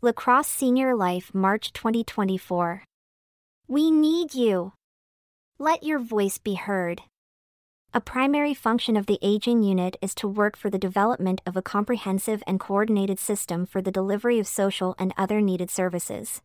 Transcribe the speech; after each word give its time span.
La 0.00 0.12
Crosse 0.12 0.46
Senior 0.46 0.94
Life, 0.94 1.34
March 1.34 1.72
2024. 1.72 2.84
We 3.66 3.90
need 3.90 4.32
you. 4.32 4.72
Let 5.58 5.82
your 5.82 5.98
voice 5.98 6.38
be 6.38 6.54
heard. 6.54 7.02
A 7.92 8.00
primary 8.00 8.54
function 8.54 8.96
of 8.96 9.06
the 9.06 9.18
aging 9.20 9.64
unit 9.64 9.96
is 10.00 10.14
to 10.14 10.28
work 10.28 10.56
for 10.56 10.70
the 10.70 10.78
development 10.78 11.40
of 11.44 11.56
a 11.56 11.62
comprehensive 11.62 12.44
and 12.46 12.60
coordinated 12.60 13.18
system 13.18 13.66
for 13.66 13.82
the 13.82 13.90
delivery 13.90 14.38
of 14.38 14.46
social 14.46 14.94
and 15.00 15.12
other 15.18 15.40
needed 15.40 15.68
services. 15.68 16.42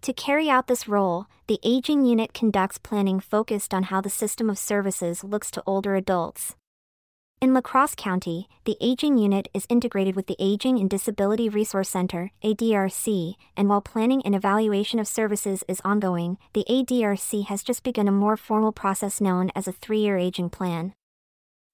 To 0.00 0.14
carry 0.14 0.48
out 0.48 0.66
this 0.66 0.88
role, 0.88 1.26
the 1.48 1.60
aging 1.62 2.06
unit 2.06 2.32
conducts 2.32 2.78
planning 2.78 3.20
focused 3.20 3.74
on 3.74 3.82
how 3.82 4.00
the 4.00 4.08
system 4.08 4.48
of 4.48 4.58
services 4.58 5.22
looks 5.22 5.50
to 5.50 5.62
older 5.66 5.94
adults. 5.94 6.56
In 7.42 7.54
La 7.54 7.60
Crosse 7.60 7.96
County, 7.96 8.48
the 8.66 8.76
Aging 8.80 9.18
Unit 9.18 9.48
is 9.52 9.66
integrated 9.68 10.14
with 10.14 10.28
the 10.28 10.36
Aging 10.38 10.78
and 10.78 10.88
Disability 10.88 11.48
Resource 11.48 11.88
Center, 11.88 12.30
ADRC, 12.44 13.34
and 13.56 13.68
while 13.68 13.80
planning 13.80 14.22
and 14.24 14.32
evaluation 14.32 15.00
of 15.00 15.08
services 15.08 15.64
is 15.66 15.80
ongoing, 15.84 16.38
the 16.52 16.64
ADRC 16.70 17.46
has 17.46 17.64
just 17.64 17.82
begun 17.82 18.06
a 18.06 18.12
more 18.12 18.36
formal 18.36 18.70
process 18.70 19.20
known 19.20 19.50
as 19.56 19.66
a 19.66 19.72
three 19.72 19.98
year 19.98 20.16
aging 20.16 20.50
plan. 20.50 20.94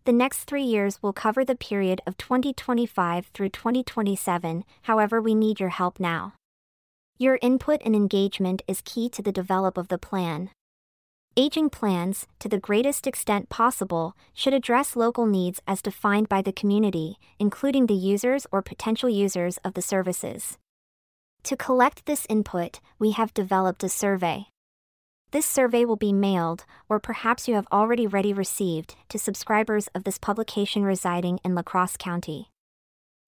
The 0.06 0.12
next 0.14 0.44
three 0.44 0.62
years 0.62 1.02
will 1.02 1.12
cover 1.12 1.44
the 1.44 1.54
period 1.54 2.00
of 2.06 2.16
2025 2.16 3.26
through 3.34 3.50
2027, 3.50 4.64
however, 4.84 5.20
we 5.20 5.34
need 5.34 5.60
your 5.60 5.68
help 5.68 6.00
now. 6.00 6.32
Your 7.18 7.38
input 7.42 7.82
and 7.84 7.94
engagement 7.94 8.62
is 8.66 8.80
key 8.86 9.10
to 9.10 9.20
the 9.20 9.32
develop 9.32 9.76
of 9.76 9.88
the 9.88 9.98
plan. 9.98 10.48
Aging 11.40 11.70
plans, 11.70 12.26
to 12.40 12.48
the 12.48 12.58
greatest 12.58 13.06
extent 13.06 13.48
possible, 13.48 14.16
should 14.34 14.52
address 14.52 14.96
local 14.96 15.24
needs 15.24 15.60
as 15.68 15.80
defined 15.80 16.28
by 16.28 16.42
the 16.42 16.50
community, 16.50 17.20
including 17.38 17.86
the 17.86 17.94
users 17.94 18.44
or 18.50 18.60
potential 18.60 19.08
users 19.08 19.56
of 19.58 19.74
the 19.74 19.80
services. 19.80 20.58
To 21.44 21.56
collect 21.56 22.06
this 22.06 22.26
input, 22.28 22.80
we 22.98 23.12
have 23.12 23.32
developed 23.32 23.84
a 23.84 23.88
survey. 23.88 24.46
This 25.30 25.46
survey 25.46 25.84
will 25.84 25.94
be 25.94 26.12
mailed, 26.12 26.64
or 26.88 26.98
perhaps 26.98 27.46
you 27.46 27.54
have 27.54 27.68
already 27.70 28.08
ready 28.08 28.32
received, 28.32 28.96
to 29.08 29.16
subscribers 29.16 29.86
of 29.94 30.02
this 30.02 30.18
publication 30.18 30.82
residing 30.82 31.38
in 31.44 31.54
La 31.54 31.62
Crosse 31.62 31.96
County. 31.96 32.50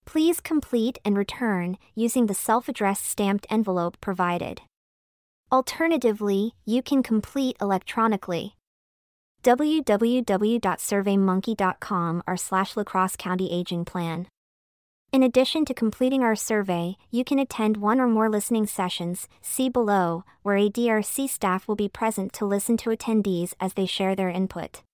Please 0.04 0.40
complete 0.40 0.98
and 1.04 1.16
return 1.16 1.78
using 1.94 2.26
the 2.26 2.34
self 2.34 2.68
addressed 2.68 3.06
stamped 3.06 3.46
envelope 3.48 4.00
provided. 4.00 4.62
Alternatively, 5.52 6.54
you 6.64 6.80
can 6.80 7.02
complete 7.02 7.56
electronically. 7.60 8.54
www.surveymonkey.com 9.42 12.22
or 12.24 12.36
slash 12.36 12.76
lacrosse 12.76 13.16
county 13.16 13.52
aging 13.52 13.84
plan. 13.84 14.28
In 15.12 15.24
addition 15.24 15.64
to 15.64 15.74
completing 15.74 16.22
our 16.22 16.36
survey, 16.36 16.94
you 17.10 17.24
can 17.24 17.40
attend 17.40 17.78
one 17.78 17.98
or 17.98 18.06
more 18.06 18.30
listening 18.30 18.66
sessions, 18.66 19.26
see 19.42 19.68
below, 19.68 20.22
where 20.42 20.56
ADRC 20.56 21.28
staff 21.28 21.66
will 21.66 21.74
be 21.74 21.88
present 21.88 22.32
to 22.34 22.44
listen 22.44 22.76
to 22.76 22.90
attendees 22.90 23.52
as 23.58 23.74
they 23.74 23.86
share 23.86 24.14
their 24.14 24.28
input. 24.28 24.84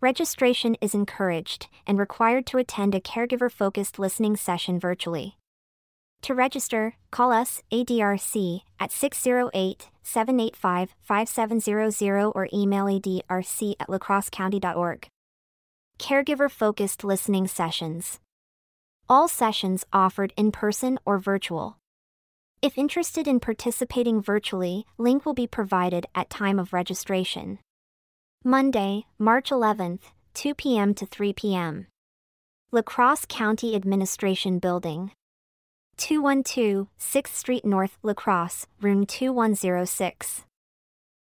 Registration 0.00 0.76
is 0.80 0.94
encouraged 0.94 1.66
and 1.88 1.98
required 1.98 2.46
to 2.46 2.58
attend 2.58 2.94
a 2.94 3.00
caregiver 3.00 3.50
focused 3.50 3.98
listening 3.98 4.36
session 4.36 4.78
virtually. 4.78 5.38
To 6.22 6.34
register, 6.34 6.94
call 7.10 7.32
us, 7.32 7.62
ADRC, 7.72 8.60
at 8.78 8.92
608 8.92 9.88
785 10.04 10.94
5700 11.00 12.32
or 12.34 12.48
email 12.52 12.84
adrc 12.84 13.74
at 13.80 13.88
lacrossecounty.org. 13.88 15.08
Caregiver 15.98 16.50
focused 16.50 17.04
listening 17.04 17.48
sessions. 17.48 18.20
All 19.08 19.26
sessions 19.26 19.84
offered 19.92 20.32
in 20.36 20.52
person 20.52 20.98
or 21.04 21.18
virtual. 21.18 21.78
If 22.60 22.78
interested 22.78 23.26
in 23.26 23.40
participating 23.40 24.22
virtually, 24.22 24.86
link 24.98 25.26
will 25.26 25.34
be 25.34 25.48
provided 25.48 26.06
at 26.14 26.30
time 26.30 26.60
of 26.60 26.72
registration. 26.72 27.58
Monday, 28.44 29.06
March 29.18 29.50
11th, 29.50 30.02
2 30.34 30.54
p.m. 30.54 30.94
to 30.94 31.04
3 31.04 31.32
p.m. 31.32 31.86
La 32.70 32.82
Crosse 32.82 33.26
County 33.28 33.74
Administration 33.74 34.60
Building. 34.60 35.10
212 36.02 36.88
6th 36.98 37.28
Street 37.28 37.64
North, 37.64 37.96
La 38.02 38.12
Crosse, 38.12 38.66
room 38.80 39.06
2106. 39.06 40.42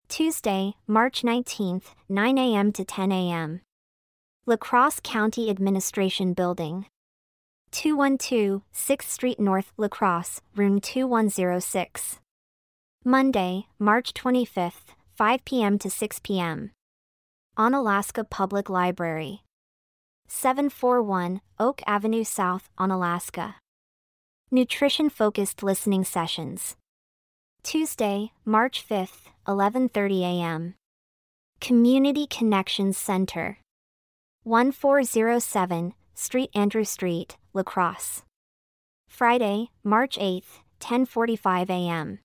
Tuesday, 0.09 0.73
March 0.87 1.21
19th, 1.21 1.93
9 2.09 2.39
a.m. 2.39 2.73
to 2.73 2.83
10 2.83 3.13
a.m. 3.13 3.61
La 4.47 4.57
Crosse 4.57 4.99
County 5.03 5.51
Administration 5.51 6.33
Building. 6.33 6.87
212 7.73 8.63
6th 8.73 9.03
Street 9.03 9.39
North, 9.39 9.71
La 9.77 9.89
Crosse, 9.89 10.41
room 10.57 10.81
2106. 10.81 12.19
Monday, 13.05 13.67
March 13.79 14.15
25th, 14.15 14.97
5 15.15 15.45
p.m. 15.45 15.79
to 15.79 15.91
6 15.91 16.21
p.m. 16.21 16.71
Onalaska 17.59 18.25
Public 18.31 18.71
Library. 18.71 19.43
741 20.27 21.43
Oak 21.59 21.83
Avenue 21.87 22.25
South, 22.25 22.71
Onalaska. 22.79 23.57
Nutrition 24.53 25.09
focused 25.09 25.63
listening 25.63 26.03
sessions. 26.03 26.75
Tuesday, 27.63 28.33
March 28.45 28.85
5th, 28.85 29.31
11:30 29.47 30.23
a.m. 30.23 30.75
Community 31.61 32.27
Connections 32.27 32.99
Center. 32.99 33.59
1407 34.43 35.95
Street 36.17 36.51
Andrew 36.53 36.83
Street, 36.83 37.37
La 37.55 37.63
Crosse. 37.63 38.25
Friday, 39.09 39.71
March 39.85 40.19
8th, 40.19 40.65
10:45 40.81 41.71
a.m. 41.71 42.19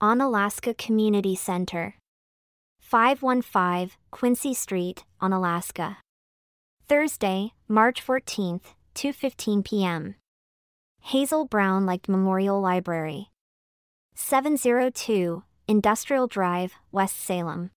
Onalaska 0.00 0.74
Community 0.78 1.36
Center. 1.36 1.96
515 2.80 3.90
Quincy 4.10 4.54
Street, 4.54 5.04
Onalaska. 5.20 5.96
Thursday, 6.88 7.52
March 7.68 8.02
14th, 8.02 8.72
2:15 8.94 9.62
p.m. 9.62 10.14
Hazel 11.08 11.44
Brown 11.44 11.84
Lake 11.84 12.08
Memorial 12.08 12.62
Library. 12.62 13.28
702 14.14 15.42
Industrial 15.68 16.26
Drive, 16.26 16.72
West 16.92 17.18
Salem. 17.20 17.72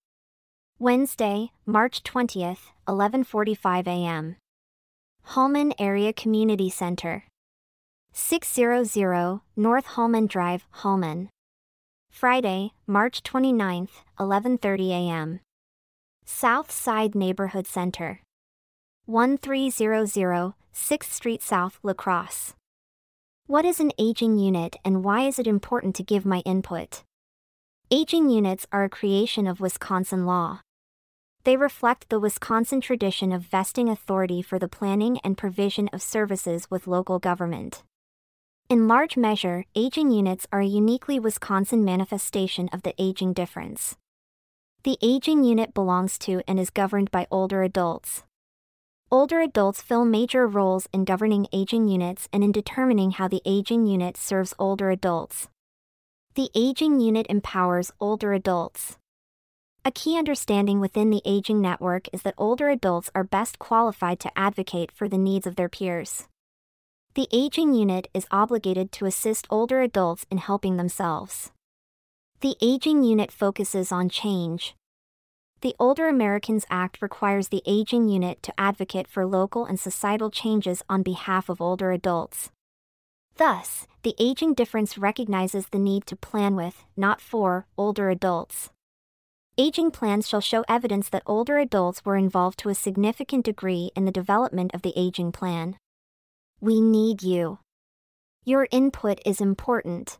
Wednesday, 0.79 1.51
March 1.65 2.03
20th, 2.03 2.71
11:45 2.87 3.85
a.m. 3.87 4.37
Holmen 5.35 5.73
Area 5.77 6.13
Community 6.13 6.69
Center. 6.69 7.25
600 8.13 9.41
North 9.57 9.87
Holmen 9.87 10.27
Drive, 10.27 10.63
Holmen. 10.81 11.27
Friday, 12.09 12.71
March 12.87 13.23
29th, 13.23 14.05
11:30 14.17 14.89
a.m. 14.91 15.39
South 16.23 16.71
Side 16.71 17.13
Neighborhood 17.13 17.67
Center. 17.67 18.21
1300 19.05 20.53
6th 20.73 21.11
Street 21.11 21.43
South, 21.43 21.77
La 21.83 21.93
Crosse. 21.93 22.53
What 23.47 23.63
is 23.63 23.79
an 23.79 23.93
aging 23.97 24.37
unit 24.37 24.75
and 24.83 25.05
why 25.05 25.21
is 25.21 25.39
it 25.39 25.47
important 25.47 25.95
to 25.95 26.03
give 26.03 26.25
my 26.25 26.39
input? 26.39 27.05
Aging 27.89 28.29
units 28.29 28.67
are 28.73 28.83
a 28.83 28.89
creation 28.89 29.47
of 29.47 29.61
Wisconsin 29.61 30.25
law. 30.25 30.59
They 31.45 31.55
reflect 31.55 32.09
the 32.09 32.19
Wisconsin 32.19 32.81
tradition 32.81 33.31
of 33.31 33.43
vesting 33.43 33.87
authority 33.87 34.41
for 34.41 34.59
the 34.59 34.67
planning 34.67 35.21
and 35.23 35.37
provision 35.37 35.87
of 35.93 36.01
services 36.01 36.69
with 36.69 36.87
local 36.87 37.19
government. 37.19 37.83
In 38.69 38.89
large 38.89 39.15
measure, 39.15 39.63
aging 39.75 40.11
units 40.11 40.45
are 40.51 40.59
a 40.59 40.65
uniquely 40.65 41.17
Wisconsin 41.17 41.85
manifestation 41.85 42.67
of 42.73 42.81
the 42.81 42.93
aging 42.97 43.31
difference. 43.31 43.95
The 44.83 44.97
aging 45.01 45.45
unit 45.45 45.73
belongs 45.73 46.17
to 46.19 46.41
and 46.49 46.59
is 46.59 46.69
governed 46.69 47.11
by 47.11 47.27
older 47.31 47.63
adults. 47.63 48.23
Older 49.09 49.39
adults 49.39 49.81
fill 49.81 50.03
major 50.03 50.45
roles 50.45 50.89
in 50.91 51.05
governing 51.05 51.47
aging 51.53 51.87
units 51.87 52.27
and 52.33 52.43
in 52.43 52.51
determining 52.51 53.11
how 53.11 53.29
the 53.29 53.41
aging 53.45 53.85
unit 53.85 54.17
serves 54.17 54.53
older 54.59 54.91
adults. 54.91 55.47
The 56.35 56.49
aging 56.53 56.99
unit 56.99 57.25
empowers 57.29 57.89
older 58.01 58.33
adults. 58.33 58.97
A 59.85 59.91
key 59.91 60.17
understanding 60.17 60.81
within 60.81 61.09
the 61.09 61.21
aging 61.23 61.61
network 61.61 62.09
is 62.11 62.23
that 62.23 62.33
older 62.37 62.67
adults 62.67 63.09
are 63.15 63.23
best 63.23 63.59
qualified 63.59 64.19
to 64.19 64.37
advocate 64.37 64.91
for 64.91 65.07
the 65.07 65.17
needs 65.17 65.47
of 65.47 65.55
their 65.55 65.69
peers. 65.69 66.27
The 67.13 67.29
aging 67.31 67.73
unit 67.73 68.09
is 68.13 68.27
obligated 68.29 68.91
to 68.91 69.05
assist 69.05 69.47
older 69.49 69.79
adults 69.79 70.25
in 70.29 70.37
helping 70.37 70.75
themselves. 70.75 71.51
The 72.41 72.57
aging 72.61 73.05
unit 73.05 73.31
focuses 73.31 73.89
on 73.89 74.09
change, 74.09 74.75
the 75.61 75.75
Older 75.79 76.07
Americans 76.07 76.65
Act 76.69 77.01
requires 77.01 77.47
the 77.47 77.63
aging 77.65 78.09
unit 78.09 78.43
to 78.43 78.53
advocate 78.59 79.07
for 79.07 79.25
local 79.25 79.65
and 79.65 79.79
societal 79.79 80.29
changes 80.29 80.83
on 80.87 81.01
behalf 81.01 81.49
of 81.49 81.61
older 81.61 81.91
adults. 81.91 82.51
Thus, 83.37 83.87
the 84.03 84.15
aging 84.19 84.53
difference 84.53 84.97
recognizes 84.97 85.67
the 85.69 85.79
need 85.79 86.05
to 86.07 86.15
plan 86.15 86.55
with, 86.55 86.83
not 86.95 87.21
for, 87.21 87.65
older 87.77 88.09
adults. 88.09 88.69
Aging 89.57 89.89
plans 89.89 90.27
shall 90.27 90.41
show 90.41 90.63
evidence 90.67 91.09
that 91.09 91.23
older 91.25 91.57
adults 91.57 92.05
were 92.05 92.15
involved 92.15 92.59
to 92.59 92.69
a 92.69 92.75
significant 92.75 93.43
degree 93.45 93.89
in 93.95 94.05
the 94.05 94.11
development 94.11 94.71
of 94.75 94.83
the 94.83 94.93
aging 94.95 95.31
plan. 95.31 95.77
We 96.61 96.79
need 96.79 97.23
you. 97.23 97.59
Your 98.45 98.67
input 98.71 99.19
is 99.25 99.41
important. 99.41 100.19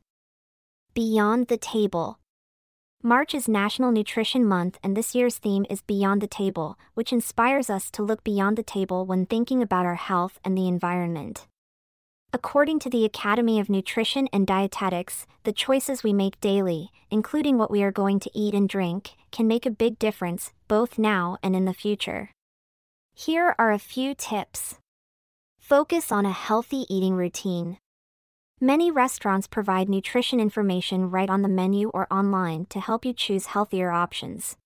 Beyond 0.96 1.48
the 1.48 1.58
Table. 1.58 2.18
March 3.04 3.36
is 3.36 3.48
National 3.48 3.92
Nutrition 3.92 4.44
Month, 4.44 4.80
and 4.82 4.98
this 4.98 5.14
year's 5.14 5.38
theme 5.38 5.68
is 5.70 5.82
Beyond 5.84 6.20
the 6.20 6.28
Table, 6.28 6.80
which 6.96 7.14
inspires 7.14 7.70
us 7.70 7.92
to 7.92 8.02
look 8.02 8.24
beyond 8.24 8.58
the 8.58 8.64
table 8.64 9.06
when 9.06 9.28
thinking 9.28 9.62
about 9.62 9.86
our 9.86 9.96
health 9.96 10.40
and 10.44 10.58
the 10.58 10.68
environment. 10.68 11.46
According 12.34 12.80
to 12.80 12.90
the 12.90 13.06
Academy 13.06 13.60
of 13.60 13.70
Nutrition 13.70 14.28
and 14.34 14.48
Dietetics, 14.48 15.28
the 15.44 15.54
choices 15.54 16.02
we 16.02 16.12
make 16.12 16.42
daily, 16.42 16.90
including 17.12 17.60
what 17.60 17.70
we 17.70 17.84
are 17.84 17.92
going 17.92 18.20
to 18.20 18.32
eat 18.34 18.56
and 18.56 18.68
drink, 18.68 19.12
can 19.32 19.48
make 19.48 19.68
a 19.68 19.72
big 19.72 20.00
difference, 20.00 20.52
both 20.68 20.98
now 20.98 21.38
and 21.44 21.56
in 21.56 21.66
the 21.66 21.76
future. 21.76 22.32
Here 23.14 23.54
are 23.60 23.72
a 23.72 23.80
few 23.80 24.16
tips. 24.16 24.80
Focus 25.60 26.12
on 26.12 26.26
a 26.26 26.32
healthy 26.32 26.88
eating 26.90 27.14
routine. 27.14 27.78
Many 28.60 28.90
restaurants 28.90 29.46
provide 29.46 29.88
nutrition 29.88 30.40
information 30.40 31.12
right 31.12 31.30
on 31.30 31.44
the 31.44 31.48
menu 31.48 31.90
or 31.90 32.12
online 32.12 32.66
to 32.72 32.80
help 32.80 33.06
you 33.06 33.14
choose 33.14 33.48
healthier 33.48 33.92
options. 33.92 34.58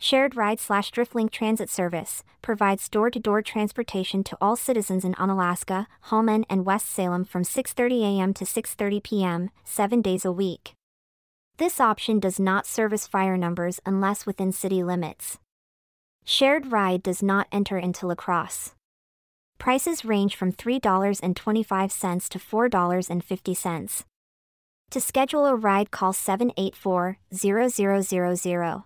Shared 0.00 0.36
Ride 0.36 0.60
slash 0.60 0.92
Driftlink 0.92 1.30
Transit 1.30 1.68
Service 1.68 2.22
provides 2.40 2.88
door-to-door 2.88 3.42
transportation 3.42 4.22
to 4.24 4.38
all 4.40 4.54
citizens 4.54 5.04
in 5.04 5.14
Onalaska, 5.14 5.86
Holmen, 6.02 6.44
and 6.48 6.64
West 6.64 6.88
Salem 6.88 7.24
from 7.24 7.42
6:30 7.42 8.02
a.m. 8.02 8.32
to 8.34 8.44
6:30 8.44 9.02
p.m., 9.02 9.50
7 9.64 10.00
days 10.00 10.24
a 10.24 10.30
week. 10.30 10.74
This 11.56 11.80
option 11.80 12.20
does 12.20 12.38
not 12.38 12.64
service 12.64 13.08
fire 13.08 13.36
numbers 13.36 13.80
unless 13.84 14.24
within 14.24 14.52
city 14.52 14.84
limits. 14.84 15.38
Shared 16.24 16.70
Ride 16.70 17.02
does 17.02 17.20
not 17.20 17.48
enter 17.50 17.76
into 17.76 18.06
La 18.06 18.14
Crosse. 18.14 18.74
Prices 19.58 20.04
range 20.04 20.36
from 20.36 20.52
$3.25 20.52 22.28
to 22.28 22.38
$4.50. 22.38 24.04
To 24.90 25.00
schedule 25.00 25.46
a 25.46 25.56
ride, 25.56 25.90
call 25.90 26.12
784 26.12 27.18
0000. 27.34 28.84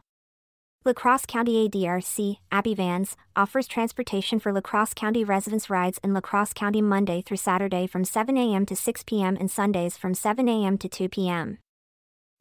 La 0.85 0.93
Crosse 0.93 1.27
County 1.27 1.69
ADRC, 1.69 2.39
Abby 2.51 2.75
Vans, 2.75 3.17
offers 3.37 3.69
transportation 3.69 4.41
for 4.41 4.53
La 4.53 4.61
Crosse 4.61 4.95
County 4.95 5.23
residents 5.23 5.71
rides 5.71 6.01
in 6.03 6.13
La 6.13 6.21
Crosse 6.21 6.53
County 6.53 6.83
Monday 6.83 7.23
through 7.23 7.37
Saturday 7.37 7.87
from 7.87 8.03
7 8.03 8.37
a.m. 8.37 8.67
to 8.67 8.75
6 8.75 9.05
p.m. 9.05 9.37
and 9.39 9.49
Sundays 9.49 9.97
from 9.97 10.13
7 10.13 10.49
a.m. 10.49 10.77
to 10.79 10.89
2 10.89 11.09
p.m. 11.09 11.59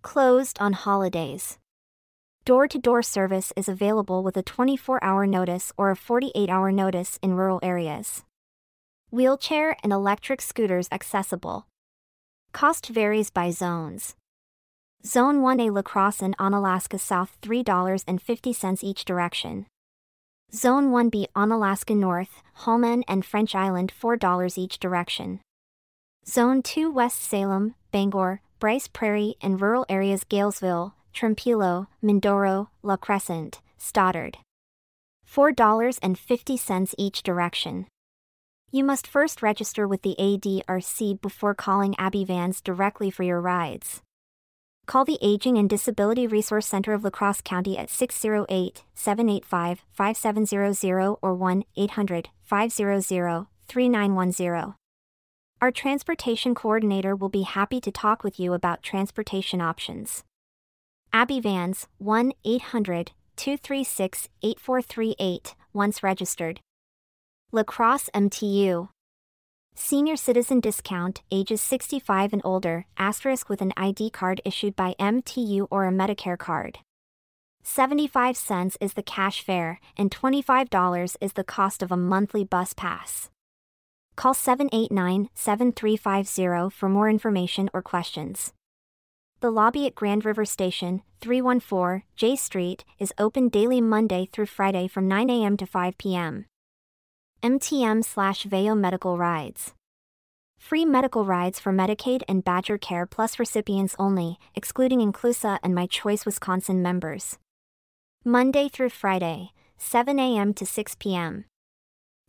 Closed 0.01 0.57
on 0.59 0.73
holidays. 0.73 1.59
Door 2.43 2.69
to 2.69 2.79
door 2.79 3.03
service 3.03 3.53
is 3.55 3.69
available 3.69 4.23
with 4.23 4.35
a 4.35 4.41
24 4.41 5.03
hour 5.03 5.27
notice 5.27 5.71
or 5.77 5.91
a 5.91 5.95
48 5.95 6.49
hour 6.49 6.71
notice 6.71 7.19
in 7.21 7.35
rural 7.35 7.59
areas. 7.61 8.23
Wheelchair 9.11 9.77
and 9.83 9.93
electric 9.93 10.41
scooters 10.41 10.87
accessible. 10.91 11.67
Cost 12.53 12.87
varies 12.87 13.29
by 13.29 13.51
zones. 13.51 14.15
Zone 15.03 15.41
1A 15.41 15.73
La 15.73 15.81
Crosse 15.81 16.21
and 16.21 16.37
Onalaska 16.37 16.99
South 16.99 17.35
$3.50 17.41 18.83
each 18.83 19.03
direction. 19.03 19.65
Zone 20.53 20.91
1B 20.91 21.25
Onalaska 21.35 21.95
North, 21.97 22.43
Holmen 22.53 23.03
and 23.07 23.25
French 23.25 23.55
Island 23.55 23.91
$4 23.99 24.57
each 24.59 24.79
direction. 24.79 25.39
Zone 26.27 26.61
2 26.61 26.91
West 26.91 27.19
Salem, 27.19 27.73
Bangor, 27.91 28.41
Bryce 28.59 28.87
Prairie 28.87 29.35
and 29.41 29.59
rural 29.59 29.87
areas 29.89 30.23
Galesville, 30.23 30.93
Trempealeau, 31.15 31.87
Mindoro, 32.03 32.67
La 32.83 32.95
Crescent, 32.95 33.59
Stoddard. 33.79 34.37
$4.50 35.27 36.93
each 36.99 37.23
direction. 37.23 37.87
You 38.69 38.83
must 38.83 39.07
first 39.07 39.41
register 39.41 39.87
with 39.87 40.03
the 40.03 40.15
ADRC 40.19 41.19
before 41.21 41.55
calling 41.55 41.95
Abby 41.97 42.23
Vans 42.23 42.61
directly 42.61 43.09
for 43.09 43.23
your 43.23 43.41
rides. 43.41 44.01
Call 44.85 45.05
the 45.05 45.19
Aging 45.21 45.57
and 45.57 45.69
Disability 45.69 46.27
Resource 46.27 46.67
Center 46.67 46.93
of 46.93 47.03
La 47.03 47.09
Crosse 47.09 47.41
County 47.41 47.77
at 47.77 47.89
608 47.89 48.83
785 48.93 49.83
5700 49.91 51.17
or 51.21 51.33
1 51.33 51.63
800 51.77 52.29
500 52.43 53.47
3910. 53.67 54.73
Our 55.61 55.71
transportation 55.71 56.55
coordinator 56.55 57.15
will 57.15 57.29
be 57.29 57.43
happy 57.43 57.79
to 57.81 57.91
talk 57.91 58.23
with 58.23 58.39
you 58.39 58.53
about 58.53 58.81
transportation 58.81 59.61
options. 59.61 60.23
Abby 61.13 61.39
Vans, 61.39 61.87
1 61.99 62.33
800 62.43 63.11
236 63.35 64.27
8438, 64.41 65.55
once 65.73 66.03
registered. 66.03 66.59
La 67.51 67.63
Crosse 67.63 68.09
MTU. 68.13 68.89
Senior 69.75 70.15
citizen 70.15 70.59
discount, 70.59 71.21
ages 71.31 71.61
65 71.61 72.33
and 72.33 72.41
older, 72.45 72.85
asterisk 72.97 73.49
with 73.49 73.61
an 73.61 73.73
ID 73.77 74.09
card 74.09 74.41
issued 74.43 74.75
by 74.75 74.95
MTU 74.99 75.67
or 75.71 75.87
a 75.87 75.91
Medicare 75.91 76.37
card. 76.37 76.79
75 77.63 78.35
cents 78.35 78.77
is 78.81 78.93
the 78.93 79.03
cash 79.03 79.41
fare, 79.41 79.79
and 79.97 80.11
$25 80.11 81.15
is 81.21 81.33
the 81.33 81.43
cost 81.43 81.83
of 81.83 81.91
a 81.91 81.97
monthly 81.97 82.43
bus 82.43 82.73
pass. 82.73 83.29
Call 84.15 84.33
789 84.33 85.29
7350 85.33 86.75
for 86.75 86.89
more 86.89 87.09
information 87.09 87.69
or 87.73 87.81
questions. 87.81 88.53
The 89.39 89.51
lobby 89.51 89.87
at 89.87 89.95
Grand 89.95 90.25
River 90.25 90.45
Station, 90.45 91.01
314 91.21 92.03
J 92.15 92.35
Street, 92.35 92.85
is 92.99 93.13
open 93.17 93.49
daily 93.49 93.81
Monday 93.81 94.27
through 94.31 94.45
Friday 94.47 94.87
from 94.87 95.07
9 95.07 95.29
a.m. 95.29 95.57
to 95.57 95.65
5 95.65 95.97
p.m. 95.97 96.45
MTM 97.43 98.05
slash 98.05 98.43
VEO 98.43 98.75
Medical 98.75 99.17
Rides. 99.17 99.73
Free 100.59 100.85
medical 100.85 101.25
rides 101.25 101.59
for 101.59 101.73
Medicaid 101.73 102.21
and 102.27 102.43
Badger 102.43 102.77
Care 102.77 103.07
Plus 103.07 103.39
recipients 103.39 103.95
only, 103.97 104.37
excluding 104.53 104.99
Inclusa 104.99 105.57
and 105.63 105.73
My 105.73 105.87
Choice 105.87 106.23
Wisconsin 106.23 106.83
members. 106.83 107.39
Monday 108.23 108.69
through 108.69 108.89
Friday, 108.89 109.53
7 109.79 110.19
a.m. 110.19 110.53
to 110.53 110.67
6 110.67 110.95
p.m. 110.99 111.45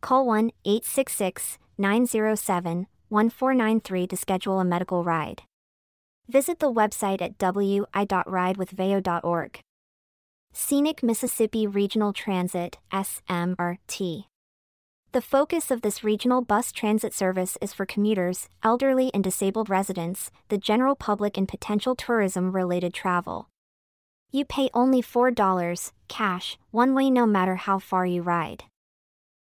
Call 0.00 0.26
1 0.26 0.50
866 0.64 1.58
907 1.76 2.86
1493 3.10 4.06
to 4.06 4.16
schedule 4.16 4.60
a 4.60 4.64
medical 4.64 5.04
ride. 5.04 5.42
Visit 6.26 6.58
the 6.58 6.72
website 6.72 7.20
at 7.20 7.36
wi.ridewithveo.org. 7.36 9.60
Scenic 10.54 11.02
Mississippi 11.02 11.66
Regional 11.66 12.14
Transit, 12.14 12.78
SMRT. 12.90 14.24
The 15.12 15.20
focus 15.20 15.70
of 15.70 15.82
this 15.82 16.02
regional 16.02 16.40
bus 16.40 16.72
transit 16.72 17.12
service 17.12 17.58
is 17.60 17.74
for 17.74 17.84
commuters, 17.84 18.48
elderly 18.62 19.10
and 19.12 19.22
disabled 19.22 19.68
residents, 19.68 20.30
the 20.48 20.56
general 20.56 20.96
public, 20.96 21.36
and 21.36 21.46
potential 21.46 21.94
tourism 21.94 22.52
related 22.52 22.94
travel. 22.94 23.50
You 24.30 24.46
pay 24.46 24.70
only 24.72 25.02
$4, 25.02 25.92
cash, 26.08 26.56
one 26.70 26.94
way 26.94 27.10
no 27.10 27.26
matter 27.26 27.56
how 27.56 27.78
far 27.78 28.06
you 28.06 28.22
ride. 28.22 28.64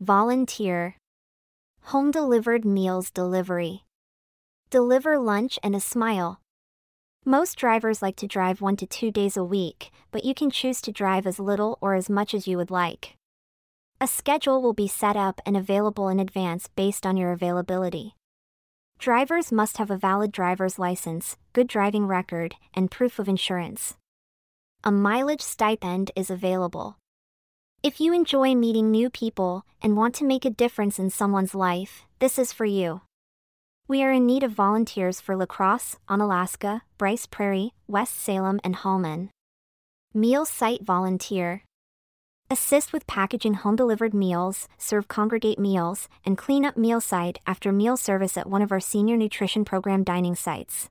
Volunteer. 0.00 0.96
Home 1.86 2.10
delivered 2.10 2.64
meals 2.64 3.10
delivery. 3.10 3.84
Deliver 4.70 5.18
lunch 5.18 5.58
and 5.62 5.74
a 5.74 5.80
smile. 5.80 6.40
Most 7.24 7.56
drivers 7.56 8.00
like 8.00 8.16
to 8.16 8.28
drive 8.28 8.60
one 8.60 8.76
to 8.76 8.86
two 8.86 9.10
days 9.10 9.36
a 9.36 9.44
week, 9.44 9.90
but 10.12 10.24
you 10.24 10.34
can 10.34 10.50
choose 10.50 10.80
to 10.82 10.92
drive 10.92 11.26
as 11.26 11.40
little 11.40 11.76
or 11.80 11.94
as 11.94 12.08
much 12.08 12.32
as 12.32 12.46
you 12.46 12.56
would 12.56 12.70
like. 12.70 13.16
A 14.00 14.06
schedule 14.06 14.62
will 14.62 14.74
be 14.74 14.86
set 14.86 15.16
up 15.16 15.40
and 15.44 15.56
available 15.56 16.08
in 16.08 16.20
advance 16.20 16.68
based 16.76 17.04
on 17.04 17.16
your 17.16 17.32
availability. 17.32 18.14
Drivers 18.98 19.52
must 19.52 19.76
have 19.76 19.92
a 19.92 19.96
valid 19.96 20.32
driver's 20.32 20.76
license, 20.76 21.36
good 21.52 21.68
driving 21.68 22.08
record, 22.08 22.56
and 22.74 22.90
proof 22.90 23.20
of 23.20 23.28
insurance. 23.28 23.94
A 24.82 24.90
mileage 24.90 25.40
stipend 25.40 26.10
is 26.16 26.30
available. 26.30 26.96
If 27.80 28.00
you 28.00 28.12
enjoy 28.12 28.56
meeting 28.56 28.90
new 28.90 29.08
people 29.08 29.64
and 29.80 29.96
want 29.96 30.16
to 30.16 30.24
make 30.24 30.44
a 30.44 30.50
difference 30.50 30.98
in 30.98 31.10
someone's 31.10 31.54
life, 31.54 32.06
this 32.18 32.40
is 32.40 32.52
for 32.52 32.64
you. 32.64 33.02
We 33.86 34.02
are 34.02 34.12
in 34.12 34.26
need 34.26 34.42
of 34.42 34.50
volunteers 34.50 35.20
for 35.20 35.36
La 35.36 35.46
Crosse, 35.46 35.96
Onalaska, 36.08 36.80
Bryce 36.98 37.26
Prairie, 37.26 37.74
West 37.86 38.18
Salem, 38.20 38.58
and 38.64 38.74
Holmen. 38.74 39.30
Meal 40.12 40.44
Site 40.44 40.82
Volunteer. 40.82 41.62
Assist 42.50 42.94
with 42.94 43.06
packaging 43.06 43.52
home 43.52 43.76
delivered 43.76 44.14
meals, 44.14 44.68
serve 44.78 45.06
congregate 45.06 45.58
meals, 45.58 46.08
and 46.24 46.38
clean 46.38 46.64
up 46.64 46.78
meal 46.78 46.98
site 46.98 47.40
after 47.46 47.72
meal 47.72 47.94
service 47.94 48.38
at 48.38 48.48
one 48.48 48.62
of 48.62 48.72
our 48.72 48.80
senior 48.80 49.18
nutrition 49.18 49.66
program 49.66 50.02
dining 50.02 50.34
sites. 50.34 50.88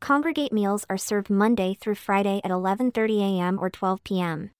Congregate 0.00 0.52
meals 0.52 0.84
are 0.90 0.98
served 0.98 1.30
Monday 1.30 1.74
through 1.80 1.94
Friday 1.94 2.40
at 2.42 2.50
11:30 2.50 3.20
a.m. 3.20 3.56
or 3.60 3.70
12 3.70 4.02
p.m. 4.02 4.50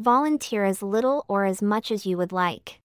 Volunteer 0.00 0.64
as 0.64 0.82
little 0.82 1.24
or 1.28 1.44
as 1.44 1.62
much 1.62 1.92
as 1.92 2.04
you 2.04 2.16
would 2.16 2.32
like. 2.32 2.80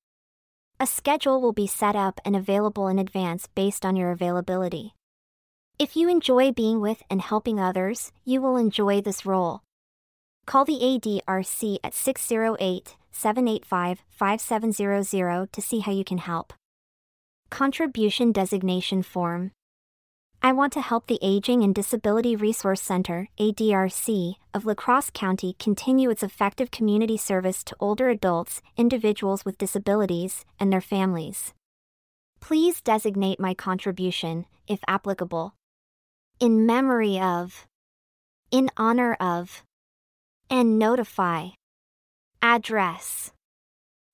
A 0.80 0.86
schedule 0.86 1.42
will 1.42 1.54
be 1.54 1.66
set 1.66 1.96
up 1.96 2.22
and 2.24 2.36
available 2.36 2.88
in 2.88 3.00
advance 3.00 3.48
based 3.56 3.84
on 3.84 3.96
your 3.96 4.12
availability. 4.12 4.94
If 5.80 5.96
you 5.96 6.08
enjoy 6.08 6.52
being 6.52 6.82
with 6.82 7.02
and 7.10 7.20
helping 7.20 7.60
others, 7.60 8.12
you 8.24 8.44
will 8.44 8.58
enjoy 8.58 9.02
this 9.02 9.26
role. 9.26 9.64
Call 10.46 10.66
the 10.66 10.80
ADRC 10.80 11.78
at 11.84 11.94
608 11.94 12.96
785 13.12 14.04
5700 14.10 15.54
to 15.54 15.62
see 15.62 15.80
how 15.80 15.92
you 15.92 16.04
can 16.04 16.18
help. 16.18 16.54
Contribution 17.50 18.32
Designation 18.32 19.04
Form 19.04 19.52
I 20.46 20.52
want 20.52 20.74
to 20.74 20.82
help 20.82 21.08
the 21.08 21.20
Aging 21.22 21.64
and 21.64 21.74
Disability 21.74 22.36
Resource 22.36 22.82
Center, 22.82 23.30
ADRC, 23.40 24.36
of 24.54 24.66
La 24.66 24.74
Crosse 24.74 25.10
County 25.14 25.56
continue 25.58 26.10
its 26.10 26.22
effective 26.22 26.70
community 26.70 27.16
service 27.16 27.64
to 27.64 27.78
older 27.80 28.10
adults, 28.10 28.62
individuals 28.76 29.46
with 29.46 29.58
disabilities, 29.58 30.44
and 30.60 30.74
their 30.74 30.82
families. 30.82 31.54
Please 32.42 32.82
designate 32.82 33.40
my 33.40 33.54
contribution, 33.54 34.46
if 34.68 34.82
applicable. 34.86 35.56
In 36.42 36.66
memory 36.66 37.18
of, 37.18 37.66
in 38.52 38.70
honor 38.76 39.14
of, 39.22 39.64
and 40.54 40.78
notify. 40.78 41.48
Address. 42.44 43.32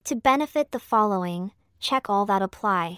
To 0.06 0.16
benefit 0.16 0.72
the 0.72 0.80
following, 0.80 1.52
check 1.82 2.10
all 2.10 2.26
that 2.28 2.42
apply. 2.42 2.98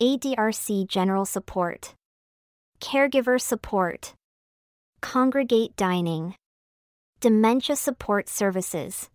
ADRC 0.00 0.88
General 0.88 1.26
Support. 1.26 1.92
Caregiver 2.80 3.38
Support, 3.38 4.14
Congregate 5.02 5.76
Dining, 5.76 6.34
Dementia 7.20 7.76
Support 7.76 8.28
Services, 8.28 9.10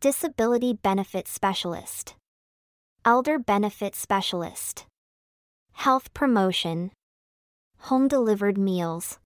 Disability 0.00 0.74
Benefit 0.74 1.28
Specialist, 1.28 2.14
Elder 3.06 3.38
Benefit 3.38 3.94
Specialist, 3.94 4.84
Health 5.72 6.12
Promotion, 6.12 6.90
Home 7.88 8.06
Delivered 8.08 8.58
Meals, 8.58 9.18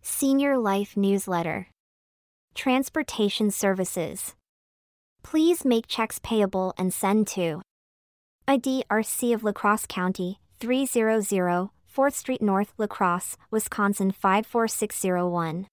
Senior 0.00 0.56
Life 0.58 0.96
Newsletter, 0.96 1.68
Transportation 2.56 3.50
Services. 3.50 4.34
Please 5.22 5.62
make 5.62 5.86
checks 5.86 6.18
payable 6.22 6.72
and 6.78 6.90
send 6.90 7.26
to 7.26 7.60
ADRC 8.48 9.34
of 9.34 9.44
La 9.44 9.52
Crosse 9.52 9.84
County, 9.86 10.40
300 10.58 11.68
4th 11.94 12.14
Street 12.14 12.40
North, 12.40 12.72
La 12.78 12.86
Crosse, 12.86 13.36
Wisconsin 13.50 14.10
54601. 14.10 15.66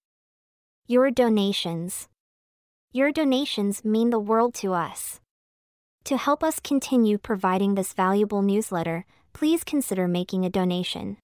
Your 0.86 1.10
donations. 1.10 2.08
Your 2.92 3.10
donations 3.10 3.82
mean 3.82 4.10
the 4.10 4.18
world 4.18 4.52
to 4.56 4.74
us. 4.74 5.20
To 6.04 6.18
help 6.18 6.44
us 6.44 6.60
continue 6.60 7.16
providing 7.16 7.76
this 7.76 7.94
valuable 7.94 8.42
newsletter, 8.42 9.06
please 9.32 9.64
consider 9.64 10.06
making 10.06 10.44
a 10.44 10.50
donation. 10.50 11.16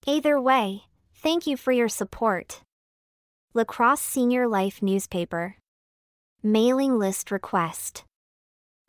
Either 0.04 0.40
way, 0.40 0.86
thank 1.14 1.46
you 1.46 1.56
for 1.56 1.70
your 1.70 1.88
support. 1.88 2.62
La 3.54 3.62
Crosse 3.62 4.00
Senior 4.00 4.48
Life 4.48 4.82
Newspaper 4.82 5.54
Mailing 6.42 6.98
List 6.98 7.30
Request 7.30 8.02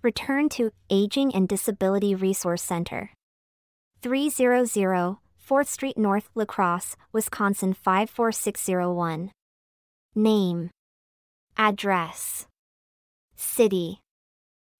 Return 0.01 0.49
to 0.49 0.71
Aging 0.89 1.35
and 1.35 1.47
Disability 1.47 2.15
Resource 2.15 2.63
Center 2.63 3.11
300 4.01 5.17
4th 5.49 5.67
Street 5.67 5.97
North, 5.97 6.29
La 6.35 6.45
Crosse, 6.45 6.95
Wisconsin 7.11 7.73
54601. 7.73 9.31
Name, 10.15 10.69
Address, 11.57 12.45
City, 13.35 13.99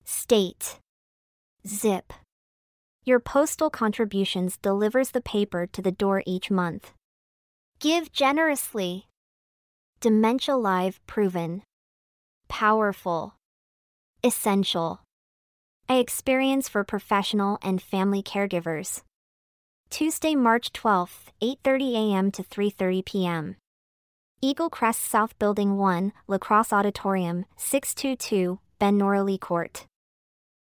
State, 0.05 0.79
Zip. 1.67 2.13
Your 3.03 3.19
postal 3.19 3.69
contributions 3.69 4.57
delivers 4.57 5.11
the 5.11 5.21
paper 5.21 5.65
to 5.67 5.81
the 5.81 5.91
door 5.91 6.21
each 6.25 6.51
month. 6.51 6.93
Give 7.79 8.11
generously. 8.11 9.07
Dementia 10.01 10.55
Live 10.55 10.99
proven. 11.07 11.63
Powerful. 12.47 13.33
Essential. 14.23 15.01
A 15.89 15.99
experience 15.99 16.69
for 16.69 16.83
professional 16.83 17.57
and 17.63 17.81
family 17.81 18.21
caregivers. 18.21 19.01
Tuesday, 19.89 20.35
March 20.35 20.71
12, 20.71 21.31
8:30 21.41 21.93
a.m. 21.95 22.31
to 22.31 22.43
3:30 22.43 23.03
p.m. 23.03 23.55
Eagle 24.39 24.69
Crest 24.69 25.01
South 25.01 25.37
Building 25.39 25.77
1, 25.77 26.13
La 26.27 26.37
Crosse 26.37 26.71
Auditorium, 26.71 27.45
622, 27.57 28.59
Ben 28.77 28.99
Norley 28.99 29.39
Court. 29.39 29.87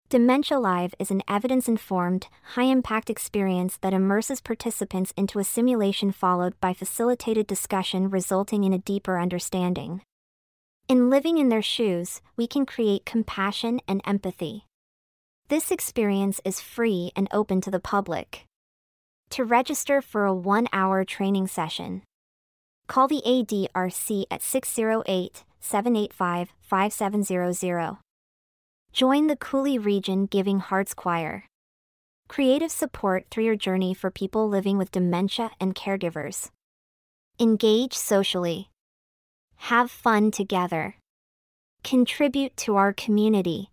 Dementia 0.09 0.59
Live 0.59 0.95
is 0.99 1.11
an 1.11 1.23
evidence 1.29 1.69
informed, 1.69 2.29
high 2.55 2.65
impact 2.65 3.11
experience 3.11 3.77
that 3.83 3.93
immerses 3.93 4.41
participants 4.41 5.13
into 5.15 5.39
a 5.39 5.45
simulation 5.45 6.11
followed 6.11 6.59
by 6.59 6.73
facilitated 6.73 7.47
discussion 7.47 8.09
resulting 8.09 8.65
in 8.65 8.73
a 8.73 8.79
deeper 8.79 9.21
understanding. 9.21 10.01
In 10.89 11.11
living 11.11 11.37
in 11.37 11.51
their 11.51 11.63
shoes, 11.63 12.23
we 12.35 12.47
can 12.47 12.65
create 12.65 13.05
compassion 13.05 13.81
and 13.87 14.01
empathy. 14.07 14.65
This 15.49 15.71
experience 15.71 16.41
is 16.47 16.61
free 16.63 17.13
and 17.15 17.29
open 17.31 17.61
to 17.61 17.71
the 17.71 17.79
public. 17.79 18.48
To 19.31 19.45
register 19.45 20.01
for 20.01 20.25
a 20.25 20.35
one 20.35 20.69
hour 20.73 21.05
training 21.05 21.49
session, 21.49 22.03
call 22.87 23.09
the 23.09 23.23
ADRC 23.27 24.25
at 24.31 24.43
608 24.43 25.45
785 25.61 26.53
5700. 26.63 27.99
Join 28.93 29.27
the 29.27 29.37
Coulee 29.37 29.79
Region 29.79 30.27
Giving 30.27 30.61
Hearts 30.61 30.95
Choir. 30.95 31.45
Creative 32.29 32.71
support 32.71 33.27
through 33.31 33.45
your 33.45 33.57
journey 33.57 33.95
for 33.95 34.11
people 34.11 34.49
living 34.49 34.79
with 34.79 34.93
dementia 34.93 35.51
and 35.61 35.75
caregivers. 35.75 36.51
Engage 37.39 37.95
socially. 37.95 38.71
Have 39.57 39.91
fun 39.91 40.31
together. 40.31 40.97
Contribute 41.85 42.57
to 42.57 42.77
our 42.77 42.93
community. 42.93 43.71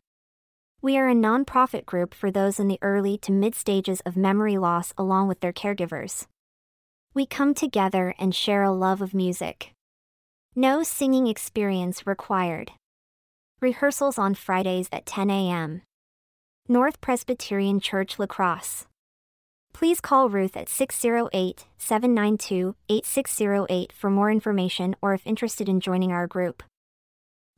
We 0.86 1.00
are 1.00 1.10
a 1.10 1.16
nonprofit 1.16 1.88
group 1.88 2.14
for 2.14 2.30
those 2.30 2.60
in 2.60 2.68
the 2.68 2.78
early 2.84 3.18
to 3.24 3.32
mid 3.32 3.56
stages 3.56 4.02
of 4.02 4.16
memory 4.16 4.60
loss 4.60 4.94
along 5.00 5.28
with 5.28 5.40
their 5.40 5.52
caregivers. 5.52 6.28
We 7.16 7.26
come 7.26 7.56
together 7.56 8.14
and 8.20 8.36
share 8.36 8.62
a 8.62 8.72
love 8.72 9.02
of 9.02 9.12
music. 9.12 9.72
No 10.56 10.84
singing 10.84 11.26
experience 11.26 12.06
required. 12.06 12.70
Rehearsals 13.60 14.20
on 14.20 14.36
Fridays 14.36 14.88
at 14.92 15.08
10 15.08 15.32
a.m. 15.32 15.82
North 16.68 17.02
Presbyterian 17.02 17.80
Church 17.80 18.20
La 18.20 18.28
Crosse. 18.28 18.86
Please 19.74 20.00
call 20.00 20.30
Ruth 20.30 20.56
at 20.56 20.70
608 20.70 21.66
792 21.80 22.76
8608 22.90 23.92
for 23.92 24.12
more 24.12 24.30
information 24.30 24.96
or 25.02 25.16
if 25.16 25.26
interested 25.26 25.68
in 25.68 25.80
joining 25.80 26.12
our 26.12 26.28
group. 26.28 26.62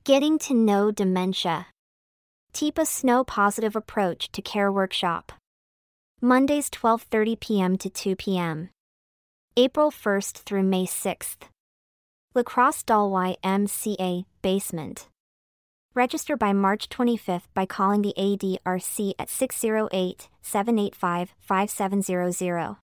Getting 0.05 0.39
to 0.39 0.53
know 0.53 0.91
dementia. 0.91 1.67
Teepa 2.53 2.85
Snow 2.85 3.23
Positive 3.23 3.75
Approach 3.75 4.31
to 4.31 4.41
Care 4.41 4.71
Workshop. 4.71 5.31
Mondays 6.21 6.69
12:30 6.69 7.39
p.m. 7.39 7.77
to 7.77 7.89
2 7.89 8.15
p.m. 8.15 8.69
April 9.55 9.91
1st 9.91 10.37
through 10.37 10.63
May 10.63 10.85
6th. 10.85 11.49
La 12.33 12.43
Crosse 12.43 12.83
Dahl 12.83 13.11
YMCA 13.11 14.25
Basement. 14.41 15.07
Register 15.93 16.37
by 16.37 16.53
March 16.53 16.89
25th 16.89 17.47
by 17.53 17.65
calling 17.65 18.01
the 18.01 18.13
ADRC 18.17 19.13
at 19.17 19.29
608 19.29 20.29
785 20.41 21.33
5700. 21.39 22.75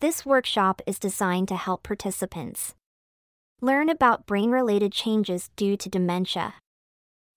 This 0.00 0.26
workshop 0.26 0.82
is 0.86 0.98
designed 0.98 1.48
to 1.48 1.56
help 1.56 1.82
participants 1.82 2.74
learn 3.60 3.88
about 3.88 4.26
brain 4.26 4.50
related 4.50 4.92
changes 4.92 5.48
due 5.56 5.76
to 5.76 5.88
dementia, 5.88 6.54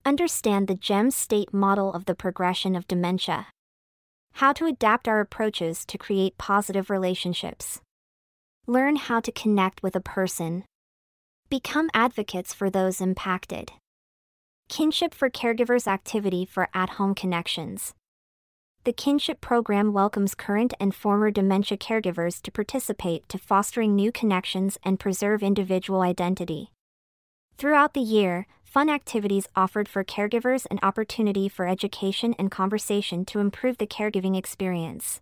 understand 0.08 0.70
the 0.70 0.76
GEMS 0.76 1.18
state 1.18 1.54
model 1.54 1.92
of 1.92 2.06
the 2.06 2.16
progression 2.16 2.78
of 2.78 2.88
dementia, 2.88 3.48
how 4.36 4.54
to 4.54 4.66
adapt 4.66 5.06
our 5.06 5.20
approaches 5.20 5.84
to 5.86 5.98
create 5.98 6.38
positive 6.38 6.90
relationships, 6.90 7.82
learn 8.66 8.96
how 8.96 9.20
to 9.20 9.34
connect 9.34 9.84
with 9.84 9.98
a 9.98 10.00
person, 10.00 10.64
become 11.50 11.90
advocates 11.94 12.54
for 12.54 12.70
those 12.70 13.02
impacted. 13.02 13.74
Kinship 14.70 15.14
for 15.14 15.30
Caregivers 15.30 15.88
activity 15.88 16.46
for 16.46 16.70
at 16.74 16.92
home 16.92 17.14
connections. 17.14 17.94
The 18.86 18.94
Kinship 18.94 19.42
program 19.42 19.92
welcomes 19.92 20.36
current 20.36 20.74
and 20.80 20.96
former 20.96 21.32
dementia 21.32 21.78
caregivers 21.78 22.42
to 22.44 22.52
participate 22.52 23.28
to 23.28 23.38
fostering 23.38 23.94
new 23.94 24.14
connections 24.14 24.78
and 24.84 25.02
preserve 25.02 25.44
individual 25.44 26.00
identity. 26.00 26.72
Throughout 27.58 27.94
the 27.94 28.00
year, 28.00 28.48
fun 28.68 28.90
activities 28.90 29.48
offered 29.56 29.88
for 29.88 30.04
caregivers 30.04 30.68
an 30.70 30.78
opportunity 30.84 31.48
for 31.48 31.66
education 31.66 32.36
and 32.38 32.52
conversation 32.52 33.24
to 33.24 33.40
improve 33.40 33.78
the 33.78 33.88
caregiving 33.88 34.38
experience. 34.38 35.22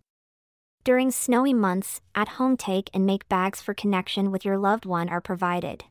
During 0.84 1.12
snowy 1.12 1.54
months, 1.54 2.02
at 2.16 2.38
home 2.40 2.58
take 2.58 2.90
and 2.94 3.06
make 3.06 3.30
bags 3.30 3.62
for 3.62 3.74
connection 3.74 4.32
with 4.32 4.46
your 4.46 4.58
loved 4.58 4.86
one 4.86 5.10
are 5.10 5.22
provided. 5.22 5.84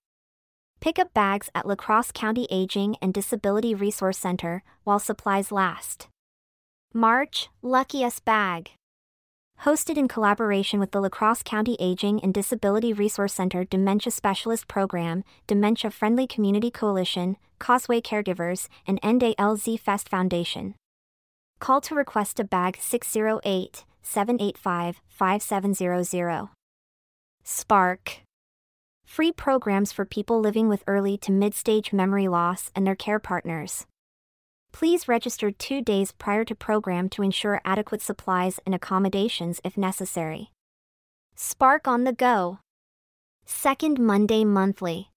Pick 0.81 0.99
up 0.99 1.15
bags 1.15 1.49
at 1.55 1.67
La 1.67 1.77
Crosse 1.77 2.11
County 2.13 2.47
Aging 2.51 2.97
and 3.01 3.15
Disability 3.15 3.75
Resource 3.75 4.19
Center 4.19 4.65
while 4.83 4.99
supplies 4.99 5.53
last. 5.53 6.09
March, 6.93 7.49
Lucky 7.63 8.05
Us 8.05 8.19
Bag. 8.19 8.73
Hosted 9.63 9.97
in 9.97 10.09
collaboration 10.09 10.79
with 10.79 10.91
the 10.91 11.01
La 11.01 11.09
Crosse 11.09 11.43
County 11.43 11.77
Aging 11.81 12.21
and 12.23 12.35
Disability 12.35 12.93
Resource 12.93 13.33
Center 13.33 13.65
Dementia 13.65 14.11
Specialist 14.11 14.69
Program, 14.69 15.25
Dementia 15.47 15.91
Friendly 15.91 16.27
Community 16.27 16.71
Coalition, 16.71 17.37
Causeway 17.59 18.01
Caregivers, 18.01 18.69
and 18.87 19.01
NDLZ 19.01 19.81
Fest 19.81 20.09
Foundation. 20.09 20.75
Call 21.61 21.81
to 21.83 21.95
request 21.95 22.39
a 22.39 22.45
bag 22.45 22.77
608 22.79 23.85
785 24.03 25.01
5700. 25.09 26.49
Spark. 27.43 28.21
Free 29.07 29.33
programs 29.33 29.93
for 29.93 30.05
people 30.05 30.41
living 30.41 30.69
with 30.69 30.85
early 30.87 31.17
to 31.19 31.33
mid 31.33 31.55
stage 31.55 31.93
memory 31.93 32.29
loss 32.29 32.71
and 32.75 32.87
their 32.87 32.95
care 32.95 33.19
partners. 33.19 33.87
Please 34.75 35.07
register 35.07 35.53
two 35.53 35.81
days 35.81 36.11
prior 36.11 36.45
to 36.45 36.55
program 36.57 37.09
to 37.11 37.23
ensure 37.23 37.61
adequate 37.65 38.03
supplies 38.03 38.59
and 38.67 38.75
accommodations 38.75 39.61
if 39.63 39.79
necessary. 39.79 40.51
Spark 41.37 41.87
on 41.87 42.03
the 42.03 42.13
Go. 42.13 42.59
Second 43.47 44.01
Monday 44.01 44.43
Monthly. 44.45 45.11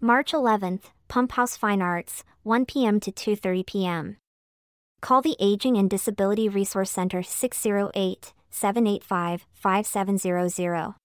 March 0.00 0.32
11th, 0.32 0.84
Pump 1.08 1.32
House 1.32 1.58
Fine 1.58 1.82
Arts, 1.82 2.24
1 2.42 2.64
p.m. 2.64 3.00
to 3.00 3.12
2:30 3.12 3.66
p.m. 3.66 4.16
Call 5.02 5.20
the 5.20 5.36
Aging 5.38 5.76
and 5.76 5.90
Disability 5.90 6.48
Resource 6.48 6.90
Center 6.90 7.22
608 7.22 8.32
785 8.50 9.46
5700 9.52 10.99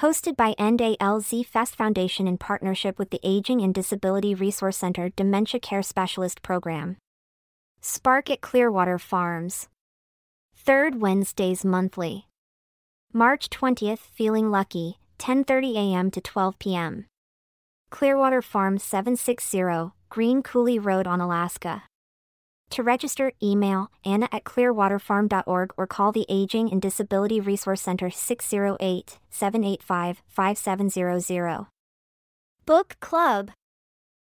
hosted 0.00 0.36
by 0.36 0.54
NDLZ 0.58 1.46
Fest 1.46 1.76
Foundation 1.76 2.26
in 2.26 2.38
partnership 2.38 2.98
with 2.98 3.10
the 3.10 3.20
Aging 3.22 3.60
and 3.60 3.72
Disability 3.72 4.34
Resource 4.34 4.76
Center 4.76 5.10
Dementia 5.10 5.60
Care 5.60 5.82
Specialist 5.82 6.42
Program. 6.42 6.96
Spark 7.80 8.30
at 8.30 8.40
Clearwater 8.40 8.98
Farms. 8.98 9.68
Third 10.56 11.00
Wednesdays 11.00 11.64
monthly. 11.64 12.26
March 13.12 13.48
20th, 13.50 14.00
Feeling 14.00 14.50
Lucky, 14.50 14.98
10:30 15.18 15.76
a.m. 15.76 16.10
to 16.10 16.20
12 16.20 16.58
p.m. 16.58 17.06
Clearwater 17.90 18.42
Farm 18.42 18.78
760, 18.78 19.92
Green 20.08 20.42
Coulee 20.42 20.78
Road, 20.80 21.06
Onalaska. 21.06 21.82
To 22.74 22.82
register, 22.82 23.30
email 23.40 23.92
anna 24.04 24.28
at 24.32 24.42
clearwaterfarm.org 24.42 25.74
or 25.76 25.86
call 25.86 26.10
the 26.10 26.26
Aging 26.28 26.72
and 26.72 26.82
Disability 26.82 27.38
Resource 27.40 27.80
Center 27.80 28.10
608 28.10 29.20
785 29.30 30.22
5700. 30.26 31.66
Book 32.66 32.96
Club 32.98 33.52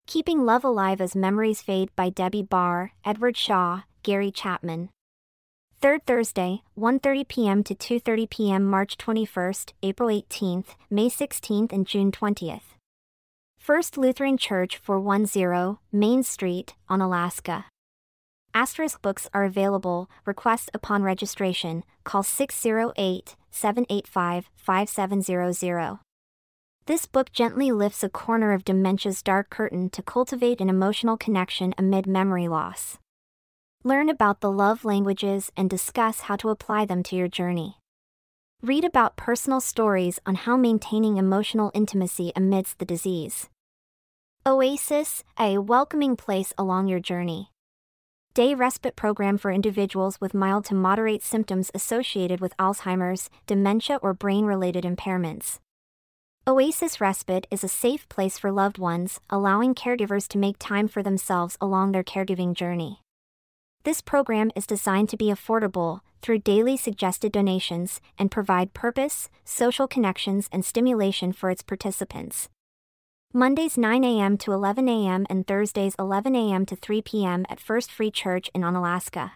Keeping 0.05 0.45
Love 0.45 0.63
Alive 0.63 1.01
as 1.01 1.15
Memories 1.15 1.63
Fade 1.63 1.89
by 1.95 2.11
Debbie 2.11 2.43
Barr, 2.43 2.91
Edward 3.03 3.35
Shaw, 3.35 3.81
Gary 4.03 4.29
Chapman. 4.29 4.89
Third 5.81 6.05
Thursday, 6.05 6.61
1:30 6.77 7.27
p.m. 7.27 7.63
to 7.63 7.73
2:30 7.73 8.29
p.m. 8.29 8.63
March 8.63 8.95
21st, 8.97 9.73
April 9.81 10.09
18th, 10.09 10.75
May 10.91 11.09
16th 11.09 11.73
and 11.73 11.87
June 11.87 12.11
20th. 12.11 12.77
First 13.57 13.97
Lutheran 13.97 14.37
Church 14.37 14.77
410, 14.77 15.79
Main 15.91 16.21
Street, 16.21 16.75
Onalaska. 16.87 17.63
Asterisk 18.55 19.01
books 19.01 19.27
are 19.33 19.43
available. 19.43 20.09
Request 20.25 20.71
upon 20.73 21.03
registration. 21.03 21.83
Call 22.05 22.23
608 22.23 23.35
785 23.51 24.49
5700. 24.55 25.99
This 26.85 27.05
book 27.05 27.33
gently 27.33 27.73
lifts 27.73 28.01
a 28.01 28.07
corner 28.07 28.53
of 28.53 28.63
dementia's 28.63 29.21
dark 29.21 29.49
curtain 29.49 29.89
to 29.89 30.01
cultivate 30.01 30.61
an 30.61 30.69
emotional 30.69 31.17
connection 31.17 31.73
amid 31.77 32.07
memory 32.07 32.47
loss. 32.47 32.97
Learn 33.83 34.07
about 34.07 34.39
the 34.39 34.51
love 34.51 34.85
languages 34.85 35.51
and 35.57 35.69
discuss 35.69 36.21
how 36.21 36.37
to 36.37 36.47
apply 36.47 36.85
them 36.85 37.03
to 37.03 37.15
your 37.17 37.27
journey. 37.27 37.79
Read 38.61 38.85
about 38.85 39.17
personal 39.17 39.59
stories 39.59 40.17
on 40.25 40.35
how 40.35 40.55
maintaining 40.55 41.17
emotional 41.17 41.71
intimacy 41.73 42.31
amidst 42.37 42.79
the 42.79 42.85
disease. 42.85 43.49
Oasis, 44.45 45.25
a 45.37 45.57
welcoming 45.57 46.15
place 46.15 46.53
along 46.57 46.87
your 46.87 47.01
journey 47.01 47.49
day 48.35 48.53
respite 48.53 48.97
program 48.97 49.37
for 49.37 49.49
individuals 49.49 50.19
with 50.19 50.33
mild 50.33 50.65
to 50.65 50.75
moderate 50.75 51.23
symptoms 51.23 51.71
associated 51.73 52.41
with 52.41 52.55
Alzheimer's, 52.57 53.29
dementia, 53.47 53.97
or 54.01 54.13
brain 54.13 54.43
related 54.43 54.83
impairments. 54.83 55.59
Oasis 56.45 56.99
Respite 56.99 57.47
is 57.49 57.63
a 57.63 57.69
safe 57.69 58.07
place 58.09 58.37
for 58.37 58.51
loved 58.51 58.77
ones, 58.77 59.21
allowing 59.29 59.73
caregivers 59.73 60.27
to 60.27 60.37
make 60.37 60.57
time 60.59 60.89
for 60.89 61.01
themselves 61.01 61.57
along 61.61 61.93
their 61.93 62.03
caregiving 62.03 62.53
journey. 62.53 62.99
This 63.85 64.01
program 64.01 64.51
is 64.53 64.67
designed 64.67 65.07
to 65.09 65.17
be 65.17 65.31
affordable 65.31 66.01
through 66.21 66.39
daily 66.39 66.75
suggested 66.75 67.31
donations 67.31 68.01
and 68.19 68.29
provide 68.29 68.73
purpose, 68.73 69.29
social 69.45 69.87
connections, 69.87 70.49
and 70.51 70.65
stimulation 70.65 71.31
for 71.31 71.49
its 71.49 71.63
participants. 71.63 72.49
Mondays 73.37 73.77
9 73.77 74.05
a.m. 74.05 74.37
to 74.37 74.53
11 74.53 74.87
a.m. 74.87 75.25
and 75.29 75.45
Thursdays 75.45 75.93
11 75.99 76.37
a.m. 76.37 76.65
to 76.65 76.73
3 76.73 77.01
p.m. 77.01 77.45
at 77.49 77.59
First 77.59 77.91
Free 77.91 78.09
Church 78.09 78.49
in 78.55 78.61
Onalaska. 78.61 79.31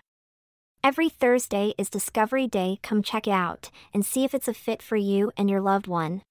Every 0.82 1.10
Thursday 1.10 1.74
is 1.78 1.90
Discovery 1.90 2.48
Day. 2.48 2.80
Come 2.82 3.04
check 3.04 3.28
it 3.28 3.32
out 3.32 3.70
and 3.94 4.06
see 4.06 4.24
if 4.24 4.34
it's 4.34 4.48
a 4.48 4.54
fit 4.54 4.82
for 4.82 4.96
you 4.96 5.34
and 5.36 5.50
your 5.50 5.60
loved 5.60 5.86
one. 5.86 6.22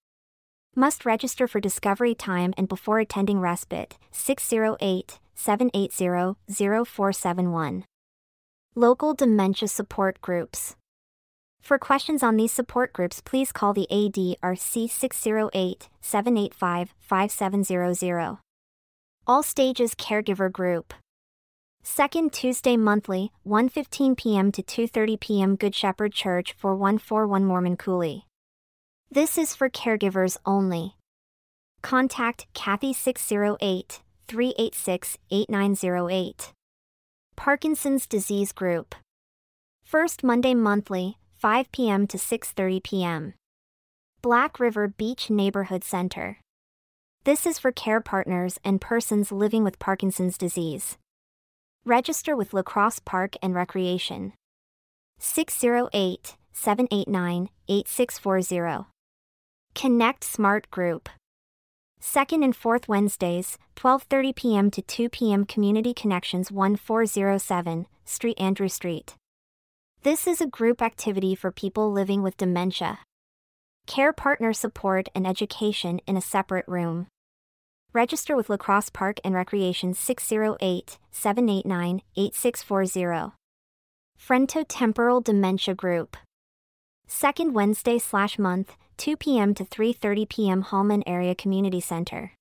Must 0.75 1.05
register 1.05 1.47
for 1.47 1.61
Discovery 1.61 2.15
Time 2.15 2.55
and 2.57 2.71
before 2.71 3.01
attending 3.01 3.39
Respite 3.39 3.99
608 4.13 5.19
780 5.35 6.39
0471. 6.49 7.85
Local 8.75 9.13
Dementia 9.13 9.69
Support 9.69 10.23
Groups. 10.23 10.75
For 11.69 11.79
questions 11.79 12.23
on 12.23 12.39
these 12.39 12.51
support 12.51 12.95
groups, 12.95 13.21
please 13.21 13.53
call 13.53 13.75
the 13.75 13.87
ADRC 13.93 14.89
608 14.89 15.91
785 16.01 16.95
5700. 16.99 18.39
All 19.27 19.43
Stages 19.43 19.95
Caregiver 19.95 20.51
Group. 20.51 20.95
Second 21.83 22.33
Tuesday 22.33 22.79
monthly, 22.79 23.33
1:15 23.47 24.17
p.m. 24.17 24.51
to 24.51 24.63
2:30 24.63 25.21
p.m. 25.21 25.57
Good 25.57 25.75
Shepherd 25.75 26.15
Church 26.15 26.55
for 26.57 26.75
141 26.75 27.45
Mormon 27.45 27.77
Coulee. 27.77 28.25
This 29.11 29.37
is 29.37 29.55
for 29.55 29.69
caregivers 29.69 30.39
only. 30.47 30.97
Contact 31.83 32.47
Kathy 32.55 32.95
608 32.95 34.01
386 34.27 35.19
8908. 35.31 36.53
Parkinson's 37.37 38.07
Disease 38.07 38.53
Group. 38.53 38.95
First 39.85 40.25
Monday 40.25 40.55
monthly, 40.55 41.19
5 41.39 41.71
p.m. 41.71 42.09
to 42.09 42.19
6:30 42.19 42.83
p.m. 42.83 43.35
Black 44.23 44.59
River 44.59 44.89
Beach 44.89 45.31
Neighborhood 45.31 45.85
Center. 45.85 46.39
This 47.23 47.47
is 47.47 47.61
for 47.61 47.71
care 47.71 48.01
partners 48.01 48.59
and 48.65 48.81
persons 48.81 49.31
living 49.31 49.63
with 49.63 49.79
Parkinson's 49.79 50.37
disease. 50.37 50.99
Register 51.85 52.35
with 52.35 52.53
La 52.53 52.63
Crosse 52.63 52.99
Park 52.99 53.37
and 53.41 53.55
Recreation. 53.55 54.33
608 55.21 56.35
789 56.53 57.51
8640. 57.69 58.89
Connect 59.77 60.25
Smart 60.25 60.69
Group. 60.73 61.09
Second 62.01 62.43
and 62.43 62.57
fourth 62.57 62.89
Wednesdays, 62.89 63.59
12:30 63.77 64.35
p.m. 64.35 64.71
to 64.73 64.83
2 64.83 65.09
p.m. 65.09 65.45
Community 65.45 65.95
Connections 65.95 66.51
1407, 66.51 67.87
Street 68.05 68.41
Andrew 68.41 68.69
Street. 68.69 69.15
This 70.09 70.27
is 70.27 70.41
a 70.41 70.47
group 70.47 70.81
activity 70.81 71.35
for 71.35 71.53
people 71.53 71.93
living 71.93 72.23
with 72.23 72.39
dementia. 72.39 73.01
Care 73.87 74.15
partner 74.15 74.55
support 74.55 75.11
and 75.15 75.27
education 75.27 76.01
in 76.07 76.17
a 76.17 76.23
separate 76.23 76.65
room. 76.67 77.09
Register 77.93 78.35
with 78.35 78.49
La 78.49 78.57
Crosse 78.57 78.89
Park 78.89 79.21
and 79.23 79.35
Recreation 79.35 79.93
608 79.93 80.97
789 81.11 82.01
8640. 82.17 83.35
Frontotemporal 84.19 85.23
Dementia 85.23 85.75
Group. 85.75 86.17
Second 87.07 87.53
Wednesday 87.53 87.99
slash 87.99 88.39
month, 88.39 88.79
2 88.97 89.15
p.m. 89.15 89.53
to 89.53 89.63
3.30 89.63 90.27
p.m. 90.27 90.63
Holmen 90.63 91.03
Area 91.07 91.35
Community 91.35 91.83
Center. 91.83 92.33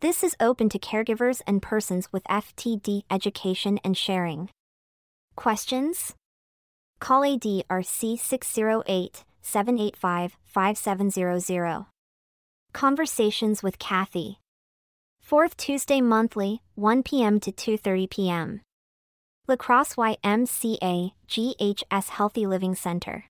This 0.00 0.24
is 0.24 0.34
open 0.40 0.68
to 0.70 0.78
caregivers 0.80 1.40
and 1.46 1.62
persons 1.62 2.12
with 2.12 2.24
FTD 2.24 3.02
education 3.08 3.78
and 3.84 3.96
sharing. 3.96 4.50
Questions? 5.36 6.16
Call 7.00 7.22
ADRC 7.22 8.18
608 8.18 9.24
785 9.40 10.36
5700. 10.44 11.86
Conversations 12.72 13.62
with 13.62 13.78
Kathy. 13.78 14.38
Fourth 15.18 15.56
Tuesday 15.56 16.02
monthly, 16.02 16.60
1 16.74 17.02
p.m. 17.02 17.40
to 17.40 17.50
2:30 17.50 18.10
p.m. 18.10 18.60
La 19.48 19.56
Crosse 19.56 19.94
YMCA 19.94 21.12
GHS 21.26 22.08
Healthy 22.10 22.46
Living 22.46 22.74
Center. 22.74 23.24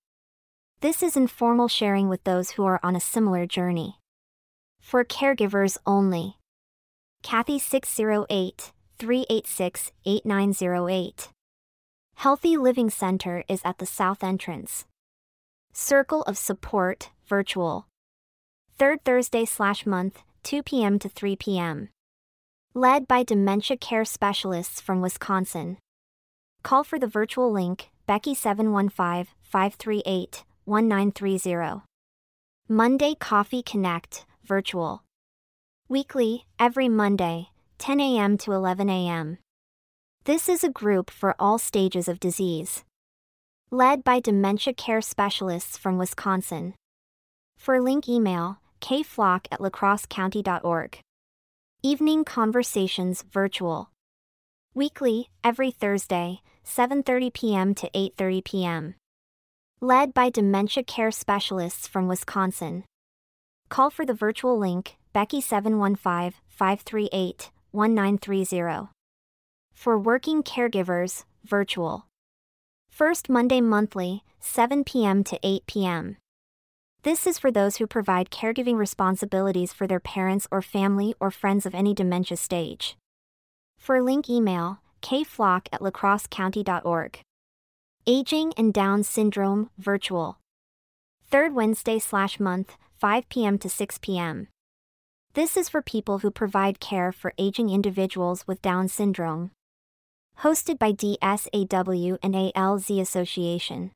This 0.80 1.02
is 1.02 1.16
informal 1.16 1.68
sharing 1.68 2.08
with 2.08 2.24
those 2.24 2.52
who 2.52 2.64
are 2.64 2.80
on 2.82 2.96
a 2.96 3.00
similar 3.00 3.46
journey. 3.46 4.00
For 4.80 5.04
caregivers 5.04 5.78
only. 5.86 6.36
Kathy 7.22 7.58
608 7.58 8.72
386 8.98 9.92
8908. 10.04 11.28
Healthy 12.20 12.58
Living 12.58 12.90
Center 12.90 13.44
is 13.48 13.62
at 13.64 13.78
the 13.78 13.86
south 13.86 14.22
entrance. 14.22 14.84
Circle 15.72 16.20
of 16.24 16.36
Support, 16.36 17.08
virtual. 17.26 17.86
Third 18.76 19.02
Thursday 19.06 19.46
slash 19.46 19.86
month, 19.86 20.22
2 20.42 20.62
p.m. 20.62 20.98
to 20.98 21.08
3 21.08 21.34
p.m. 21.36 21.88
Led 22.74 23.08
by 23.08 23.22
dementia 23.22 23.78
care 23.78 24.04
specialists 24.04 24.82
from 24.82 25.00
Wisconsin. 25.00 25.78
Call 26.62 26.84
for 26.84 26.98
the 26.98 27.06
virtual 27.06 27.50
link, 27.50 27.88
Becky 28.06 28.34
715 28.34 29.32
538 29.40 30.44
1930. 30.66 31.80
Monday 32.68 33.14
Coffee 33.18 33.62
Connect, 33.62 34.26
virtual. 34.44 35.04
Weekly, 35.88 36.44
every 36.58 36.90
Monday, 36.90 37.48
10 37.78 37.98
a.m. 37.98 38.36
to 38.36 38.52
11 38.52 38.90
a.m. 38.90 39.38
This 40.24 40.50
is 40.50 40.62
a 40.62 40.68
group 40.68 41.08
for 41.08 41.34
all 41.38 41.56
stages 41.56 42.06
of 42.06 42.20
disease. 42.20 42.84
Led 43.70 44.04
by 44.04 44.20
dementia 44.20 44.74
care 44.74 45.00
specialists 45.00 45.78
from 45.78 45.96
Wisconsin. 45.96 46.74
For 47.56 47.80
link 47.80 48.06
email, 48.06 48.58
kflock 48.82 49.46
at 49.50 49.60
lacrossecounty.org. 49.60 50.98
Evening 51.82 52.24
Conversations 52.24 53.22
Virtual. 53.32 53.88
Weekly, 54.74 55.30
every 55.42 55.70
Thursday, 55.70 56.42
7:30 56.66 57.32
p.m. 57.32 57.74
to 57.74 57.88
8:30 57.94 58.44
p.m. 58.44 58.94
Led 59.80 60.12
by 60.12 60.28
dementia 60.28 60.84
care 60.84 61.10
specialists 61.10 61.88
from 61.88 62.08
Wisconsin. 62.08 62.84
Call 63.70 63.88
for 63.88 64.04
the 64.04 64.12
virtual 64.12 64.58
link, 64.58 64.96
Becky 65.14 65.40
715 65.40 66.34
538 66.46 67.50
1930. 67.72 68.90
For 69.80 69.98
working 69.98 70.42
caregivers, 70.42 71.24
virtual. 71.42 72.04
First 72.90 73.30
Monday 73.30 73.62
monthly, 73.62 74.24
7 74.38 74.84
p.m. 74.84 75.24
to 75.24 75.40
8 75.42 75.64
p.m. 75.66 76.18
This 77.02 77.26
is 77.26 77.38
for 77.38 77.50
those 77.50 77.78
who 77.78 77.86
provide 77.86 78.28
caregiving 78.28 78.76
responsibilities 78.76 79.72
for 79.72 79.86
their 79.86 79.98
parents 79.98 80.46
or 80.50 80.60
family 80.60 81.14
or 81.18 81.30
friends 81.30 81.64
of 81.64 81.74
any 81.74 81.94
dementia 81.94 82.36
stage. 82.36 82.98
For 83.78 84.02
link 84.02 84.28
email, 84.28 84.80
kflock 85.00 85.68
at 85.72 85.80
lacrossecounty.org. 85.80 87.20
Aging 88.06 88.52
and 88.58 88.74
Down 88.74 89.02
Syndrome, 89.02 89.70
virtual. 89.78 90.40
Third 91.30 91.54
Wednesday 91.54 91.98
slash 91.98 92.38
month, 92.38 92.76
5 92.98 93.30
p.m. 93.30 93.56
to 93.56 93.70
6 93.70 93.96
p.m. 94.02 94.48
This 95.32 95.56
is 95.56 95.70
for 95.70 95.80
people 95.80 96.18
who 96.18 96.30
provide 96.30 96.80
care 96.80 97.12
for 97.12 97.32
aging 97.38 97.70
individuals 97.70 98.46
with 98.46 98.60
Down 98.60 98.86
syndrome. 98.86 99.52
Hosted 100.42 100.78
by 100.78 100.92
DSAW 100.92 102.16
and 102.22 102.34
ALZ 102.34 102.98
Association. 102.98 103.92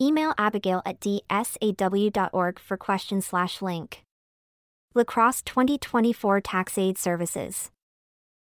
Email 0.00 0.34
Abigail 0.36 0.82
at 0.84 0.98
dsaw.org 0.98 2.58
for 2.58 2.76
question 2.76 3.20
slash 3.20 3.62
link. 3.62 4.02
La 4.94 5.04
Crosse 5.04 5.40
2024 5.42 6.40
Tax 6.40 6.76
Aid 6.76 6.98
Services. 6.98 7.70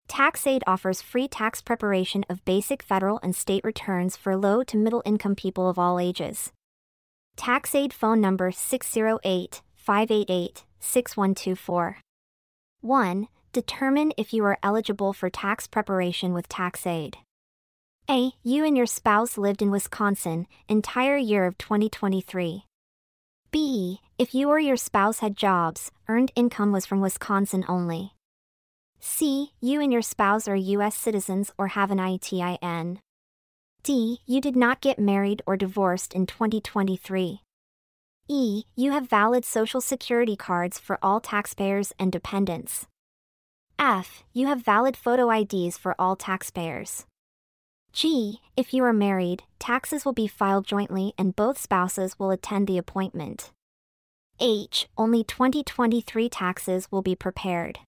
Tax 0.09 0.44
Aid 0.44 0.64
offers 0.66 1.00
free 1.00 1.29
tax 1.29 1.62
preparation 1.62 2.24
of 2.29 2.44
basic 2.44 2.83
federal 2.83 3.20
and 3.22 3.37
state 3.37 3.62
returns 3.62 4.16
for 4.16 4.37
low 4.37 4.64
to 4.64 4.77
middle 4.77 5.03
income 5.07 5.37
people 5.37 5.68
of 5.68 5.79
all 5.79 6.00
ages. 6.00 6.50
Tax 7.37 7.77
Aid 7.77 7.92
phone 7.92 8.20
number 8.20 8.50
608 8.50 9.62
588 9.77 10.64
6124. 10.81 11.98
1. 12.81 13.29
Determine 13.55 14.11
if 14.17 14.33
you 14.33 14.45
are 14.47 14.59
eligible 14.64 15.12
for 15.12 15.31
tax 15.31 15.69
preparation 15.69 16.35
with 16.35 16.49
TaxAid. 16.49 17.14
A. 18.11 18.33
You 18.43 18.64
and 18.64 18.77
your 18.77 18.85
spouse 18.85 19.38
lived 19.38 19.62
in 19.62 19.71
Wisconsin, 19.71 20.49
entire 20.69 21.17
year 21.17 21.47
of 21.47 21.57
2023. 21.59 22.64
B. 23.53 24.01
If 24.19 24.35
you 24.35 24.49
or 24.49 24.59
your 24.59 24.77
spouse 24.77 25.21
had 25.21 25.37
jobs, 25.37 25.93
earned 26.09 26.33
income 26.35 26.73
was 26.73 26.85
from 26.85 27.01
Wisconsin 27.01 27.64
only. 27.69 28.14
C. 28.99 29.53
You 29.61 29.81
and 29.81 29.93
your 29.93 30.03
spouse 30.03 30.49
are 30.49 30.57
U.S. 30.57 30.97
citizens 30.97 31.53
or 31.57 31.69
have 31.69 31.93
an 31.93 31.99
ITIN. 31.99 32.99
D. 33.85 34.19
You 34.27 34.40
did 34.40 34.57
not 34.57 34.81
get 34.81 34.99
married 34.99 35.43
or 35.47 35.57
divorced 35.57 36.12
in 36.12 36.27
2023. 36.27 37.40
E. 38.29 38.64
You 38.75 38.90
have 38.90 39.09
valid 39.09 39.45
Social 39.45 39.81
Security 39.81 40.35
cards 40.35 40.81
for 40.81 40.99
all 41.01 41.21
taxpayers 41.21 41.93
and 42.01 42.11
dependents. 42.11 42.88
F. 43.78 44.24
You 44.32 44.46
have 44.46 44.64
valid 44.64 44.96
photo 44.96 45.30
IDs 45.30 45.76
for 45.76 45.94
all 45.98 46.16
taxpayers. 46.16 47.04
G. 47.92 48.40
If 48.56 48.74
you 48.74 48.82
are 48.84 48.92
married, 48.92 49.44
taxes 49.58 50.04
will 50.04 50.12
be 50.12 50.26
filed 50.26 50.66
jointly 50.66 51.14
and 51.16 51.37
both 51.37 51.58
spouses 51.58 52.18
will 52.18 52.30
attend 52.30 52.66
the 52.66 52.78
appointment. 52.78 53.52
H. 54.40 54.88
Only 54.98 55.22
2023 55.22 56.28
taxes 56.28 56.88
will 56.90 57.02
be 57.02 57.14
prepared. 57.14 57.78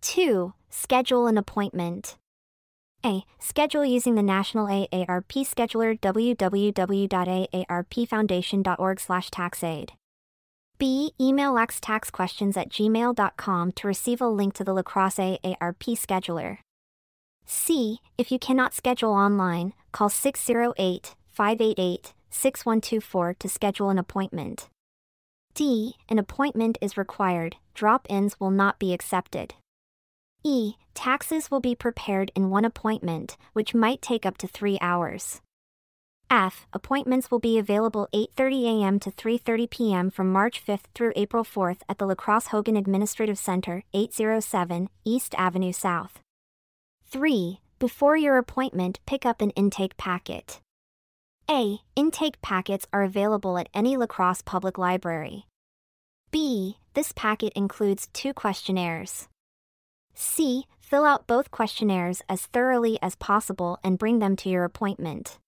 2. 0.00 0.54
Schedule 0.70 1.26
an 1.26 1.36
appointment. 1.36 2.16
A. 3.04 3.24
Schedule 3.38 3.84
using 3.84 4.14
the 4.14 4.22
National 4.22 4.66
AARP 4.66 5.46
Scheduler 5.46 6.00
www.aarpfoundation.org 6.00 9.00
slash 9.00 9.30
taxaid. 9.30 9.90
B. 10.78 11.12
Email 11.20 11.52
laxtaxquestions 11.52 12.56
at 12.56 12.68
gmail.com 12.68 13.72
to 13.72 13.86
receive 13.88 14.20
a 14.20 14.28
link 14.28 14.54
to 14.54 14.64
the 14.64 14.72
La 14.72 14.82
Crosse 14.82 15.38
AARP 15.42 15.98
Scheduler. 15.98 16.58
C. 17.44 17.98
If 18.16 18.30
you 18.30 18.38
cannot 18.38 18.74
schedule 18.74 19.10
online, 19.10 19.72
call 19.90 20.08
608 20.08 21.16
588 21.32 22.14
6124 22.30 23.34
to 23.34 23.48
schedule 23.48 23.90
an 23.90 23.98
appointment. 23.98 24.68
D. 25.54 25.96
An 26.08 26.20
appointment 26.20 26.78
is 26.80 26.96
required, 26.96 27.56
drop 27.74 28.06
ins 28.08 28.38
will 28.38 28.52
not 28.52 28.78
be 28.78 28.92
accepted. 28.92 29.54
E. 30.44 30.74
Taxes 30.94 31.50
will 31.50 31.60
be 31.60 31.74
prepared 31.74 32.30
in 32.36 32.50
one 32.50 32.64
appointment, 32.64 33.36
which 33.52 33.74
might 33.74 34.00
take 34.00 34.24
up 34.24 34.38
to 34.38 34.46
three 34.46 34.78
hours. 34.80 35.40
F. 36.30 36.66
Appointments 36.74 37.30
will 37.30 37.38
be 37.38 37.58
available 37.58 38.06
8:30 38.12 38.82
a.m. 38.82 39.00
to 39.00 39.10
3:30 39.10 39.70
p.m. 39.70 40.10
from 40.10 40.30
March 40.30 40.64
5th 40.64 40.84
through 40.94 41.12
April 41.16 41.42
4th 41.42 41.80
at 41.88 41.98
the 41.98 42.06
La 42.06 42.14
Crosse 42.14 42.48
Hogan 42.48 42.76
Administrative 42.76 43.38
Center, 43.38 43.82
807 43.94 44.90
East 45.04 45.34
Avenue 45.36 45.72
South. 45.72 46.20
3. 47.06 47.60
Before 47.78 48.16
your 48.16 48.36
appointment, 48.36 49.00
pick 49.06 49.24
up 49.24 49.40
an 49.40 49.50
intake 49.50 49.96
packet. 49.96 50.60
A. 51.50 51.78
Intake 51.96 52.42
packets 52.42 52.86
are 52.92 53.02
available 53.02 53.56
at 53.56 53.70
any 53.72 53.96
La 53.96 54.06
Crosse 54.06 54.42
public 54.42 54.76
library. 54.76 55.46
B. 56.30 56.76
This 56.92 57.12
packet 57.12 57.54
includes 57.54 58.08
two 58.12 58.34
questionnaires. 58.34 59.28
C. 60.12 60.66
Fill 60.78 61.06
out 61.06 61.26
both 61.26 61.50
questionnaires 61.50 62.20
as 62.28 62.46
thoroughly 62.46 62.98
as 63.00 63.14
possible 63.14 63.78
and 63.82 63.98
bring 63.98 64.18
them 64.18 64.36
to 64.36 64.50
your 64.50 64.64
appointment. 64.64 65.38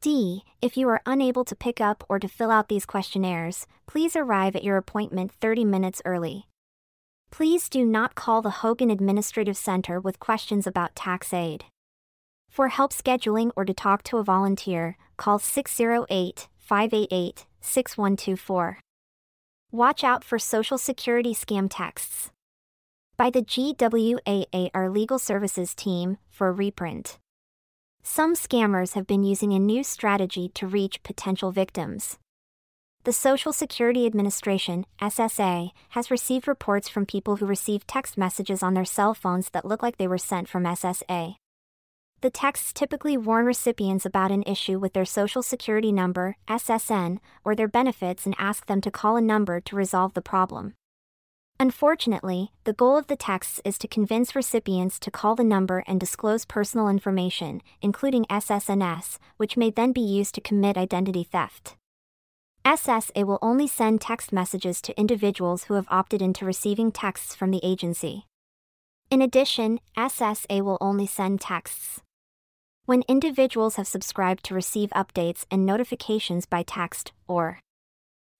D. 0.00 0.44
If 0.62 0.76
you 0.76 0.88
are 0.88 1.00
unable 1.06 1.44
to 1.44 1.56
pick 1.56 1.80
up 1.80 2.04
or 2.08 2.18
to 2.18 2.28
fill 2.28 2.50
out 2.50 2.68
these 2.68 2.86
questionnaires, 2.86 3.66
please 3.86 4.14
arrive 4.16 4.54
at 4.54 4.64
your 4.64 4.76
appointment 4.76 5.32
30 5.32 5.64
minutes 5.64 6.02
early. 6.04 6.46
Please 7.30 7.68
do 7.68 7.84
not 7.84 8.14
call 8.14 8.42
the 8.42 8.62
Hogan 8.62 8.90
Administrative 8.90 9.56
Center 9.56 10.00
with 10.00 10.20
questions 10.20 10.66
about 10.66 10.94
tax 10.94 11.32
aid. 11.32 11.64
For 12.48 12.68
help 12.68 12.92
scheduling 12.92 13.50
or 13.56 13.64
to 13.64 13.74
talk 13.74 14.02
to 14.04 14.18
a 14.18 14.24
volunteer, 14.24 14.96
call 15.16 15.38
608 15.38 16.48
588 16.56 17.46
6124. 17.60 18.78
Watch 19.72 20.04
out 20.04 20.24
for 20.24 20.38
Social 20.38 20.78
Security 20.78 21.34
scam 21.34 21.68
texts. 21.70 22.30
By 23.16 23.30
the 23.30 23.42
GWAAR 23.42 24.92
Legal 24.92 25.18
Services 25.18 25.74
Team 25.74 26.18
for 26.30 26.52
reprint. 26.52 27.18
Some 28.08 28.36
scammers 28.36 28.94
have 28.94 29.08
been 29.08 29.24
using 29.24 29.52
a 29.52 29.58
new 29.58 29.82
strategy 29.82 30.48
to 30.54 30.68
reach 30.68 31.02
potential 31.02 31.50
victims. 31.50 32.18
The 33.02 33.12
Social 33.12 33.52
Security 33.52 34.06
Administration, 34.06 34.86
SSA, 35.02 35.70
has 35.90 36.10
received 36.10 36.46
reports 36.46 36.88
from 36.88 37.04
people 37.04 37.36
who 37.36 37.46
received 37.46 37.88
text 37.88 38.16
messages 38.16 38.62
on 38.62 38.74
their 38.74 38.84
cell 38.84 39.12
phones 39.12 39.50
that 39.50 39.64
look 39.64 39.82
like 39.82 39.96
they 39.96 40.06
were 40.06 40.18
sent 40.18 40.48
from 40.48 40.62
SSA. 40.62 41.34
The 42.20 42.30
texts 42.30 42.72
typically 42.72 43.16
warn 43.16 43.44
recipients 43.44 44.06
about 44.06 44.30
an 44.30 44.44
issue 44.44 44.78
with 44.78 44.92
their 44.92 45.04
Social 45.04 45.42
Security 45.42 45.90
number, 45.90 46.36
SSN, 46.46 47.18
or 47.44 47.56
their 47.56 47.68
benefits 47.68 48.24
and 48.24 48.36
ask 48.38 48.66
them 48.66 48.80
to 48.82 48.90
call 48.92 49.16
a 49.16 49.20
number 49.20 49.60
to 49.62 49.74
resolve 49.74 50.14
the 50.14 50.22
problem. 50.22 50.74
Unfortunately, 51.58 52.52
the 52.64 52.74
goal 52.74 52.98
of 52.98 53.06
the 53.06 53.16
texts 53.16 53.60
is 53.64 53.78
to 53.78 53.88
convince 53.88 54.36
recipients 54.36 54.98
to 54.98 55.10
call 55.10 55.34
the 55.34 55.44
number 55.44 55.82
and 55.86 55.98
disclose 55.98 56.44
personal 56.44 56.88
information, 56.88 57.62
including 57.80 58.26
SSNS, 58.26 59.18
which 59.38 59.56
may 59.56 59.70
then 59.70 59.92
be 59.92 60.02
used 60.02 60.34
to 60.34 60.42
commit 60.42 60.76
identity 60.76 61.24
theft. 61.24 61.76
SSA 62.64 63.24
will 63.24 63.38
only 63.40 63.66
send 63.66 64.00
text 64.00 64.32
messages 64.32 64.82
to 64.82 64.98
individuals 65.00 65.64
who 65.64 65.74
have 65.74 65.86
opted 65.88 66.20
into 66.20 66.44
receiving 66.44 66.92
texts 66.92 67.34
from 67.34 67.50
the 67.50 67.60
agency. 67.62 68.26
In 69.10 69.22
addition, 69.22 69.78
SSA 69.96 70.60
will 70.62 70.78
only 70.80 71.06
send 71.06 71.40
texts 71.40 72.02
when 72.86 73.02
individuals 73.08 73.76
have 73.76 73.86
subscribed 73.86 74.44
to 74.44 74.54
receive 74.54 74.90
updates 74.90 75.44
and 75.50 75.66
notifications 75.66 76.46
by 76.46 76.62
text, 76.62 77.12
or 77.26 77.60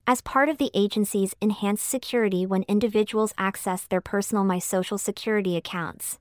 as 0.06 0.20
part 0.20 0.48
of 0.48 0.58
the 0.58 0.70
agency's 0.72 1.34
enhanced 1.40 1.86
security 1.86 2.46
when 2.46 2.62
individuals 2.68 3.34
access 3.36 3.84
their 3.84 4.00
personal 4.00 4.44
My 4.44 4.58
Social 4.58 4.98
Security 4.98 5.56
accounts. 5.56 6.18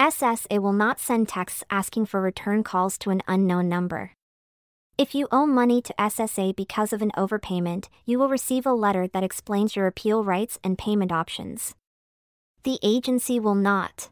SSA 0.00 0.58
will 0.60 0.72
not 0.72 0.98
send 1.00 1.28
texts 1.28 1.64
asking 1.70 2.06
for 2.06 2.20
return 2.20 2.62
calls 2.62 2.98
to 2.98 3.10
an 3.10 3.22
unknown 3.28 3.68
number. 3.68 4.12
If 4.96 5.14
you 5.14 5.28
owe 5.30 5.46
money 5.46 5.80
to 5.82 5.94
SSA 5.96 6.56
because 6.56 6.92
of 6.92 7.02
an 7.02 7.12
overpayment, 7.16 7.88
you 8.04 8.18
will 8.18 8.28
receive 8.28 8.66
a 8.66 8.72
letter 8.72 9.06
that 9.06 9.22
explains 9.22 9.76
your 9.76 9.86
appeal 9.86 10.24
rights 10.24 10.58
and 10.64 10.76
payment 10.76 11.12
options. 11.12 11.76
The 12.64 12.80
agency 12.82 13.38
will 13.38 13.54
not 13.54 14.10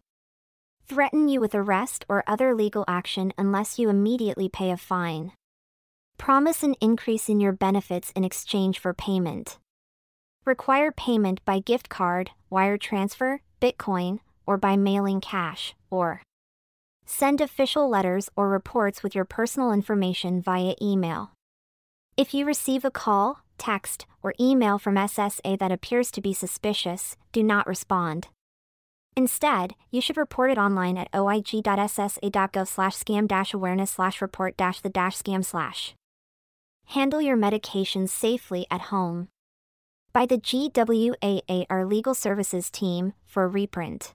threaten 0.87 1.29
you 1.29 1.41
with 1.41 1.57
arrest 1.57 2.05
or 2.09 2.23
other 2.29 2.55
legal 2.55 2.85
action 2.87 3.33
unless 3.37 3.81
you 3.81 3.89
immediately 3.89 4.49
pay 4.49 4.71
a 4.71 4.77
fine. 4.77 5.33
Promise 6.19 6.63
an 6.63 6.75
increase 6.81 7.29
in 7.29 7.41
your 7.41 7.53
benefits 7.53 8.11
in 8.17 8.25
exchange 8.25 8.79
for 8.79 8.93
payment. 8.95 9.59
Require 10.45 10.93
payment 10.93 11.45
by 11.45 11.59
gift 11.59 11.89
card, 11.89 12.31
wire 12.51 12.79
transfer, 12.79 13.41
Bitcoin, 13.61 14.21
or 14.47 14.57
by 14.57 14.77
mailing 14.77 15.21
cash, 15.21 15.75
or 15.91 16.23
send 17.05 17.41
official 17.41 17.89
letters 17.89 18.29
or 18.37 18.49
reports 18.49 19.03
with 19.03 19.15
your 19.15 19.25
personal 19.25 19.73
information 19.73 20.41
via 20.41 20.75
email. 20.81 21.33
If 22.17 22.33
you 22.35 22.45
receive 22.45 22.85
a 22.85 22.91
call, 22.91 23.41
text, 23.59 24.07
or 24.23 24.35
email 24.41 24.79
from 24.79 24.95
SSA 24.97 25.59
that 25.59 25.73
appears 25.73 26.11
to 26.13 26.21
be 26.21 26.33
suspicious, 26.33 27.17
do 27.33 27.43
not 27.43 27.67
respond. 27.67 28.29
Instead, 29.17 29.75
you 29.91 30.01
should 30.01 30.17
report 30.17 30.51
it 30.51 30.59
online 30.59 30.97
at 30.99 31.11
oig.ssa.gov 31.13 32.67
Handle 36.87 37.21
your 37.21 37.37
medications 37.37 38.09
safely 38.09 38.67
at 38.71 38.83
home. 38.93 39.29
By 40.13 40.27
the 40.27 40.39
GWAAR 40.39 41.89
Legal 41.89 42.15
Services 42.15 42.71
Team 42.71 43.13
for 43.25 43.49
reprint. 43.49 44.15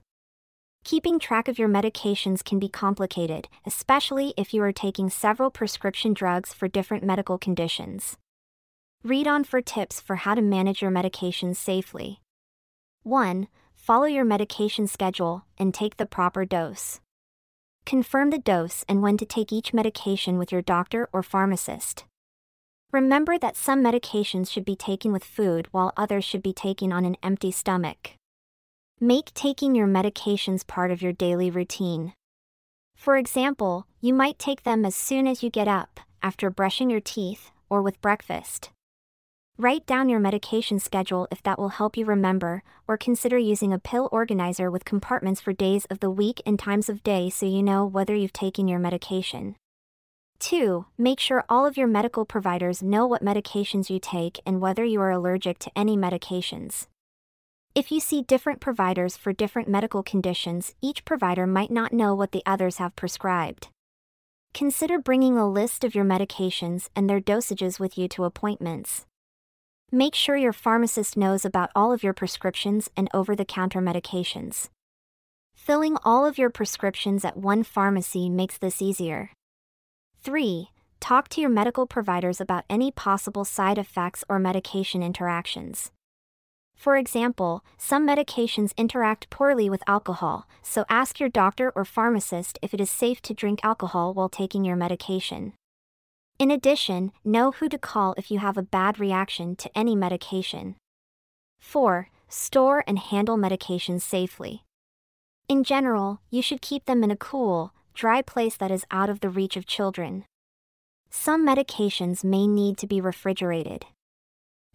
Keeping 0.84 1.18
track 1.18 1.46
of 1.46 1.58
your 1.58 1.68
medications 1.68 2.44
can 2.44 2.58
be 2.58 2.68
complicated, 2.68 3.48
especially 3.64 4.34
if 4.36 4.52
you 4.52 4.62
are 4.62 4.72
taking 4.72 5.08
several 5.08 5.50
prescription 5.50 6.12
drugs 6.12 6.52
for 6.52 6.66
different 6.66 7.04
medical 7.04 7.38
conditions. 7.38 8.16
Read 9.04 9.28
on 9.28 9.44
for 9.44 9.60
tips 9.60 10.00
for 10.00 10.16
how 10.16 10.34
to 10.34 10.42
manage 10.42 10.82
your 10.82 10.90
medications 10.90 11.56
safely. 11.56 12.20
1 13.04 13.46
follow 13.82 14.04
your 14.04 14.24
medication 14.24 14.86
schedule, 14.86 15.44
and 15.58 15.74
take 15.74 15.96
the 15.96 16.06
proper 16.06 16.44
dose. 16.44 17.00
Confirm 17.84 18.30
the 18.30 18.38
dose 18.38 18.84
and 18.88 19.02
when 19.02 19.16
to 19.16 19.26
take 19.26 19.52
each 19.52 19.74
medication 19.74 20.38
with 20.38 20.52
your 20.52 20.62
doctor 20.62 21.08
or 21.12 21.20
pharmacist. 21.20 22.04
Remember 22.92 23.38
that 23.38 23.56
some 23.56 23.82
medications 23.82 24.50
should 24.50 24.66
be 24.66 24.76
taken 24.76 25.12
with 25.12 25.24
food 25.24 25.66
while 25.70 25.94
others 25.96 26.26
should 26.26 26.42
be 26.42 26.52
taken 26.52 26.92
on 26.92 27.06
an 27.06 27.16
empty 27.22 27.50
stomach. 27.50 28.10
Make 29.00 29.32
taking 29.32 29.74
your 29.74 29.86
medications 29.86 30.66
part 30.66 30.90
of 30.90 31.00
your 31.00 31.14
daily 31.14 31.50
routine. 31.50 32.12
For 32.94 33.16
example, 33.16 33.86
you 34.02 34.12
might 34.12 34.38
take 34.38 34.64
them 34.64 34.84
as 34.84 34.94
soon 34.94 35.26
as 35.26 35.42
you 35.42 35.48
get 35.48 35.68
up, 35.68 36.00
after 36.22 36.50
brushing 36.50 36.90
your 36.90 37.00
teeth, 37.00 37.50
or 37.70 37.80
with 37.80 38.00
breakfast. 38.02 38.70
Write 39.56 39.86
down 39.86 40.10
your 40.10 40.20
medication 40.20 40.78
schedule 40.78 41.26
if 41.30 41.42
that 41.44 41.58
will 41.58 41.70
help 41.70 41.96
you 41.96 42.04
remember, 42.04 42.62
or 42.86 42.98
consider 42.98 43.38
using 43.38 43.72
a 43.72 43.78
pill 43.78 44.10
organizer 44.12 44.70
with 44.70 44.84
compartments 44.84 45.40
for 45.40 45.54
days 45.54 45.86
of 45.86 46.00
the 46.00 46.10
week 46.10 46.42
and 46.44 46.58
times 46.58 46.90
of 46.90 47.02
day 47.02 47.30
so 47.30 47.46
you 47.46 47.62
know 47.62 47.86
whether 47.86 48.14
you've 48.14 48.34
taken 48.34 48.68
your 48.68 48.78
medication. 48.78 49.56
2. 50.42 50.86
Make 50.98 51.20
sure 51.20 51.44
all 51.48 51.64
of 51.64 51.76
your 51.76 51.86
medical 51.86 52.24
providers 52.24 52.82
know 52.82 53.06
what 53.06 53.24
medications 53.24 53.88
you 53.88 54.00
take 54.00 54.40
and 54.44 54.60
whether 54.60 54.82
you 54.84 55.00
are 55.00 55.12
allergic 55.12 55.60
to 55.60 55.70
any 55.76 55.96
medications. 55.96 56.88
If 57.76 57.92
you 57.92 58.00
see 58.00 58.22
different 58.22 58.60
providers 58.60 59.16
for 59.16 59.32
different 59.32 59.68
medical 59.68 60.02
conditions, 60.02 60.74
each 60.82 61.04
provider 61.04 61.46
might 61.46 61.70
not 61.70 61.92
know 61.92 62.14
what 62.14 62.32
the 62.32 62.42
others 62.44 62.78
have 62.78 62.96
prescribed. 62.96 63.68
Consider 64.52 64.98
bringing 64.98 65.38
a 65.38 65.48
list 65.48 65.84
of 65.84 65.94
your 65.94 66.04
medications 66.04 66.88
and 66.96 67.08
their 67.08 67.20
dosages 67.20 67.78
with 67.78 67.96
you 67.96 68.08
to 68.08 68.24
appointments. 68.24 69.06
Make 69.92 70.16
sure 70.16 70.36
your 70.36 70.52
pharmacist 70.52 71.16
knows 71.16 71.44
about 71.44 71.70
all 71.76 71.92
of 71.92 72.02
your 72.02 72.14
prescriptions 72.14 72.90
and 72.96 73.08
over 73.14 73.36
the 73.36 73.44
counter 73.44 73.80
medications. 73.80 74.70
Filling 75.54 75.96
all 76.04 76.26
of 76.26 76.36
your 76.36 76.50
prescriptions 76.50 77.24
at 77.24 77.36
one 77.36 77.62
pharmacy 77.62 78.28
makes 78.28 78.58
this 78.58 78.82
easier. 78.82 79.30
3. 80.22 80.70
Talk 81.00 81.28
to 81.30 81.40
your 81.40 81.50
medical 81.50 81.84
providers 81.84 82.40
about 82.40 82.64
any 82.70 82.92
possible 82.92 83.44
side 83.44 83.76
effects 83.76 84.22
or 84.28 84.38
medication 84.38 85.02
interactions. 85.02 85.90
For 86.76 86.96
example, 86.96 87.64
some 87.76 88.06
medications 88.06 88.76
interact 88.76 89.30
poorly 89.30 89.68
with 89.68 89.82
alcohol, 89.88 90.46
so 90.62 90.84
ask 90.88 91.18
your 91.18 91.28
doctor 91.28 91.72
or 91.74 91.84
pharmacist 91.84 92.56
if 92.62 92.72
it 92.72 92.80
is 92.80 92.88
safe 92.88 93.20
to 93.22 93.34
drink 93.34 93.58
alcohol 93.64 94.14
while 94.14 94.28
taking 94.28 94.64
your 94.64 94.76
medication. 94.76 95.54
In 96.38 96.52
addition, 96.52 97.10
know 97.24 97.50
who 97.50 97.68
to 97.68 97.78
call 97.78 98.14
if 98.16 98.30
you 98.30 98.38
have 98.38 98.56
a 98.56 98.62
bad 98.62 99.00
reaction 99.00 99.56
to 99.56 99.76
any 99.76 99.96
medication. 99.96 100.76
4. 101.58 102.10
Store 102.28 102.84
and 102.86 103.00
handle 103.00 103.36
medications 103.36 104.02
safely. 104.02 104.62
In 105.48 105.64
general, 105.64 106.20
you 106.30 106.42
should 106.42 106.62
keep 106.62 106.84
them 106.84 107.02
in 107.02 107.10
a 107.10 107.16
cool, 107.16 107.72
dry 107.94 108.22
place 108.22 108.56
that 108.56 108.70
is 108.70 108.84
out 108.90 109.08
of 109.08 109.20
the 109.20 109.30
reach 109.30 109.56
of 109.56 109.66
children. 109.66 110.24
Some 111.10 111.46
medications 111.46 112.24
may 112.24 112.46
need 112.46 112.78
to 112.78 112.86
be 112.86 113.00
refrigerated. 113.00 113.86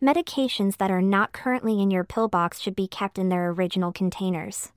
Medications 0.01 0.77
that 0.77 0.91
are 0.91 1.01
not 1.01 1.31
currently 1.31 1.81
in 1.81 1.89
your 1.89 2.03
pill 2.03 2.27
box 2.27 2.59
should 2.59 2.75
be 2.75 2.87
kept 2.87 3.17
in 3.17 3.29
their 3.29 3.49
original 3.49 3.91
containers. 3.91 4.71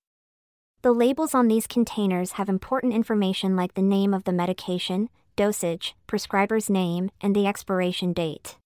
The 0.82 0.92
labels 0.92 1.34
on 1.34 1.48
these 1.48 1.66
containers 1.66 2.32
have 2.32 2.48
important 2.48 2.94
information 2.94 3.54
like 3.54 3.74
the 3.74 3.82
name 3.82 4.14
of 4.14 4.24
the 4.24 4.32
medication, 4.32 5.10
dosage, 5.36 5.94
prescriber's 6.06 6.70
name, 6.70 7.10
and 7.20 7.36
the 7.36 7.46
expiration 7.46 8.14
date. 8.14 8.56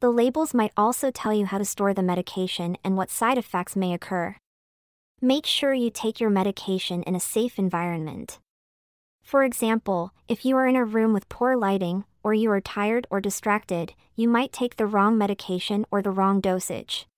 The 0.00 0.10
labels 0.10 0.54
might 0.54 0.72
also 0.76 1.10
tell 1.10 1.34
you 1.34 1.44
how 1.44 1.58
to 1.58 1.64
store 1.64 1.92
the 1.92 2.02
medication 2.02 2.78
and 2.82 2.96
what 2.96 3.10
side 3.10 3.36
effects 3.36 3.76
may 3.76 3.92
occur. 3.92 4.36
Make 5.20 5.44
sure 5.44 5.74
you 5.74 5.90
take 5.90 6.20
your 6.20 6.30
medication 6.30 7.02
in 7.02 7.14
a 7.14 7.20
safe 7.20 7.58
environment. 7.58 8.38
For 9.26 9.42
example, 9.42 10.12
if 10.28 10.44
you 10.44 10.56
are 10.56 10.68
in 10.68 10.76
a 10.76 10.84
room 10.84 11.12
with 11.12 11.28
poor 11.28 11.56
lighting, 11.56 12.04
or 12.22 12.32
you 12.32 12.48
are 12.52 12.60
tired 12.60 13.08
or 13.10 13.20
distracted, 13.20 13.92
you 14.14 14.28
might 14.28 14.52
take 14.52 14.76
the 14.76 14.86
wrong 14.86 15.18
medication 15.18 15.84
or 15.90 16.00
the 16.00 16.12
wrong 16.12 16.40
dosage. 16.40 17.08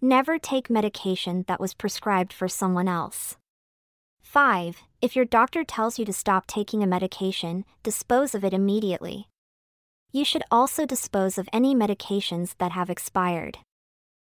Never 0.00 0.38
take 0.38 0.70
medication 0.70 1.44
that 1.46 1.60
was 1.60 1.74
prescribed 1.74 2.32
for 2.32 2.48
someone 2.48 2.88
else. 2.88 3.36
5. 4.22 4.82
If 5.02 5.14
your 5.14 5.26
doctor 5.26 5.62
tells 5.62 5.98
you 5.98 6.06
to 6.06 6.12
stop 6.14 6.46
taking 6.46 6.82
a 6.82 6.86
medication, 6.86 7.66
dispose 7.82 8.34
of 8.34 8.42
it 8.42 8.54
immediately. 8.54 9.28
You 10.12 10.24
should 10.24 10.42
also 10.50 10.86
dispose 10.86 11.36
of 11.36 11.50
any 11.52 11.74
medications 11.74 12.54
that 12.56 12.72
have 12.72 12.88
expired. 12.88 13.58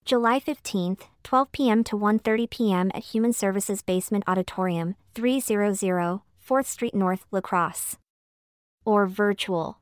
July 0.04 0.40
15th, 0.40 1.02
12 1.22 1.52
p.m. 1.52 1.84
to 1.84 1.96
1:30 1.96 2.50
p.m. 2.50 2.90
at 2.92 3.04
Human 3.14 3.32
Services 3.32 3.82
Basement 3.82 4.24
Auditorium, 4.26 4.96
300 5.14 6.20
4th 6.44 6.66
Street 6.66 6.94
North, 6.94 7.24
La 7.30 7.40
Crosse. 7.40 7.96
Or 8.84 9.06
virtual. 9.06 9.78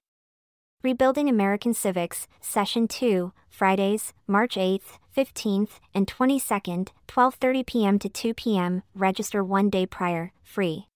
Rebuilding 0.85 1.29
American 1.29 1.75
Civics, 1.75 2.29
Session 2.41 2.87
2, 2.87 3.33
Fridays, 3.51 4.13
March 4.29 4.55
8th, 4.55 4.99
15th, 5.17 5.81
and 5.93 6.07
22nd, 6.07 6.91
12:30 7.09 7.67
p.m. 7.67 7.99
to 7.99 8.09
2 8.09 8.33
p.m. 8.35 8.85
Register 8.95 9.43
1 9.43 9.71
day 9.71 9.87
prior, 9.87 10.31
free. 10.45 10.87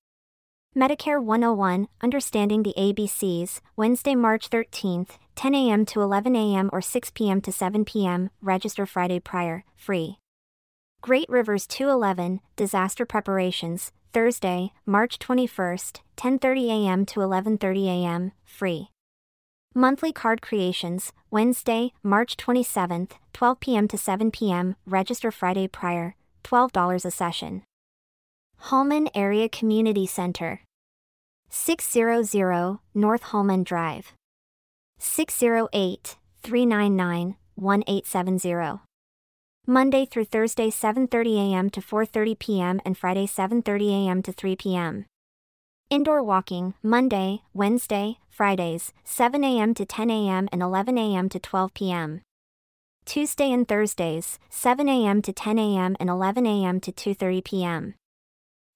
Medicare 0.77 1.21
101, 1.21 1.89
Understanding 2.01 2.63
the 2.63 2.75
ABCs, 2.79 3.61
Wednesday, 3.75 4.15
March 4.15 4.49
13th, 4.51 5.19
10 5.35 5.55
a.m. 5.57 5.85
to 5.87 6.01
11 6.01 6.37
a.m. 6.37 6.71
or 6.73 6.81
6 6.81 7.11
p.m. 7.11 7.41
to 7.41 7.51
7 7.51 7.85
p.m. 7.85 8.31
Register 8.41 8.87
Friday 8.87 9.19
prior, 9.19 9.65
free. 9.75 10.17
Great 11.01 11.29
Rivers 11.29 11.67
211, 11.67 12.39
Disaster 12.55 13.05
Preparations, 13.05 13.91
Thursday, 14.13 14.71
March 14.87 15.19
21st, 15.19 16.03
10:30 16.17 16.69
a.m. 16.69 17.05
to 17.05 17.19
11:30 17.19 17.87
a.m., 17.89 18.31
free. 18.45 18.92
Monthly 19.75 20.13
Card 20.13 20.43
Creations, 20.43 21.13
Wednesday, 21.31 21.95
March 22.03 22.37
27th, 22.37 23.13
12 23.33 23.59
p.m. 23.61 23.89
to 23.89 23.97
7 23.97 24.31
p.m., 24.31 24.77
register 24.85 25.31
Friday 25.31 25.67
prior, 25.67 26.15
$12 26.45 27.07
a 27.07 27.11
session. 27.11 27.63
Holmen 28.69 29.09
Area 29.15 29.49
Community 29.49 30.07
Center. 30.07 30.61
600 31.49 32.79
North 32.95 33.23
Holmen 33.23 33.65
Drive. 33.65 34.13
608 34.99 36.17
399 36.43 37.37
1870. 37.55 38.81
Monday 39.67 40.05
through 40.05 40.25
Thursday 40.27 40.69
7:30 40.69 41.51
a.m. 41.51 41.71
to 41.71 41.81
4:30 41.81 42.39
p.m. 42.39 42.81
and 42.85 42.99
Friday 42.99 43.27
7:30 43.27 44.07
a.m. 44.07 44.23
to 44.23 44.33
3 44.33 44.57
p.m. 44.57 45.07
Indoor 45.93 46.23
walking 46.23 46.73
Monday, 46.83 47.43
Wednesday, 47.53 48.17
Fridays 48.31 48.95
7 49.05 49.45
a.m. 49.45 49.75
to 49.75 49.85
10 49.85 50.09
a.m. 50.09 50.49
and 50.51 50.63
11 50.63 50.97
a.m. 50.97 51.29
to 51.29 51.39
12 51.39 51.75
p.m. 51.75 52.23
Tuesday 53.05 53.53
and 53.53 53.69
Thursdays 53.69 54.39
7 54.49 54.89
a.m. 54.89 55.21
to 55.21 55.35
10 55.35 55.59
a.m. 55.59 55.95
and 56.01 56.09
11 56.09 56.47
a.m. 56.47 56.81
to 56.81 56.93
2:30 56.93 57.45
p.m. 57.45 57.95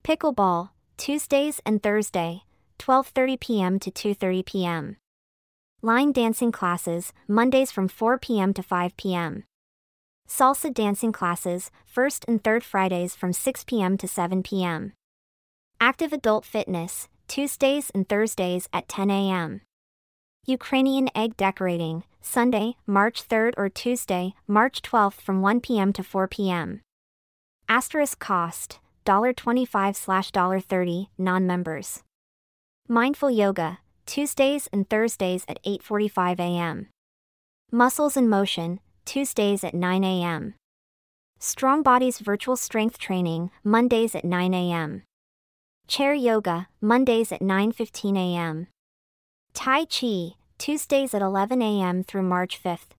Pickleball 0.05 0.69
Tuesdays 0.99 1.59
and 1.65 1.83
Thursday 1.83 2.43
12:30 2.79 3.41
p.m. 3.41 3.79
to 3.79 3.91
2:30 3.91 4.45
p.m. 4.45 4.97
Line 5.81 6.13
dancing 6.13 6.53
classes 6.53 7.15
Mondays 7.27 7.73
from 7.73 7.89
4 7.89 8.19
p.m. 8.19 8.53
to 8.53 8.63
5 8.63 8.95
p.m. 8.99 9.45
Salsa 10.29 10.69
dancing 10.69 11.13
classes 11.13 11.71
first 11.87 12.27
and 12.29 12.45
third 12.45 12.63
Fridays 12.63 13.17
from 13.17 13.33
6 13.33 13.65
p.m. 13.65 13.97
to 13.97 14.07
7 14.07 14.43
p.m. 14.43 14.93
Active 15.81 16.15
adult 16.15 16.47
fitness 16.47 17.07
Tuesdays 17.29 17.91
and 17.91 18.09
Thursdays 18.09 18.67
at 18.73 18.89
10 18.89 19.11
a.m. 19.11 19.61
Ukrainian 20.47 21.11
egg 21.15 21.37
decorating 21.37 22.05
Sunday, 22.23 22.77
March 22.87 23.29
3rd 23.29 23.53
or 23.59 23.69
Tuesday, 23.69 24.35
March 24.47 24.81
12th 24.81 25.21
from 25.21 25.43
1 25.43 25.61
p.m. 25.61 25.93
to 25.93 26.03
4 26.03 26.29
p.m. 26.29 26.81
Asterisk 27.69 28.19
cost 28.19 28.79
$25 29.05 29.95
slash 29.95 30.33
$30 30.33 31.09
non-members. 31.19 32.03
Mindful 32.89 33.31
yoga 33.31 33.79
Tuesdays 34.07 34.69
and 34.73 34.89
Thursdays 34.89 35.45
at 35.47 35.63
8:45 35.63 36.41
a.m. 36.41 36.89
Muscles 37.71 38.17
in 38.17 38.29
motion 38.31 38.81
Tuesdays 39.05 39.63
at 39.63 39.75
9 39.75 40.05
a.m. 40.05 40.55
Strong 41.39 41.83
Bodies 41.83 42.19
virtual 42.21 42.57
strength 42.57 42.97
training 42.99 43.51
Mondays 43.63 44.15
at 44.15 44.25
9 44.25 44.55
a.m. 44.55 45.03
Chair 45.89 46.15
yoga 46.15 46.69
Mondays 46.81 47.31
at 47.31 47.41
9:15 47.41 48.17
a.m. 48.17 48.67
Tai 49.55 49.85
Chi 49.85 50.35
Tuesdays 50.59 51.15
at 51.15 51.23
11 51.23 51.63
a.m. 51.63 52.03
through 52.03 52.23
March 52.23 52.61
5th. 52.61 52.97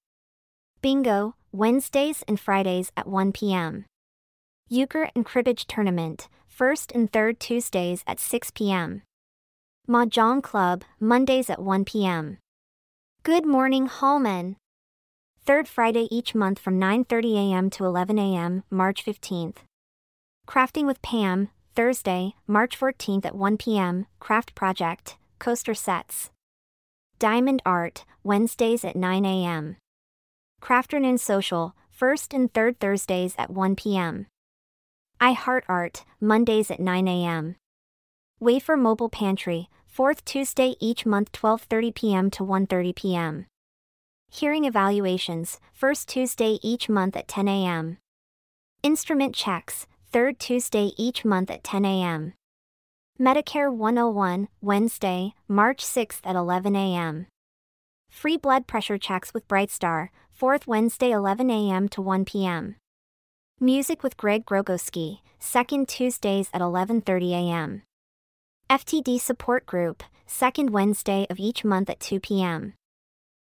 Bingo 0.81 1.35
Wednesdays 1.51 2.23
and 2.27 2.39
Fridays 2.39 2.91
at 2.95 3.07
1 3.07 3.33
p.m. 3.33 3.85
Euchre 4.69 5.09
and 5.15 5.25
Cribbage 5.25 5.65
Tournament, 5.67 6.29
first 6.47 6.91
and 6.93 7.11
third 7.11 7.39
Tuesdays 7.39 8.03
at 8.07 8.19
6 8.19 8.51
p.m. 8.51 9.01
Mahjong 9.89 10.41
Club, 10.41 10.83
Mondays 10.99 11.49
at 11.49 11.61
1 11.61 11.83
p.m. 11.83 12.37
Good 13.23 13.45
Morning 13.45 13.87
Holmen. 13.87 14.55
Third 15.45 15.67
Friday 15.67 16.07
each 16.09 16.33
month 16.33 16.59
from 16.59 16.79
9:30 16.79 17.51
a.m. 17.51 17.69
to 17.71 17.85
11 17.85 18.17
a.m., 18.17 18.63
March 18.69 19.03
15th. 19.03 19.57
Crafting 20.47 20.85
with 20.85 21.01
Pam, 21.01 21.49
Thursday, 21.77 22.33
March 22.47 22.79
14th 22.79 23.23
at 23.23 23.35
1 23.35 23.57
p.m., 23.57 24.07
Craft 24.19 24.55
Project, 24.55 25.15
Coaster 25.37 25.75
Sets. 25.75 26.31
Diamond 27.19 27.61
Art, 27.67 28.03
Wednesdays 28.23 28.83
at 28.83 28.95
9 28.95 29.23
a.m. 29.23 29.77
Crafternoon 30.59 31.19
Social, 31.19 31.75
first 31.91 32.33
and 32.33 32.51
third 32.51 32.79
Thursdays 32.79 33.35
at 33.37 33.51
1 33.51 33.75
p.m. 33.75 34.25
I 35.21 35.33
Heart 35.33 35.65
Art, 35.67 36.03
Mondays 36.19 36.71
at 36.71 36.79
9 36.79 37.07
a.m. 37.07 37.57
Wafer 38.39 38.75
Mobile 38.75 39.09
Pantry, 39.09 39.69
fourth 39.85 40.25
Tuesday 40.25 40.73
each 40.79 41.05
month 41.05 41.31
12:30 41.31 41.93
p.m. 41.93 42.31
to 42.31 42.43
1:30 42.43 42.95
p.m. 42.95 43.45
Hearing 44.31 44.65
evaluations, 44.65 45.59
first 45.73 46.09
Tuesday 46.09 46.57
each 46.63 46.89
month 46.89 47.15
at 47.15 47.27
10 47.27 47.47
a.m. 47.47 47.99
Instrument 48.81 49.35
checks, 49.35 49.85
third 50.17 50.39
Tuesday 50.39 50.93
each 50.97 51.23
month 51.23 51.51
at 51.51 51.63
10 51.63 51.85
a.m. 51.85 52.33
Medicare 53.19 53.71
101, 53.71 54.47
Wednesday, 54.61 55.35
March 55.47 55.85
6th 55.85 56.21
at 56.23 56.35
11 56.35 56.75
a.m. 56.75 57.27
Free 58.09 58.35
blood 58.35 58.65
pressure 58.65 58.97
checks 58.97 59.31
with 59.31 59.47
Brightstar, 59.47 60.09
fourth 60.31 60.65
Wednesday 60.65 61.11
11 61.11 61.51
a.m. 61.51 61.87
to 61.89 62.01
1 62.01 62.25
p.m. 62.25 62.77
Music 63.59 64.01
with 64.01 64.17
Greg 64.17 64.43
Grogoski, 64.43 65.19
second 65.37 65.87
Tuesdays 65.87 66.49
at 66.51 66.61
11:30 66.61 67.33
a.m. 67.33 67.83
FTD 68.71 69.19
Support 69.21 69.67
Group, 69.67 70.01
second 70.25 70.71
Wednesday 70.71 71.27
of 71.29 71.37
each 71.37 71.63
month 71.63 71.91
at 71.91 71.99
2 71.99 72.19
p.m. 72.19 72.73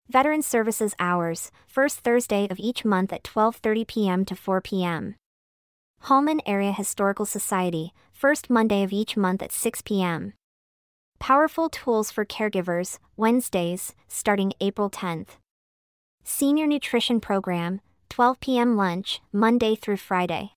Veteran 0.09 0.41
Services 0.41 0.93
Hours, 0.99 1.49
first 1.65 2.01
Thursday 2.01 2.45
of 2.51 2.59
each 2.59 2.83
month 2.83 3.13
at 3.13 3.23
12:30 3.23 3.87
p.m. 3.87 4.25
to 4.25 4.35
4 4.35 4.59
p.m. 4.59 5.15
Holmen 6.01 6.39
Area 6.45 6.71
Historical 6.71 7.25
Society, 7.25 7.93
first 8.13 8.49
Monday 8.49 8.83
of 8.83 8.93
each 8.93 9.17
month 9.17 9.41
at 9.43 9.51
6 9.51 9.81
p.m. 9.81 10.33
Powerful 11.19 11.69
Tools 11.69 12.11
for 12.11 12.25
Caregivers, 12.25 12.99
Wednesdays, 13.17 13.93
starting 14.07 14.53
April 14.61 14.89
10th. 14.89 15.37
Senior 16.23 16.67
Nutrition 16.67 17.19
Program, 17.19 17.81
12 18.09 18.39
p.m. 18.39 18.77
lunch, 18.77 19.21
Monday 19.33 19.75
through 19.75 19.97
Friday. 19.97 20.53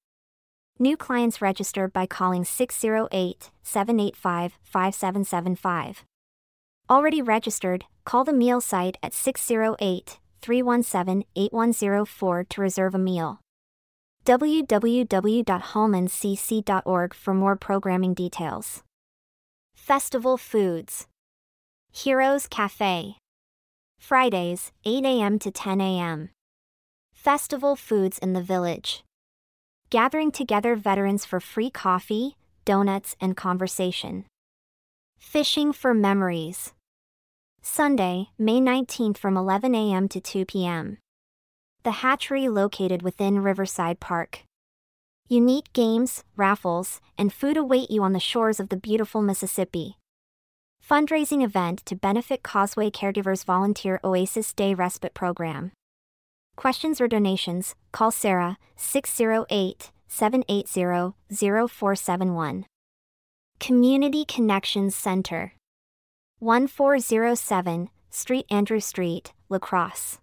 New 0.78 0.97
clients 0.97 1.43
register 1.43 1.88
by 1.88 2.07
calling 2.07 2.45
608 2.45 3.51
785 3.62 4.59
5775. 4.62 6.05
Already 6.88 7.22
registered, 7.22 7.84
call 8.05 8.24
the 8.24 8.32
meal 8.32 8.61
site 8.61 8.97
at 9.03 9.12
608 9.12 10.18
317 10.41 11.24
8104 11.36 12.45
to 12.45 12.61
reserve 12.61 12.95
a 12.95 12.99
meal. 12.99 13.41
www.holmencc.org 14.25 17.14
for 17.14 17.35
more 17.35 17.57
programming 17.57 18.14
details. 18.14 18.83
Festival 19.75 20.37
Foods 20.37 21.07
Heroes 21.91 22.47
Cafe. 22.47 23.16
Fridays, 23.99 24.73
8 24.85 25.05
a.m. 25.05 25.39
to 25.39 25.51
10 25.51 25.81
a.m. 25.81 26.31
Festival 27.12 27.77
Foods 27.77 28.18
in 28.18 28.33
the 28.33 28.43
Village. 28.43 29.05
Gathering 29.91 30.31
together 30.31 30.77
veterans 30.77 31.25
for 31.25 31.41
free 31.41 31.71
coffee, 31.71 32.37
donuts, 32.64 33.16
and 33.21 33.37
conversation. 33.37 34.25
Fishing 35.18 35.73
for 35.73 35.93
Memories. 35.93 36.73
Sunday, 37.61 38.29
May 38.39 38.61
19th 38.61 39.18
from 39.18 39.37
11 39.37 39.75
a.m. 39.75 40.09
to 40.09 40.21
2 40.21 40.47
p.m. 40.47 40.99
The 41.83 42.03
hatchery 42.03 42.47
located 42.47 43.01
within 43.01 43.43
Riverside 43.43 44.01
Park. 44.01 44.41
Unique 45.28 45.72
games, 45.72 46.24
raffles, 46.37 47.01
and 47.16 47.33
food 47.33 47.57
await 47.57 47.91
you 47.91 48.03
on 48.03 48.12
the 48.12 48.20
shores 48.20 48.61
of 48.61 48.68
the 48.68 48.76
beautiful 48.76 49.22
Mississippi. 49.22 49.97
Fundraising 50.87 51.43
event 51.43 51.87
to 51.87 51.97
benefit 51.97 52.43
Causeway 52.43 52.91
Caregivers 52.91 53.47
Volunteer 53.47 53.99
Oasis 54.05 54.53
Day 54.53 54.74
Respite 54.74 55.14
Program. 55.14 55.72
Questions 56.55 57.01
or 57.01 57.09
donations, 57.09 57.74
call 57.93 58.11
Sarah 58.11 58.59
608 58.76 59.91
780 60.07 61.14
0471. 61.31 62.66
Community 63.59 64.24
Connections 64.26 64.95
Center 64.95 65.55
1407 66.41 67.89
Street 68.11 68.45
Andrew 68.51 68.81
Street, 68.81 69.33
La 69.49 69.59
Crosse. 69.59 70.18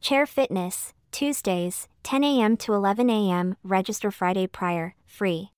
Chair 0.00 0.24
Fitness, 0.24 0.94
Tuesdays, 1.10 1.88
10 2.04 2.24
a.m. 2.24 2.56
to 2.56 2.72
11 2.72 3.10
a.m., 3.10 3.58
register 3.62 4.10
Friday 4.10 4.46
prior, 4.46 4.94
free. 5.04 5.51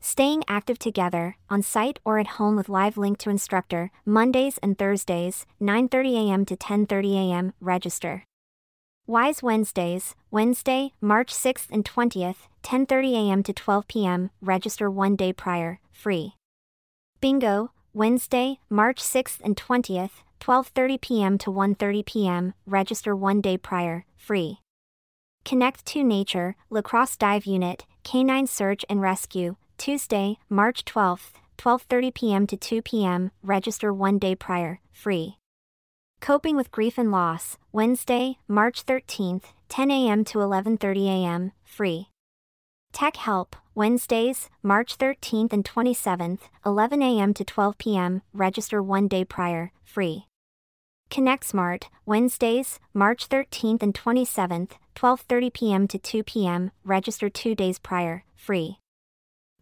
Staying 0.00 0.44
active 0.48 0.78
together, 0.78 1.36
on 1.50 1.62
site 1.62 1.98
or 2.04 2.18
at 2.18 2.38
home 2.38 2.56
with 2.56 2.68
live 2.68 2.96
link 2.96 3.18
to 3.18 3.30
instructor, 3.30 3.90
Mondays 4.04 4.58
and 4.58 4.78
Thursdays, 4.78 5.44
9:30 5.60 6.28
a.m. 6.28 6.44
to 6.46 6.56
10:30 6.56 7.14
a.m., 7.14 7.52
register. 7.60 8.24
Wise 9.06 9.42
Wednesdays, 9.42 10.14
Wednesday, 10.30 10.92
March 11.00 11.32
6th 11.32 11.68
and 11.70 11.84
20th, 11.84 12.46
10:30 12.62 13.12
a.m. 13.14 13.42
to 13.42 13.52
12 13.52 13.88
p.m., 13.88 14.30
register 14.40 14.90
1 14.90 15.16
day 15.16 15.32
prior, 15.32 15.80
free. 15.90 16.34
Bingo, 17.20 17.72
Wednesday, 17.92 18.60
March 18.68 19.02
6th 19.02 19.40
and 19.42 19.56
20th, 19.56 20.22
12:30 20.40 21.00
p.m. 21.00 21.38
to 21.38 21.50
1:30 21.50 22.06
p.m. 22.06 22.54
Register 22.66 23.16
1 23.16 23.40
day 23.40 23.56
prior, 23.56 24.04
free. 24.16 24.60
Connect 25.44 25.84
to 25.86 26.04
Nature, 26.04 26.54
La 26.70 26.82
Crosse 26.82 27.16
Dive 27.16 27.46
Unit, 27.46 27.86
Canine 28.04 28.46
Search 28.46 28.84
and 28.88 29.00
Rescue, 29.00 29.56
Tuesday, 29.78 30.38
March 30.50 30.84
12th, 30.84 31.34
12:30 31.56 32.12
p.m. 32.12 32.46
to 32.48 32.56
2 32.56 32.82
p.m. 32.82 33.30
Register 33.42 33.92
1 33.92 34.18
day 34.18 34.34
prior, 34.34 34.80
free. 34.92 35.38
Coping 36.20 36.56
with 36.56 36.72
Grief 36.72 36.98
and 36.98 37.12
Loss, 37.12 37.58
Wednesday, 37.70 38.38
March 38.48 38.84
13th, 38.84 39.44
10 39.68 39.90
a.m. 39.90 40.24
to 40.24 40.38
11:30 40.38 41.06
a.m., 41.06 41.52
free. 41.64 42.08
Tech 42.92 43.16
Help, 43.16 43.54
Wednesdays, 43.74 44.50
March 44.62 44.98
13th 44.98 45.52
and 45.52 45.64
27th, 45.64 46.40
11 46.66 47.00
a.m. 47.00 47.32
to 47.32 47.44
12 47.44 47.78
p.m., 47.78 48.22
register 48.32 48.82
one 48.82 49.06
day 49.06 49.24
prior, 49.24 49.70
free. 49.84 50.26
Connect 51.08 51.44
Smart, 51.44 51.88
Wednesdays, 52.04 52.80
March 52.92 53.28
13th 53.28 53.82
and 53.82 53.94
27th, 53.94 54.72
12:30 54.96 55.52
p.m. 55.52 55.88
to 55.88 55.98
2 55.98 56.24
p.m., 56.24 56.72
register 56.84 57.30
2 57.30 57.54
days 57.54 57.78
prior, 57.78 58.24
free. 58.34 58.78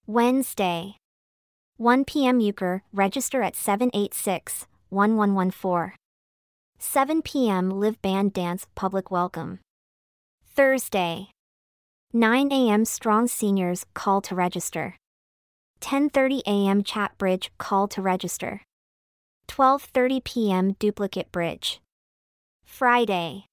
Wednesday. 0.07 0.97
1 1.79 2.05
p.m. 2.05 2.39
Euchre, 2.39 2.85
register 2.93 3.43
at 3.43 3.57
786 3.57 4.69
1114. 4.91 5.97
7 6.79 7.23
p.m. 7.23 7.71
Live 7.71 8.01
Band 8.03 8.33
Dance, 8.33 8.69
public 8.77 9.11
welcome. 9.11 9.59
Thursday. 10.55 11.31
9 12.13 12.53
a.m. 12.53 12.85
Strong 12.85 13.29
Seniors, 13.29 13.87
call 13.95 14.21
to 14.21 14.35
register. 14.35 14.97
10:30 15.81 16.43
a.m. 16.47 16.83
Chat 16.83 17.17
Bridge, 17.17 17.51
call 17.57 17.89
to 17.89 18.03
register. 18.03 18.61
12:30 19.49 20.23
p.m. 20.25 20.73
Duplicate 20.79 21.33
Bridge. 21.33 21.81
Friday. 22.67 23.47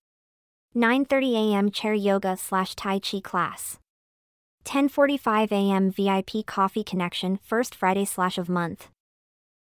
9:30 0.76 1.36
a.m. 1.36 1.72
chair 1.72 1.93
yoga 1.93 2.36
slash 2.36 2.76
tai 2.76 3.00
chi 3.00 3.22
class. 3.22 3.80
10:45 4.66 5.52
a.m. 5.54 5.91
VIP 5.91 6.45
coffee 6.45 6.84
connection 6.84 7.39
first 7.41 7.74
Friday 7.74 8.04
slash 8.04 8.38
of 8.38 8.50
month. 8.50 8.89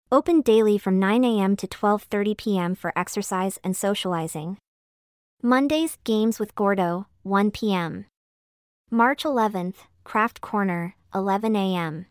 Open 0.09 0.39
daily 0.39 0.77
from 0.77 0.99
9 0.99 1.25
a.m. 1.25 1.57
to 1.57 1.67
12:30 1.67 2.37
p.m. 2.37 2.75
for 2.75 2.97
exercise 2.97 3.59
and 3.61 3.75
socializing. 3.75 4.57
Mondays 5.43 5.97
games 6.05 6.39
with 6.39 6.55
Gordo 6.55 7.07
1 7.25 7.49
p.m. 7.49 8.05
March 8.91 9.23
11th 9.23 9.87
Craft 10.03 10.41
Corner 10.41 10.93
11 11.15 11.55
a.m. 11.55 12.05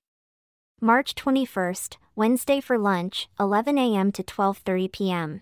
March 0.81 1.15
21st 1.15 1.99
Wednesday 2.17 2.61
for 2.61 2.77
lunch 2.77 3.29
11 3.39 3.79
a.m. 3.79 4.11
to 4.11 4.25
12:30 4.25 4.91
p.m. 4.91 5.41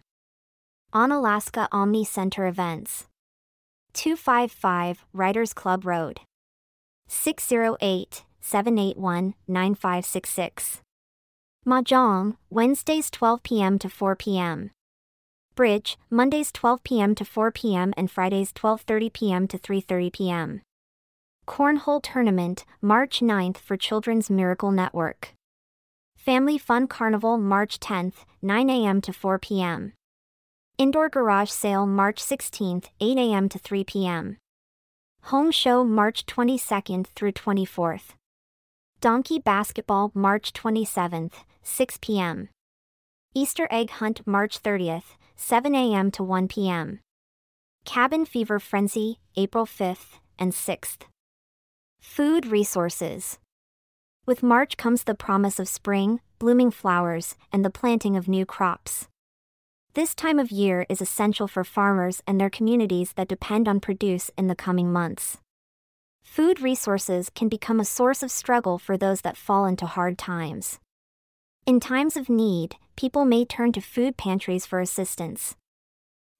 Onalaska 0.93 1.68
Omni 1.73 2.05
Center 2.05 2.47
events. 2.47 3.07
255 3.95 5.07
Riders 5.14 5.55
Club 5.55 5.87
Road. 5.87 6.20
608 7.09 8.25
781 8.43 9.33
9566. 9.49 10.83
Mahjong, 11.66 12.37
Wednesdays 12.51 13.11
12 13.11 13.43
p.m. 13.43 13.79
to 13.79 13.89
4 13.89 14.16
p.m. 14.16 14.70
Bridge, 15.55 15.98
Mondays 16.11 16.50
12 16.53 16.82
p.m. 16.82 17.14
to 17.14 17.24
4 17.24 17.50
p.m. 17.50 17.92
and 17.96 18.11
Fridays 18.11 18.53
12:30 18.53 19.12
p.m. 19.12 19.48
to 19.48 19.59
3:30 19.59 20.12
p.m. 20.12 20.62
Cornhole 21.46 22.03
Tournament, 22.03 22.64
March 22.80 23.20
9th 23.20 23.59
for 23.59 23.76
Children's 23.76 24.30
Miracle 24.30 24.70
Network. 24.70 25.34
Family 26.16 26.57
Fun 26.57 26.86
Carnival 26.86 27.36
March 27.36 27.80
10th, 27.80 28.24
9 28.40 28.70
a.m. 28.70 29.00
to 29.00 29.12
4 29.12 29.38
p.m. 29.38 29.92
Indoor 30.78 31.09
Garage 31.09 31.50
Sale 31.50 31.86
March 31.86 32.22
16th, 32.22 32.86
8 33.00 33.18
a.m. 33.18 33.48
to 33.48 33.59
3 33.59 33.84
p.m. 33.84 34.36
Home 35.24 35.50
Show 35.50 35.84
March 35.84 36.26
22nd 36.26 37.07
through 37.09 37.32
24th. 37.32 38.14
Donkey 39.00 39.38
Basketball 39.40 40.12
March 40.14 40.53
27th, 40.53 41.32
6 41.62 41.98
p.m. 42.00 42.48
Easter 43.34 43.66
Egg 43.70 43.90
Hunt 43.90 44.24
March 44.26 44.62
30th, 44.62 45.16
7 45.37 45.74
a.m. 45.74 46.11
to 46.12 46.22
1 46.22 46.49
p.m. 46.49 47.01
Cabin 47.85 48.24
Fever 48.24 48.59
Frenzy, 48.59 49.18
April 49.37 49.66
5th 49.66 50.18
and 50.39 50.53
6th. 50.53 51.03
Food 52.01 52.47
Resources 52.47 53.39
With 54.26 54.43
March 54.43 54.76
comes 54.76 55.05
the 55.05 55.14
promise 55.14 55.59
of 55.59 55.68
spring, 55.68 56.20
blooming 56.39 56.70
flowers, 56.70 57.37
and 57.53 57.64
the 57.64 57.70
planting 57.70 58.16
of 58.16 58.28
new 58.28 58.47
crops. 58.47 59.09
This 59.95 60.14
time 60.14 60.39
of 60.39 60.51
year 60.51 60.87
is 60.89 61.01
essential 61.01 61.49
for 61.49 61.64
farmers 61.64 62.22
and 62.26 62.41
their 62.41 62.51
communities 62.51 63.12
that 63.14 63.28
depend 63.28 63.68
on 63.68 63.80
produce 63.80 64.30
in 64.39 64.47
the 64.47 64.55
coming 64.55 64.93
months. 64.93 65.39
Food 66.22 66.61
resources 66.61 67.30
can 67.35 67.49
become 67.49 67.80
a 67.80 67.85
source 67.85 68.22
of 68.22 68.30
struggle 68.30 68.78
for 68.78 68.97
those 68.97 69.20
that 69.22 69.37
fall 69.37 69.66
into 69.66 69.87
hard 69.87 70.16
times. 70.16 70.78
In 71.65 71.79
times 71.79 72.17
of 72.17 72.29
need, 72.29 72.75
people 72.97 73.25
may 73.25 73.45
turn 73.45 73.71
to 73.73 73.81
food 73.81 74.17
pantries 74.17 74.67
for 74.67 74.81
assistance. 74.81 75.55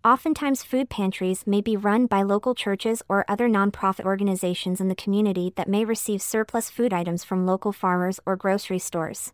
Oftentimes, 0.05 0.65
food 0.65 0.91
pantries 0.91 1.47
may 1.47 1.61
be 1.61 1.77
run 1.77 2.07
by 2.07 2.23
local 2.23 2.57
churches 2.57 3.05
or 3.09 3.25
other 3.29 3.49
nonprofit 3.49 4.05
organizations 4.05 4.81
in 4.81 4.89
the 4.89 4.97
community 4.97 5.53
that 5.55 5.69
may 5.69 5.85
receive 5.85 6.21
surplus 6.21 6.71
food 6.71 6.93
items 6.93 7.23
from 7.23 7.47
local 7.47 7.71
farmers 7.71 8.19
or 8.27 8.35
grocery 8.35 8.81
stores. 8.81 9.33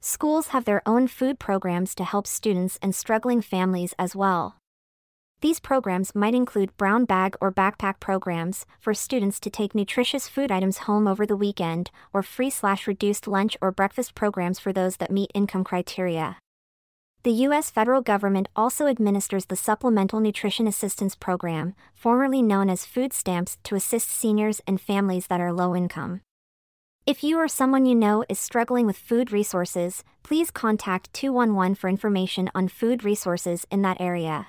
Schools 0.00 0.48
have 0.48 0.64
their 0.64 0.82
own 0.84 1.06
food 1.06 1.38
programs 1.38 1.94
to 1.94 2.02
help 2.02 2.26
students 2.26 2.76
and 2.82 2.92
struggling 2.92 3.40
families 3.40 3.94
as 4.00 4.16
well. 4.16 4.56
These 5.42 5.60
programs 5.60 6.14
might 6.14 6.34
include 6.34 6.76
brown 6.78 7.04
bag 7.04 7.36
or 7.42 7.52
backpack 7.52 8.00
programs 8.00 8.64
for 8.80 8.94
students 8.94 9.38
to 9.40 9.50
take 9.50 9.74
nutritious 9.74 10.28
food 10.28 10.50
items 10.50 10.78
home 10.78 11.06
over 11.06 11.26
the 11.26 11.36
weekend, 11.36 11.90
or 12.12 12.22
free 12.22 12.48
slash 12.48 12.86
reduced 12.86 13.28
lunch 13.28 13.56
or 13.60 13.70
breakfast 13.70 14.14
programs 14.14 14.58
for 14.58 14.72
those 14.72 14.96
that 14.96 15.10
meet 15.10 15.30
income 15.34 15.62
criteria. 15.62 16.38
The 17.22 17.32
U.S. 17.32 17.70
federal 17.70 18.00
government 18.00 18.48
also 18.56 18.86
administers 18.86 19.46
the 19.46 19.56
Supplemental 19.56 20.20
Nutrition 20.20 20.66
Assistance 20.66 21.14
Program, 21.14 21.74
formerly 21.92 22.40
known 22.40 22.70
as 22.70 22.86
food 22.86 23.12
stamps, 23.12 23.58
to 23.64 23.74
assist 23.74 24.08
seniors 24.08 24.62
and 24.66 24.80
families 24.80 25.26
that 25.26 25.40
are 25.40 25.52
low 25.52 25.76
income. 25.76 26.22
If 27.04 27.22
you 27.22 27.36
or 27.38 27.48
someone 27.48 27.84
you 27.84 27.94
know 27.94 28.24
is 28.28 28.38
struggling 28.38 28.86
with 28.86 28.96
food 28.96 29.32
resources, 29.32 30.02
please 30.22 30.50
contact 30.50 31.12
211 31.12 31.74
for 31.74 31.88
information 31.88 32.50
on 32.54 32.68
food 32.68 33.04
resources 33.04 33.66
in 33.70 33.82
that 33.82 34.00
area. 34.00 34.46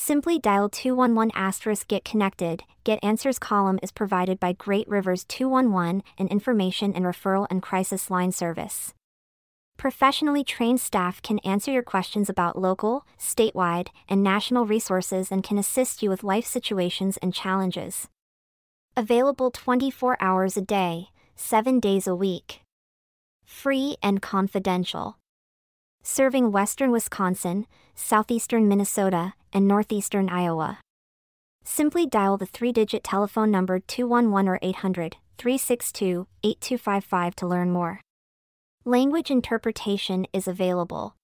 Simply 0.00 0.38
dial 0.38 0.68
211 0.68 1.32
asterisk 1.34 1.88
get 1.88 2.04
connected. 2.04 2.62
Get 2.84 3.00
Answers 3.02 3.36
column 3.40 3.80
is 3.82 3.90
provided 3.90 4.38
by 4.38 4.52
Great 4.52 4.86
Rivers 4.86 5.24
211, 5.24 6.04
an 6.16 6.28
information 6.28 6.94
and 6.94 7.04
referral 7.04 7.48
and 7.50 7.60
crisis 7.60 8.08
line 8.08 8.30
service. 8.30 8.94
Professionally 9.76 10.44
trained 10.44 10.80
staff 10.80 11.20
can 11.20 11.40
answer 11.40 11.72
your 11.72 11.82
questions 11.82 12.30
about 12.30 12.56
local, 12.56 13.06
statewide, 13.18 13.88
and 14.08 14.22
national 14.22 14.66
resources 14.66 15.32
and 15.32 15.42
can 15.42 15.58
assist 15.58 16.00
you 16.00 16.10
with 16.10 16.22
life 16.22 16.46
situations 16.46 17.16
and 17.16 17.34
challenges. 17.34 18.06
Available 18.96 19.50
24 19.50 20.16
hours 20.20 20.56
a 20.56 20.62
day, 20.62 21.08
7 21.34 21.80
days 21.80 22.06
a 22.06 22.14
week. 22.14 22.60
Free 23.44 23.96
and 24.00 24.22
confidential. 24.22 25.18
Serving 26.04 26.52
western 26.52 26.92
Wisconsin, 26.92 27.66
southeastern 27.98 28.68
Minnesota, 28.68 29.32
and 29.52 29.66
northeastern 29.66 30.28
Iowa. 30.28 30.78
Simply 31.64 32.06
dial 32.06 32.36
the 32.38 32.46
three 32.46 32.70
digit 32.72 33.04
telephone 33.04 33.50
number 33.50 33.80
211 33.80 34.48
or 34.48 34.58
800 34.62 35.16
362 35.36 36.26
8255 36.42 37.36
to 37.36 37.46
learn 37.46 37.70
more. 37.70 38.00
Language 38.84 39.30
interpretation 39.30 40.26
is 40.32 40.48
available. 40.48 41.14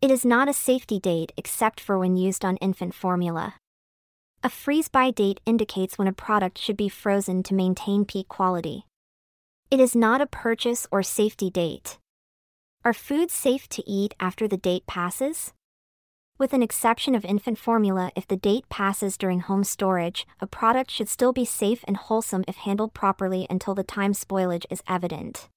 It 0.00 0.10
is 0.10 0.24
not 0.24 0.48
a 0.48 0.52
safety 0.52 0.98
date 0.98 1.30
except 1.36 1.78
for 1.78 1.96
when 1.96 2.16
used 2.16 2.44
on 2.44 2.56
infant 2.56 2.92
formula. 2.92 3.54
A 4.44 4.50
freeze 4.50 4.88
by 4.88 5.12
date 5.12 5.40
indicates 5.46 5.96
when 5.96 6.08
a 6.08 6.12
product 6.12 6.58
should 6.58 6.76
be 6.76 6.88
frozen 6.88 7.44
to 7.44 7.54
maintain 7.54 8.04
peak 8.04 8.26
quality. 8.26 8.86
It 9.70 9.78
is 9.78 9.94
not 9.94 10.20
a 10.20 10.26
purchase 10.26 10.84
or 10.90 11.04
safety 11.04 11.48
date. 11.48 12.00
Are 12.84 12.92
foods 12.92 13.32
safe 13.32 13.68
to 13.68 13.88
eat 13.88 14.14
after 14.18 14.48
the 14.48 14.56
date 14.56 14.84
passes? 14.88 15.52
With 16.38 16.52
an 16.52 16.62
exception 16.62 17.14
of 17.14 17.24
infant 17.24 17.56
formula, 17.56 18.10
if 18.16 18.26
the 18.26 18.36
date 18.36 18.68
passes 18.68 19.16
during 19.16 19.38
home 19.38 19.62
storage, 19.62 20.26
a 20.40 20.48
product 20.48 20.90
should 20.90 21.08
still 21.08 21.32
be 21.32 21.44
safe 21.44 21.84
and 21.86 21.96
wholesome 21.96 22.42
if 22.48 22.56
handled 22.56 22.94
properly 22.94 23.46
until 23.48 23.76
the 23.76 23.84
time 23.84 24.12
spoilage 24.12 24.66
is 24.70 24.82
evident. 24.88 25.48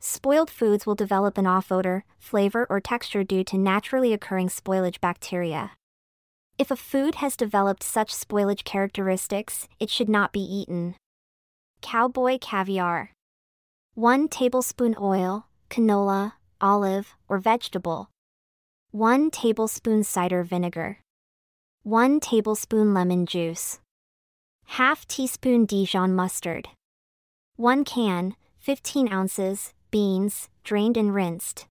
Spoiled 0.00 0.50
foods 0.50 0.84
will 0.84 0.96
develop 0.96 1.38
an 1.38 1.46
off 1.46 1.70
odor, 1.70 2.04
flavor, 2.18 2.66
or 2.68 2.80
texture 2.80 3.22
due 3.22 3.44
to 3.44 3.56
naturally 3.56 4.12
occurring 4.12 4.48
spoilage 4.48 5.00
bacteria. 5.00 5.72
If 6.60 6.70
a 6.70 6.76
food 6.76 7.14
has 7.14 7.38
developed 7.38 7.82
such 7.82 8.14
spoilage 8.14 8.64
characteristics, 8.64 9.66
it 9.78 9.88
should 9.88 10.10
not 10.10 10.30
be 10.30 10.40
eaten. 10.40 10.94
Cowboy 11.80 12.36
caviar. 12.38 13.12
1 13.94 14.28
tablespoon 14.28 14.94
oil, 15.00 15.46
canola, 15.70 16.34
olive, 16.60 17.16
or 17.30 17.38
vegetable, 17.38 18.10
1 18.90 19.30
tablespoon 19.30 20.04
cider 20.04 20.42
vinegar, 20.42 20.98
1 21.82 22.20
tablespoon 22.20 22.92
lemon 22.92 23.24
juice, 23.24 23.80
half 24.66 25.08
teaspoon 25.08 25.64
Dijon 25.64 26.14
mustard, 26.14 26.68
1 27.56 27.84
can, 27.84 28.36
15 28.58 29.10
ounces, 29.10 29.72
beans, 29.90 30.50
drained 30.62 30.98
and 30.98 31.14
rinsed, 31.14 31.64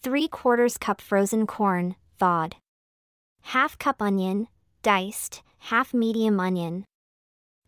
3 0.00 0.28
quarters 0.28 0.78
cup 0.78 1.02
frozen 1.02 1.46
corn, 1.46 1.94
thawed, 2.18 2.56
half 3.52 3.78
cup 3.78 4.02
onion, 4.02 4.46
diced, 4.82 5.42
half 5.58 5.94
medium 5.94 6.38
onion, 6.38 6.84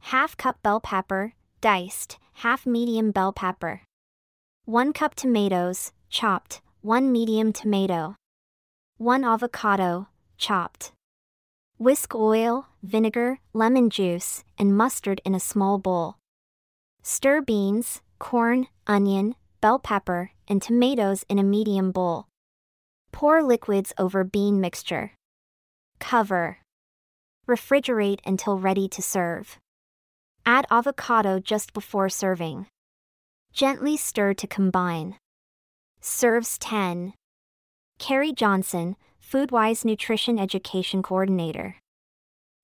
half 0.00 0.36
cup 0.36 0.62
bell 0.62 0.78
pepper, 0.78 1.32
diced, 1.62 2.18
half 2.44 2.66
medium 2.66 3.10
bell 3.10 3.32
pepper, 3.32 3.80
1 4.66 4.92
cup 4.92 5.14
tomatoes, 5.14 5.92
chopped, 6.10 6.60
1 6.82 7.10
medium 7.10 7.50
tomato. 7.50 8.14
1 8.98 9.24
avocado, 9.24 10.08
chopped. 10.36 10.92
Whisk 11.78 12.14
oil, 12.14 12.66
vinegar, 12.82 13.38
lemon 13.54 13.88
juice, 13.88 14.44
and 14.58 14.76
mustard 14.76 15.22
in 15.24 15.34
a 15.34 15.40
small 15.40 15.78
bowl. 15.78 16.16
Stir 17.02 17.40
beans, 17.40 18.02
corn, 18.18 18.66
onion, 18.86 19.34
bell 19.62 19.78
pepper, 19.78 20.32
and 20.46 20.60
tomatoes 20.60 21.24
in 21.30 21.38
a 21.38 21.42
medium 21.42 21.90
bowl. 21.90 22.26
Pour 23.12 23.42
liquids 23.42 23.94
over 23.96 24.24
bean 24.24 24.60
mixture. 24.60 25.12
Cover. 26.00 26.58
Refrigerate 27.48 28.18
until 28.26 28.58
ready 28.58 28.88
to 28.88 29.00
serve. 29.00 29.58
Add 30.44 30.66
avocado 30.70 31.38
just 31.38 31.72
before 31.72 32.08
serving. 32.08 32.66
Gently 33.52 33.96
stir 33.96 34.34
to 34.34 34.46
combine. 34.46 35.16
Serves 36.00 36.58
10. 36.58 37.12
Carrie 37.98 38.32
Johnson, 38.32 38.96
Foodwise 39.22 39.84
Nutrition 39.84 40.38
Education 40.38 41.02
Coordinator. 41.02 41.76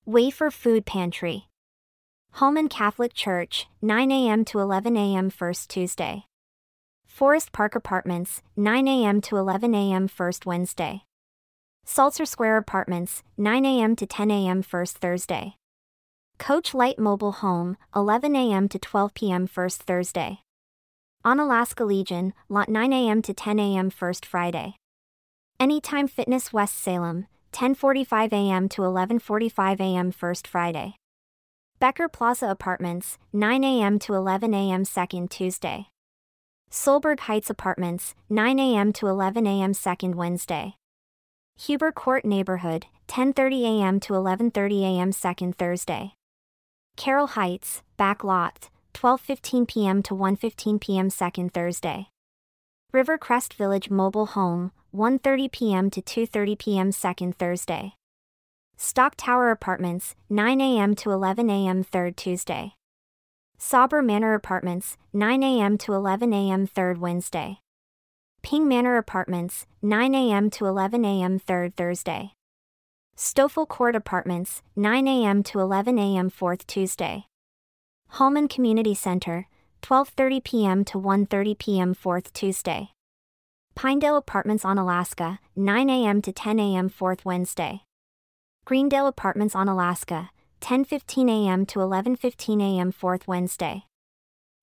Wafer 0.05 0.51
Food 0.51 0.87
Pantry. 0.87 1.49
Holmen 2.33 2.69
Catholic 2.69 3.15
Church, 3.15 3.67
9 3.81 4.11
a.m. 4.13 4.45
to 4.47 4.59
11 4.59 4.97
a.m. 4.97 5.31
First 5.31 5.71
Tuesday. 5.71 6.25
Forest 7.07 7.53
Park 7.53 7.75
Apartments, 7.75 8.43
9 8.57 8.87
a.m. 8.89 9.21
to 9.23 9.37
11 9.37 9.75
a.m. 9.75 10.07
first 10.07 10.45
Wednesday. 10.45 11.06
Sulzer 11.89 12.27
Square 12.27 12.57
Apartments, 12.57 13.23
9 13.39 13.65
a.m. 13.65 13.95
to 13.95 14.07
10 14.07 14.31
a.m. 14.33 14.61
first 14.61 14.99
Thursday. 14.99 15.55
Coach 16.37 16.75
Light 16.75 16.99
Mobile 16.99 17.31
Home, 17.33 17.77
11 17.95 18.35
a.m. 18.35 18.69
to 18.69 18.79
12 18.79 19.15
p.m. 19.15 19.47
first 19.47 19.85
Thursday. 19.85 20.41
Onalaska 21.25 21.87
Legion, 21.87 22.35
lot 22.49 22.69
9 22.69 22.93
a.m. 22.93 23.23
to 23.23 23.33
10 23.33 23.61
a.m. 23.61 23.91
first 23.91 24.27
Friday. 24.27 24.75
Anytime 25.61 26.09
Fitness 26.09 26.53
West 26.53 26.77
Salem, 26.77 27.29
10:45 27.53 28.33
a.m. 28.33 28.69
to 28.69 28.83
11:45 28.83 29.81
a.m. 29.81 30.11
first 30.11 30.49
Friday. 30.49 30.97
Becker 31.79 32.09
Plaza 32.09 32.49
Apartments, 32.49 33.17
9 33.33 33.63
a.m. 33.63 34.01
to 34.01 34.15
11 34.15 34.53
a.m. 34.53 34.85
second 34.85 35.31
Tuesday. 35.31 35.87
Solberg 36.69 37.21
Heights 37.21 37.49
Apartments, 37.49 38.17
9 38.29 38.59
a.m. 38.59 38.93
to 38.93 39.07
11 39.07 39.47
a.m. 39.47 39.73
second 39.73 40.17
Wednesday. 40.17 40.75
Huber 41.59 41.91
Court 41.91 42.25
Neighborhood, 42.27 42.85
10:30 43.09 43.63
a.m. 43.63 44.01
to 44.01 44.13
11:30 44.13 44.83
a.m. 44.83 45.11
second 45.11 45.57
Thursday. 45.57 46.13
Carroll 46.97 47.29
Heights, 47.29 47.83
back 47.97 48.23
lot, 48.23 48.69
12:15 48.93 49.67
p.m. 49.67 50.03
to 50.03 50.15
1:15 50.15 50.79
p.m. 50.81 51.09
second 51.09 51.55
Thursday. 51.55 52.09
Rivercrest 52.93 53.55
Village 53.55 53.89
Mobile 53.89 54.27
Home, 54.27 54.71
1:30 54.95 55.51
p.m. 55.51 55.91
to 55.91 56.03
2:30 56.03 56.59
p.m. 56.59 56.93
second 56.93 57.39
Thursday. 57.39 57.95
Stock 58.77 59.15
Tower 59.17 59.51
Apartments, 59.51 60.15
9 60.29 60.61
a.m. 60.61 60.95
to 60.95 61.11
11 61.11 61.49
a.m. 61.49 61.83
third 61.83 62.19
Tuesday. 62.19 62.75
Sauber 63.57 64.03
Manor 64.03 64.35
Apartments, 64.35 64.99
9 65.15 65.43
a.m. 65.43 65.79
to 65.79 65.95
11 65.95 66.35
a.m. 66.35 66.67
third 66.67 66.99
Wednesday. 66.99 67.61
Ping 68.47 68.69
Manor 68.69 68.97
Apartments, 68.97 69.67
9 69.83 70.15
a.m. 70.15 70.51
to 70.51 70.67
11 70.67 71.05
a.m. 71.05 71.37
third 71.41 71.75
Thursday. 71.75 72.31
Stoffel 73.17 73.67
Court 73.67 73.97
Apartments, 73.97 74.63
9 74.77 75.09
a.m. 75.09 75.43
to 75.43 75.59
11 75.59 75.99
a.m. 75.99 76.31
fourth 76.31 76.65
Tuesday. 76.69 77.25
Holmen 78.11 78.47
Community 78.47 78.95
Center, 78.95 79.49
12:30 79.83 80.45
p.m. 80.45 80.85
to 80.85 80.97
1:30 80.97 81.59
p.m. 81.59 81.93
fourth 81.93 82.33
Tuesday. 82.33 82.93
Pinedale 83.75 84.17
Apartments 84.17 84.63
Onalaska, 84.63 85.41
9 85.57 85.91
a.m. 85.91 86.23
to 86.23 86.31
10 86.31 86.61
a.m. 86.61 86.89
fourth 86.89 87.25
Wednesday. 87.25 87.83
Greendale 88.65 89.09
Apartments 89.09 89.57
Onalaska, 89.57 90.29
10:15 90.61 91.29
a.m. 91.29 91.67
to 91.67 91.81
11:15 91.81 92.63
a.m. 92.63 92.93
fourth 92.93 93.27
Wednesday. 93.27 93.87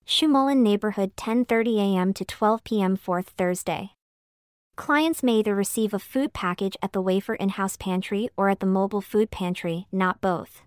Shumulin 0.05 0.57
Neighborhood 0.57 1.15
10:30 1.15 1.77
a.m. 1.77 2.13
to 2.13 2.25
12 2.25 2.63
p.m. 2.63 2.95
fourth 2.95 3.29
Thursday. 3.37 3.91
Clients 4.75 5.23
may 5.23 5.39
either 5.39 5.55
receive 5.55 5.93
a 5.93 5.99
food 5.99 6.33
package 6.33 6.75
at 6.81 6.93
the 6.93 7.01
Wafer 7.01 7.35
in-house 7.35 7.77
pantry 7.77 8.27
or 8.35 8.49
at 8.49 8.59
the 8.59 8.65
mobile 8.65 9.01
food 9.01 9.29
pantry, 9.31 9.87
not 9.91 10.19
both. 10.19 10.63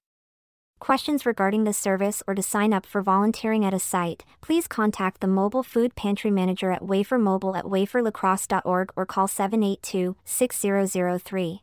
Questions 0.79 1.27
regarding 1.27 1.65
this 1.65 1.79
service 1.79 2.23
or 2.27 2.35
to 2.35 2.43
sign 2.43 2.73
up 2.73 2.87
for 2.87 3.03
volunteering 3.03 3.65
at 3.65 3.75
a 3.75 3.79
site, 3.79 4.25
please 4.41 4.69
contact 4.69 5.21
the 5.21 5.27
Mobile 5.27 5.63
Food 5.63 5.97
Pantry 5.97 6.31
Manager 6.31 6.71
at 6.71 6.85
Wafer 6.85 7.19
Mobile 7.19 7.57
at 7.57 7.65
waferlacrosse.org 7.65 8.93
or 8.95 9.07
call 9.07 9.27
782 9.27 10.17
6003. 10.25 11.63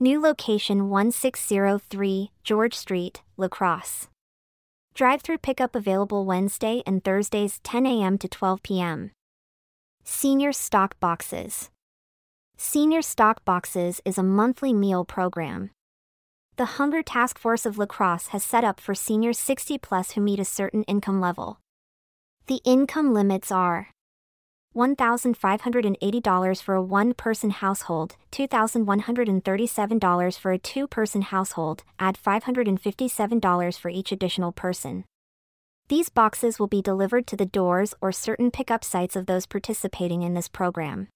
New 0.00 0.20
location 0.20 0.88
1603 0.88 2.30
George 2.42 2.74
Street, 2.74 3.22
La 3.36 3.48
Crosse. 4.92 4.98
Drive 4.98 5.22
through 5.22 5.38
pickup 5.38 5.74
available 5.74 6.24
Wednesday 6.24 6.82
and 6.86 7.02
Thursdays 7.02 7.60
10 7.62 7.86
a.m. 7.86 8.18
to 8.18 8.28
12 8.28 8.62
p.m. 8.62 9.10
Senior 10.04 10.52
Stock 10.52 10.98
Boxes. 11.00 11.70
Senior 12.56 13.02
Stock 13.02 13.44
Boxes 13.44 14.00
is 14.04 14.18
a 14.18 14.22
monthly 14.22 14.72
meal 14.72 15.04
program 15.04 15.70
the 16.56 16.76
Hunger 16.76 17.02
Task 17.02 17.38
Force 17.38 17.64
of 17.64 17.78
La 17.78 17.86
Crosse 17.86 18.28
has 18.28 18.44
set 18.44 18.62
up 18.62 18.78
for 18.78 18.94
seniors 18.94 19.38
60 19.38 19.78
plus 19.78 20.12
who 20.12 20.20
meet 20.20 20.38
a 20.38 20.44
certain 20.44 20.84
income 20.84 21.20
level. 21.20 21.58
The 22.46 22.60
income 22.64 23.14
limits 23.14 23.50
are 23.50 23.88
$1,580 24.74 26.62
for 26.62 26.74
a 26.74 26.82
one 26.82 27.14
person 27.14 27.50
household, 27.50 28.16
$2,137 28.32 30.38
for 30.38 30.52
a 30.52 30.58
two 30.58 30.86
person 30.86 31.22
household, 31.22 31.84
add 31.98 32.16
$557 32.16 33.78
for 33.78 33.88
each 33.88 34.12
additional 34.12 34.52
person. 34.52 35.04
These 35.88 36.08
boxes 36.08 36.58
will 36.58 36.68
be 36.68 36.80
delivered 36.80 37.26
to 37.26 37.36
the 37.36 37.44
doors 37.44 37.92
or 38.00 38.12
certain 38.12 38.50
pickup 38.50 38.82
sites 38.82 39.16
of 39.16 39.26
those 39.26 39.46
participating 39.46 40.22
in 40.22 40.34
this 40.34 40.48
program. 40.48 41.08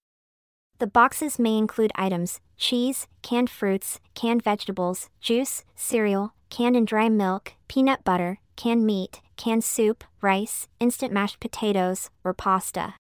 The 0.79 0.87
boxes 0.87 1.39
may 1.39 1.57
include 1.57 1.93
items 1.95 2.41
cheese, 2.59 3.07
canned 3.23 3.49
fruits, 3.49 4.01
canned 4.15 4.43
vegetables, 4.43 5.09
juice, 5.21 5.65
cereal, 5.75 6.35
canned 6.51 6.77
and 6.77 6.87
dry 6.87 7.09
milk, 7.09 7.55
peanut 7.69 8.05
butter, 8.05 8.41
canned 8.57 8.85
meat, 8.85 9.23
canned 9.37 9.65
soup, 9.65 10.05
rice, 10.21 10.69
instant 10.81 11.13
mashed 11.13 11.41
potatoes, 11.41 12.11
or 12.25 12.35
pasta. 12.35 12.95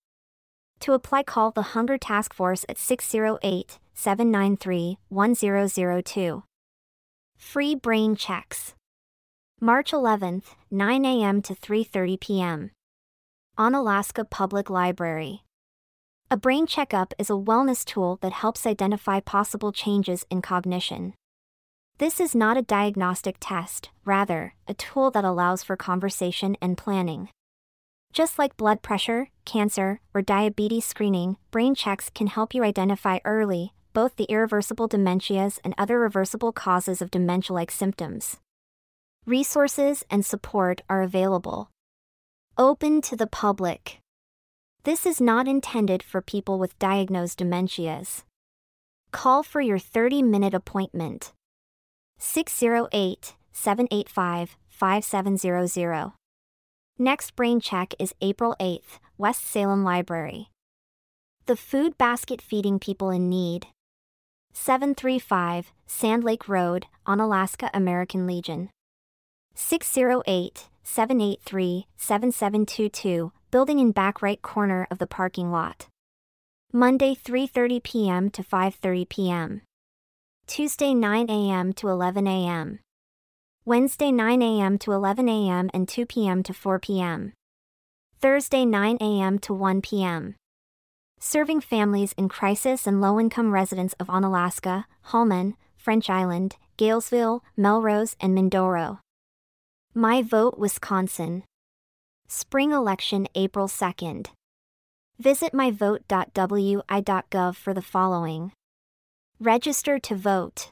To 0.81 0.93
apply, 0.93 1.23
call 1.25 1.51
the 1.51 1.73
Hunger 1.75 1.99
Task 1.99 2.35
Force 2.35 2.65
at 2.69 2.79
608 2.79 3.79
793 3.95 4.99
1002. 5.09 6.43
Free 7.37 7.75
brain 7.75 8.17
checks. 8.17 8.75
March 9.61 9.93
11th, 9.93 10.55
9 10.71 11.05
a.m. 11.05 11.41
to 11.43 11.55
3:30 11.55 12.21
p.m. 12.21 12.71
Onalaska 13.59 14.29
Public 14.29 14.69
Library. 14.69 15.43
A 16.31 16.37
brain 16.37 16.67
checkup 16.67 17.15
is 17.19 17.31
a 17.31 17.35
wellness 17.35 17.85
tool 17.85 18.19
that 18.21 18.33
helps 18.33 18.67
identify 18.67 19.21
possible 19.21 19.73
changes 19.73 20.27
in 20.29 20.43
cognition. 20.43 21.15
This 21.99 22.21
is 22.21 22.35
not 22.35 22.59
a 22.59 22.63
diagnostic 22.63 23.37
test, 23.41 23.89
rather, 24.05 24.55
a 24.69 24.75
tool 24.75 25.11
that 25.13 25.25
allows 25.25 25.63
for 25.63 25.77
conversation 25.77 26.57
and 26.61 26.77
planning. 26.77 27.31
Just 28.17 28.39
like 28.39 28.57
blood 28.57 28.81
pressure, 28.81 29.29
cancer, 29.45 30.01
or 30.15 30.23
diabetes 30.23 30.87
screening, 30.87 31.37
brain 31.51 31.75
checks 31.75 32.09
can 32.09 32.29
help 32.29 32.55
you 32.55 32.65
identify 32.65 33.19
early 33.27 33.75
both 33.93 34.17
the 34.17 34.25
irreversible 34.25 34.89
dementias 34.89 35.59
and 35.63 35.75
other 35.77 35.99
reversible 35.99 36.51
causes 36.51 37.03
of 37.03 37.11
dementia 37.11 37.55
like 37.55 37.71
symptoms. 37.71 38.39
Resources 39.27 40.03
and 40.11 40.25
support 40.25 40.81
are 40.89 41.03
available. 41.03 41.69
Open 42.57 43.03
to 43.03 43.17
the 43.17 43.27
public. 43.27 44.01
This 44.85 45.05
is 45.05 45.21
not 45.21 45.47
intended 45.47 46.03
for 46.03 46.23
people 46.23 46.59
with 46.59 46.79
diagnosed 46.79 47.39
dementias. 47.39 48.23
Call 49.13 49.43
for 49.43 49.61
your 49.61 49.79
30 49.79 50.23
minute 50.23 50.55
appointment. 50.55 51.33
608 52.19 53.35
785 53.53 54.57
5700. 54.69 56.13
Next 56.99 57.37
brain 57.37 57.61
check 57.61 57.93
is 57.99 58.15
April 58.23 58.57
8th, 58.59 59.01
West 59.19 59.45
Salem 59.45 59.85
Library. 59.85 60.49
The 61.45 61.55
Food 61.55 61.99
Basket 61.99 62.41
Feeding 62.41 62.79
People 62.79 63.11
in 63.11 63.29
Need. 63.29 63.67
735 64.55 65.73
Sand 65.87 66.25
Lake 66.25 66.49
Road, 66.49 66.87
Onalaska 67.07 67.69
American 67.75 68.27
Legion. 68.27 68.71
608 69.55 70.71
783 70.85 71.87
7722 71.99 73.31
building 73.51 73.79
in 73.79 73.93
back 73.93 74.23
right 74.23 74.41
corner 74.41 74.87
of 74.91 74.99
the 74.99 75.07
parking 75.07 75.53
lot. 75.53 75.89
Monday 76.73 77.15
3:30 77.15 77.83
p.m. 77.83 78.31
to 78.31 78.43
5:30 78.43 79.07
p.m. 79.11 79.63
Tuesday 80.47 80.95
9 80.95 81.29
a.m. 81.29 81.75
to 81.75 81.89
11 81.89 82.27
a.m. 82.27 82.79
Wednesday 83.69 84.13
9 84.13 84.43
a.m. 84.43 84.79
to 84.79 84.93
11 84.93 85.29
a.m. 85.29 85.69
and 85.75 85.89
2 85.89 86.07
p.m. 86.07 86.45
to 86.45 86.55
4 86.55 86.79
p.m. 86.79 87.33
Thursday 88.21 88.65
9 88.65 88.97
a.m. 89.01 89.41
to 89.41 89.53
1 89.53 89.83
p.m. 89.83 90.37
Serving 91.19 91.61
families 91.61 92.15
in 92.17 92.29
crisis 92.29 92.87
and 92.87 93.01
low-income 93.01 93.51
residents 93.51 93.93
of 93.99 94.07
Onalaska, 94.07 94.85
Holmen, 95.07 95.57
French 95.77 96.09
Island, 96.09 96.55
Galesville, 96.79 97.41
Melrose, 97.57 98.15
and 98.21 98.39
Mindoro. 98.39 99.01
My 99.95 100.23
Vote 100.23 100.57
Wisconsin 100.57 101.43
Spring 102.29 102.71
election 102.71 103.27
April 103.35 103.67
2nd. 103.67 104.29
Visit 105.19 105.53
myvote.wi.gov 105.53 107.57
for 107.57 107.75
the 107.75 107.83
following. 107.83 108.53
Register 109.41 109.99
to 109.99 110.15
vote. 110.15 110.71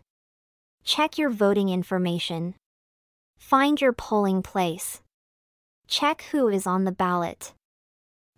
Check 0.84 1.18
your 1.18 1.30
voting 1.30 1.70
information. 1.70 2.55
Find 3.45 3.78
your 3.78 3.92
polling 3.92 4.42
place. 4.42 5.03
Check 5.86 6.24
who 6.32 6.49
is 6.49 6.66
on 6.66 6.84
the 6.84 6.90
ballot. 6.90 7.53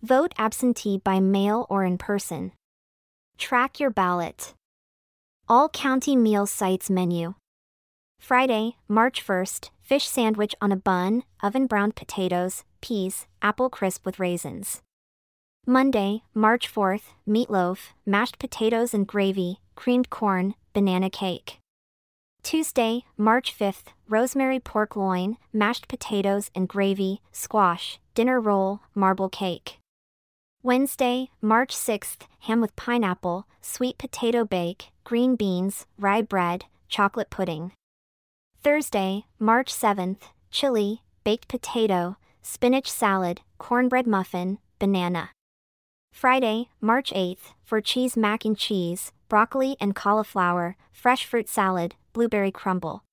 Vote 0.01 0.33
absentee 0.37 0.97
by 0.97 1.21
mail 1.21 1.65
or 1.69 1.85
in 1.85 1.97
person. 1.97 2.51
Track 3.37 3.79
your 3.79 3.89
ballot. 3.89 4.53
All 5.47 5.69
county 5.69 6.17
meal 6.17 6.45
sites 6.45 6.89
menu. 6.89 7.35
Friday, 8.19 8.75
March 8.89 9.25
1st, 9.25 9.69
fish 9.81 10.09
sandwich 10.09 10.53
on 10.59 10.73
a 10.73 10.75
bun, 10.75 11.23
oven 11.41 11.67
browned 11.67 11.95
potatoes, 11.95 12.65
peas, 12.81 13.27
apple 13.41 13.69
crisp 13.69 14.05
with 14.05 14.19
raisins. 14.19 14.81
Monday, 15.65 16.23
March 16.33 16.69
4th, 16.69 17.13
meatloaf, 17.25 17.93
mashed 18.05 18.39
potatoes 18.39 18.93
and 18.93 19.07
gravy, 19.07 19.61
creamed 19.73 20.09
corn, 20.09 20.53
banana 20.73 21.09
cake. 21.09 21.59
Tuesday, 22.43 23.03
March 23.17 23.57
5th, 23.57 23.87
rosemary 24.07 24.59
pork 24.59 24.95
loin, 24.95 25.37
mashed 25.51 25.87
potatoes 25.87 26.49
and 26.55 26.67
gravy, 26.67 27.21
squash, 27.31 27.99
dinner 28.15 28.39
roll, 28.39 28.81
marble 28.95 29.29
cake. 29.29 29.79
Wednesday, 30.63 31.29
March 31.41 31.75
6th, 31.75 32.21
ham 32.41 32.61
with 32.61 32.75
pineapple, 32.75 33.47
sweet 33.61 33.97
potato 33.97 34.45
bake, 34.45 34.91
green 35.03 35.35
beans, 35.35 35.85
rye 35.99 36.21
bread, 36.21 36.65
chocolate 36.87 37.29
pudding. 37.29 37.71
Thursday, 38.63 39.25
March 39.39 39.73
7th, 39.73 40.21
chili, 40.51 41.01
baked 41.23 41.47
potato, 41.47 42.17
spinach 42.41 42.89
salad, 42.89 43.41
cornbread 43.57 44.07
muffin, 44.07 44.57
banana. 44.79 45.31
Friday, 46.11 46.69
March 46.81 47.11
8th, 47.11 47.53
for 47.63 47.79
cheese 47.81 48.17
mac 48.17 48.43
and 48.45 48.57
cheese, 48.57 49.11
broccoli 49.29 49.75
and 49.79 49.93
cauliflower, 49.95 50.75
fresh 50.91 51.25
fruit 51.25 51.47
salad, 51.47 51.95
blueberry 52.17 52.51
crumble. 52.51 53.03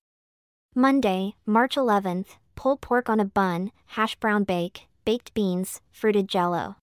Monday, 0.74 1.34
March 1.44 1.76
11th, 1.76 2.38
pulled 2.56 2.80
pork 2.80 3.10
on 3.10 3.20
a 3.20 3.24
bun, 3.26 3.70
hash 3.88 4.16
brown 4.16 4.44
bake, 4.44 4.86
baked 5.04 5.34
beans, 5.34 5.82
fruited 5.92 6.26
jello. 6.26 6.76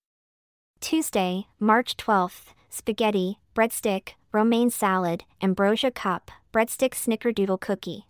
Tuesday, 0.78 1.48
March 1.58 1.96
12th, 1.96 2.54
spaghetti, 2.70 3.40
breadstick, 3.56 4.10
romaine 4.30 4.70
salad, 4.70 5.24
ambrosia 5.42 5.90
cup, 5.90 6.30
breadstick 6.52 6.94
snickerdoodle 6.94 7.60
cookie. 7.60 8.06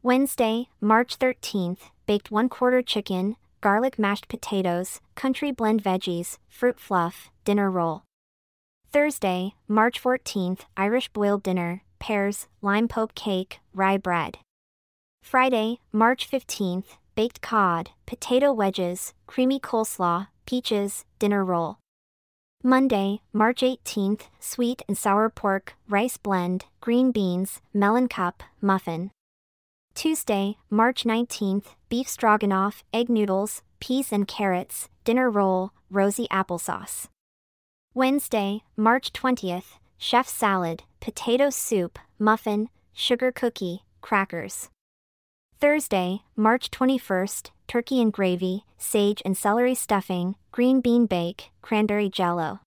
Wednesday, 0.00 0.68
March 0.80 1.18
13th, 1.18 1.90
baked 2.06 2.30
1 2.30 2.48
quarter 2.48 2.82
chicken, 2.82 3.34
garlic 3.60 3.98
mashed 3.98 4.28
potatoes, 4.28 5.00
country 5.16 5.50
blend 5.50 5.82
veggies, 5.82 6.38
fruit 6.48 6.78
fluff, 6.78 7.30
dinner 7.44 7.68
roll. 7.68 8.04
Thursday, 8.92 9.54
March 9.66 10.00
14th, 10.00 10.60
Irish 10.76 11.08
boiled 11.08 11.42
dinner, 11.42 11.82
pears, 11.98 12.46
lime 12.62 12.88
poke 12.88 13.14
cake, 13.14 13.60
rye 13.72 13.96
bread. 13.96 14.38
Friday, 15.22 15.80
March 15.92 16.30
15th, 16.30 16.98
baked 17.14 17.40
cod, 17.40 17.90
potato 18.06 18.52
wedges, 18.52 19.14
creamy 19.26 19.58
coleslaw, 19.58 20.28
peaches, 20.46 21.04
dinner 21.18 21.44
roll. 21.44 21.78
Monday, 22.62 23.20
March 23.32 23.60
18th, 23.60 24.22
sweet 24.40 24.82
and 24.88 24.96
sour 24.96 25.28
pork, 25.28 25.74
rice 25.88 26.16
blend, 26.16 26.64
green 26.80 27.12
beans, 27.12 27.60
melon 27.72 28.08
cup, 28.08 28.42
muffin. 28.60 29.10
Tuesday, 29.94 30.56
March 30.70 31.04
19th, 31.04 31.66
beef 31.88 32.08
stroganoff, 32.08 32.82
egg 32.92 33.08
noodles, 33.08 33.62
peas 33.80 34.12
and 34.12 34.26
carrots, 34.26 34.88
dinner 35.04 35.30
roll, 35.30 35.72
rosy 35.90 36.26
applesauce. 36.28 37.06
Wednesday, 37.92 38.62
March 38.76 39.12
20th, 39.12 39.78
chef 39.98 40.26
salad, 40.26 40.82
potato 41.04 41.50
soup, 41.50 41.98
muffin, 42.18 42.70
sugar 42.94 43.30
cookie, 43.30 43.84
crackers. 44.00 44.70
Thursday, 45.60 46.22
March 46.34 46.70
21st, 46.70 47.50
turkey 47.68 48.00
and 48.00 48.10
gravy, 48.10 48.64
sage 48.78 49.20
and 49.22 49.36
celery 49.36 49.74
stuffing, 49.74 50.34
green 50.50 50.80
bean 50.80 51.04
bake, 51.04 51.50
cranberry 51.60 52.08
jello. 52.08 52.60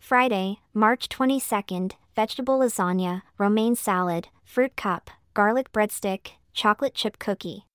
Friday, 0.00 0.60
March 0.72 1.10
22nd, 1.10 1.92
vegetable 2.16 2.58
lasagna, 2.58 3.20
romaine 3.36 3.76
salad, 3.76 4.28
fruit 4.42 4.74
cup, 4.74 5.10
garlic 5.34 5.70
breadstick, 5.70 6.38
chocolate 6.54 6.94
chip 6.94 7.18
cookie. 7.18 7.66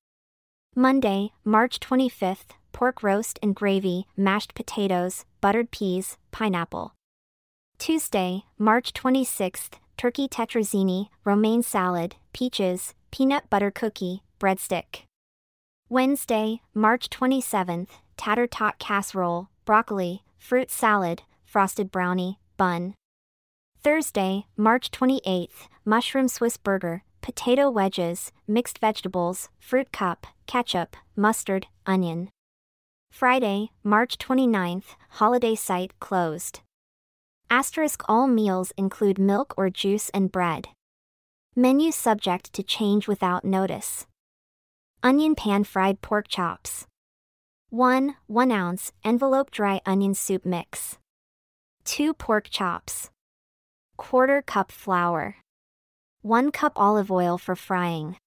Monday, 0.76 1.30
March 1.44 1.80
25th, 1.80 2.58
pork 2.72 3.04
roast 3.04 3.38
and 3.44 3.54
gravy, 3.54 4.08
mashed 4.18 4.56
potatoes, 4.56 5.26
buttered 5.42 5.70
peas, 5.70 6.18
pineapple. 6.32 6.96
Tuesday, 7.78 8.44
March 8.58 8.94
26th, 8.94 9.74
turkey 9.98 10.28
tetrazzini, 10.28 11.10
romaine 11.24 11.62
salad, 11.62 12.16
peaches, 12.34 12.94
peanut 13.12 13.50
butter 13.50 13.70
cookie, 13.70 14.24
breadstick. 14.40 15.04
Wednesday, 15.90 16.62
March 16.74 17.10
27th, 17.10 17.90
tater 18.18 18.48
tot 18.48 18.80
casserole, 18.80 19.50
broccoli, 19.66 20.24
fruit 20.38 20.72
salad, 20.72 21.24
frosted 21.44 21.92
brownie, 21.92 22.40
bun. 22.58 22.96
Thursday, 23.84 24.46
March 24.58 24.90
28th, 24.90 25.68
mushroom 25.84 26.28
Swiss 26.28 26.58
burger, 26.58 27.04
potato 27.22 27.70
wedges, 27.70 28.32
mixed 28.48 28.80
vegetables, 28.80 29.50
fruit 29.60 29.92
cup, 29.92 30.26
ketchup, 30.48 30.96
mustard, 31.16 31.68
onion. 31.86 32.30
Friday, 33.12 33.70
March 33.84 34.18
29th, 34.18 34.96
holiday 35.10 35.56
site 35.56 35.92
closed. 36.00 36.62
Asterisk 37.50 38.04
all 38.10 38.28
meals 38.28 38.74
include 38.76 39.20
milk 39.20 39.54
or 39.56 39.70
juice 39.70 40.10
and 40.10 40.32
bread. 40.32 40.70
Menu 41.56 41.92
subject 41.92 42.52
to 42.54 42.64
change 42.64 43.08
without 43.08 43.46
notice. 43.46 44.08
Onion 45.04 45.36
pan 45.36 45.64
fried 45.64 46.02
pork 46.02 46.28
chops. 46.28 46.88
1. 47.70 48.16
1 48.28 48.52
ounce 48.52 48.92
envelope 49.04 49.52
dry 49.52 49.80
onion 49.86 50.16
soup 50.16 50.46
mix. 50.46 50.98
2 51.84 52.14
pork 52.14 52.50
chops. 52.50 53.12
Quarter 53.96 54.42
cup 54.42 54.72
flour. 54.72 55.38
1 56.24 56.52
cup 56.52 56.74
olive 56.76 57.12
oil 57.12 57.38
for 57.38 57.56
frying. 57.56 58.18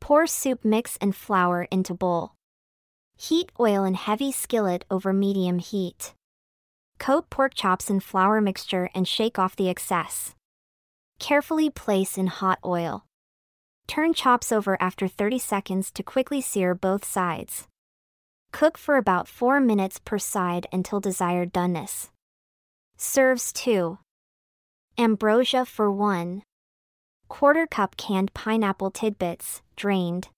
Pour 0.00 0.26
soup 0.26 0.64
mix 0.64 0.98
and 1.00 1.16
flour 1.16 1.66
into 1.70 1.94
bowl. 1.94 2.32
Heat 3.16 3.50
oil 3.58 3.84
in 3.84 3.94
heavy 3.94 4.30
skillet 4.30 4.84
over 4.90 5.12
medium 5.12 5.60
heat. 5.60 6.12
Coat 6.98 7.28
pork 7.30 7.54
chops 7.54 7.90
in 7.90 8.00
flour 8.00 8.40
mixture 8.40 8.88
and 8.94 9.06
shake 9.06 9.38
off 9.38 9.56
the 9.56 9.68
excess. 9.68 10.34
Carefully 11.18 11.70
place 11.70 12.16
in 12.16 12.28
hot 12.28 12.58
oil. 12.64 13.04
Turn 13.86 14.14
chops 14.14 14.50
over 14.50 14.80
after 14.80 15.06
30 15.08 15.38
seconds 15.38 15.90
to 15.92 16.02
quickly 16.02 16.40
sear 16.40 16.74
both 16.74 17.04
sides. 17.04 17.68
Cook 18.52 18.78
for 18.78 18.96
about 18.96 19.28
4 19.28 19.60
minutes 19.60 19.98
per 19.98 20.18
side 20.18 20.66
until 20.72 21.00
desired 21.00 21.52
doneness. 21.52 22.10
Serves 22.96 23.52
2. 23.52 23.98
Ambrosia 24.96 25.64
for 25.64 25.90
1. 25.90 26.42
Quarter 27.28 27.66
cup 27.66 27.96
canned 27.96 28.32
pineapple 28.32 28.90
tidbits, 28.90 29.60
drained. 29.76 30.28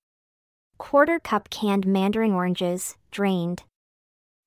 Quarter 0.79 1.21
cup 1.21 1.51
canned 1.51 1.87
mandarin 1.87 2.33
oranges, 2.33 2.97
drained. 3.11 3.65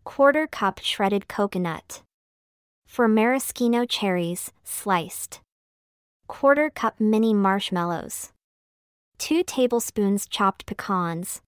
Quarter 0.04 0.48
cup 0.48 0.80
shredded 0.80 1.28
coconut. 1.28 2.02
For 2.88 3.08
maraschino 3.08 3.86
cherries, 3.86 4.52
sliced. 4.64 5.42
Quarter 6.28 6.72
cup 6.72 7.00
mini 7.00 7.34
marshmallows. 7.34 8.32
2 9.20 9.44
tablespoons 9.44 10.28
chopped 10.28 10.66
pecans. 10.66 11.42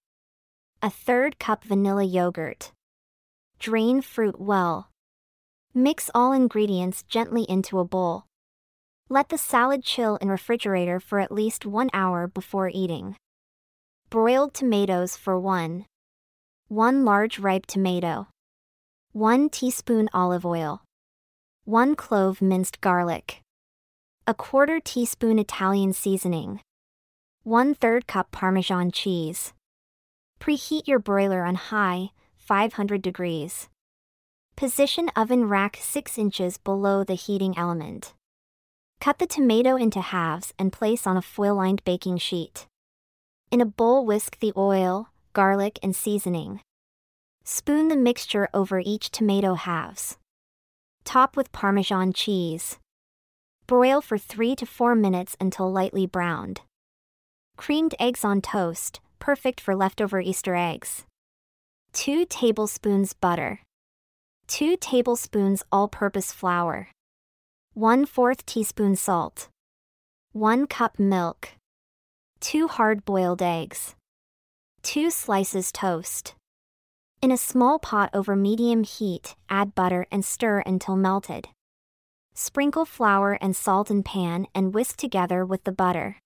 A 0.81 0.89
third 0.89 1.39
cup 1.39 1.63
vanilla 1.63 2.03
yogurt. 2.03 2.71
Drain 3.59 4.01
fruit 4.01 4.39
well. 4.39 4.89
Mix 5.73 6.09
all 6.13 6.33
ingredients 6.33 7.03
gently 7.03 7.43
into 7.43 7.79
a 7.79 7.85
bowl. 7.85 8.25
Let 9.09 9.29
the 9.29 9.37
salad 9.37 9.83
chill 9.83 10.17
in 10.17 10.29
refrigerator 10.29 10.99
for 10.99 11.19
at 11.19 11.31
least 11.31 11.65
1 11.65 11.89
hour 11.93 12.27
before 12.27 12.69
eating. 12.73 13.15
Broiled 14.09 14.53
tomatoes 14.53 15.15
for 15.15 15.39
1. 15.39 15.85
1 16.67 17.05
large 17.05 17.39
ripe 17.39 17.65
tomato. 17.65 18.27
1 19.13 19.49
teaspoon 19.49 20.07
olive 20.13 20.45
oil. 20.45 20.83
1 21.65 21.97
clove 21.97 22.41
minced 22.41 22.79
garlic. 22.79 23.41
A 24.25 24.33
quarter 24.33 24.79
teaspoon 24.79 25.37
Italian 25.37 25.91
seasoning. 25.91 26.61
1 27.43 27.75
3rd 27.75 28.07
cup 28.07 28.31
Parmesan 28.31 28.89
cheese. 28.89 29.51
Preheat 30.39 30.87
your 30.87 30.97
broiler 30.97 31.43
on 31.43 31.55
high, 31.55 32.11
500 32.37 33.01
degrees. 33.01 33.67
Position 34.55 35.09
oven 35.13 35.43
rack 35.43 35.77
6 35.81 36.17
inches 36.17 36.57
below 36.57 37.03
the 37.03 37.15
heating 37.15 37.57
element. 37.57 38.13
Cut 39.01 39.19
the 39.19 39.27
tomato 39.27 39.75
into 39.75 39.99
halves 39.99 40.53
and 40.57 40.71
place 40.71 41.05
on 41.05 41.17
a 41.17 41.21
foil 41.21 41.55
lined 41.55 41.83
baking 41.83 42.19
sheet. 42.19 42.65
In 43.51 43.59
a 43.59 43.65
bowl, 43.65 44.05
whisk 44.05 44.39
the 44.39 44.53
oil, 44.55 45.09
garlic, 45.33 45.79
and 45.83 45.93
seasoning. 45.93 46.61
Spoon 47.53 47.89
the 47.89 47.97
mixture 47.97 48.47
over 48.53 48.79
each 48.79 49.11
tomato 49.11 49.55
halves. 49.55 50.17
Top 51.03 51.35
with 51.35 51.51
Parmesan 51.51 52.13
cheese. 52.13 52.79
Broil 53.67 53.99
for 53.99 54.17
3 54.17 54.55
to 54.55 54.65
4 54.65 54.95
minutes 54.95 55.35
until 55.37 55.69
lightly 55.69 56.05
browned. 56.05 56.61
Creamed 57.57 57.93
eggs 57.99 58.23
on 58.23 58.39
toast, 58.39 59.01
perfect 59.19 59.59
for 59.59 59.75
leftover 59.75 60.21
Easter 60.21 60.55
eggs. 60.55 61.03
2 61.91 62.25
tablespoons 62.29 63.11
butter. 63.11 63.59
2 64.47 64.77
tablespoons 64.77 65.61
all 65.73 65.89
purpose 65.89 66.31
flour. 66.31 66.87
1 67.73 68.05
4th 68.05 68.45
teaspoon 68.45 68.95
salt. 68.95 69.49
1 70.31 70.67
cup 70.67 70.97
milk. 70.97 71.49
2 72.39 72.69
hard 72.69 73.03
boiled 73.03 73.41
eggs. 73.41 73.95
2 74.83 75.11
slices 75.11 75.73
toast. 75.73 76.33
In 77.21 77.31
a 77.31 77.37
small 77.37 77.77
pot 77.77 78.09
over 78.15 78.35
medium 78.35 78.81
heat, 78.83 79.35
add 79.47 79.75
butter 79.75 80.07
and 80.11 80.25
stir 80.25 80.63
until 80.65 80.95
melted. 80.95 81.49
Sprinkle 82.33 82.83
flour 82.83 83.37
and 83.39 83.55
salt 83.55 83.91
in 83.91 84.01
pan 84.01 84.47
and 84.55 84.73
whisk 84.73 84.97
together 84.97 85.45
with 85.45 85.63
the 85.63 85.71
butter. 85.71 86.17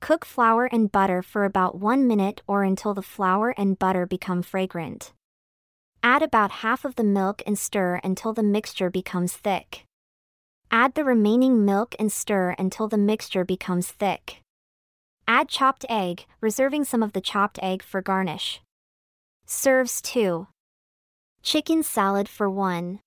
Cook 0.00 0.26
flour 0.26 0.66
and 0.66 0.92
butter 0.92 1.22
for 1.22 1.46
about 1.46 1.78
1 1.78 2.06
minute 2.06 2.42
or 2.46 2.64
until 2.64 2.92
the 2.92 3.00
flour 3.00 3.54
and 3.56 3.78
butter 3.78 4.04
become 4.04 4.42
fragrant. 4.42 5.14
Add 6.02 6.22
about 6.22 6.60
half 6.60 6.84
of 6.84 6.96
the 6.96 7.04
milk 7.04 7.42
and 7.46 7.58
stir 7.58 7.98
until 8.04 8.34
the 8.34 8.42
mixture 8.42 8.90
becomes 8.90 9.32
thick. 9.32 9.84
Add 10.70 10.96
the 10.96 11.04
remaining 11.04 11.64
milk 11.64 11.94
and 11.98 12.12
stir 12.12 12.54
until 12.58 12.88
the 12.88 12.98
mixture 12.98 13.46
becomes 13.46 13.90
thick. 13.90 14.42
Add 15.26 15.48
chopped 15.48 15.86
egg, 15.88 16.26
reserving 16.42 16.84
some 16.84 17.02
of 17.02 17.14
the 17.14 17.22
chopped 17.22 17.58
egg 17.62 17.82
for 17.82 18.02
garnish. 18.02 18.60
Serves 19.52 20.00
2. 20.02 20.46
Chicken 21.42 21.82
salad 21.82 22.28
for 22.28 22.48
1. 22.48 23.00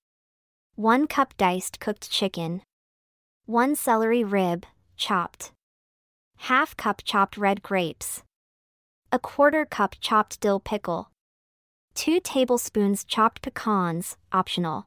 1 0.76 1.06
cup 1.06 1.34
diced 1.38 1.80
cooked 1.80 2.10
chicken. 2.10 2.60
1 3.46 3.74
celery 3.74 4.22
rib, 4.22 4.66
chopped. 4.94 5.52
Half 6.36 6.76
cup 6.76 7.00
chopped 7.02 7.38
red 7.38 7.62
grapes. 7.62 8.22
A 9.10 9.18
quarter 9.18 9.64
cup 9.64 9.96
chopped 10.00 10.38
dill 10.40 10.60
pickle. 10.60 11.08
2 11.94 12.20
tablespoons 12.20 13.04
chopped 13.04 13.40
pecans, 13.40 14.18
optional. 14.30 14.84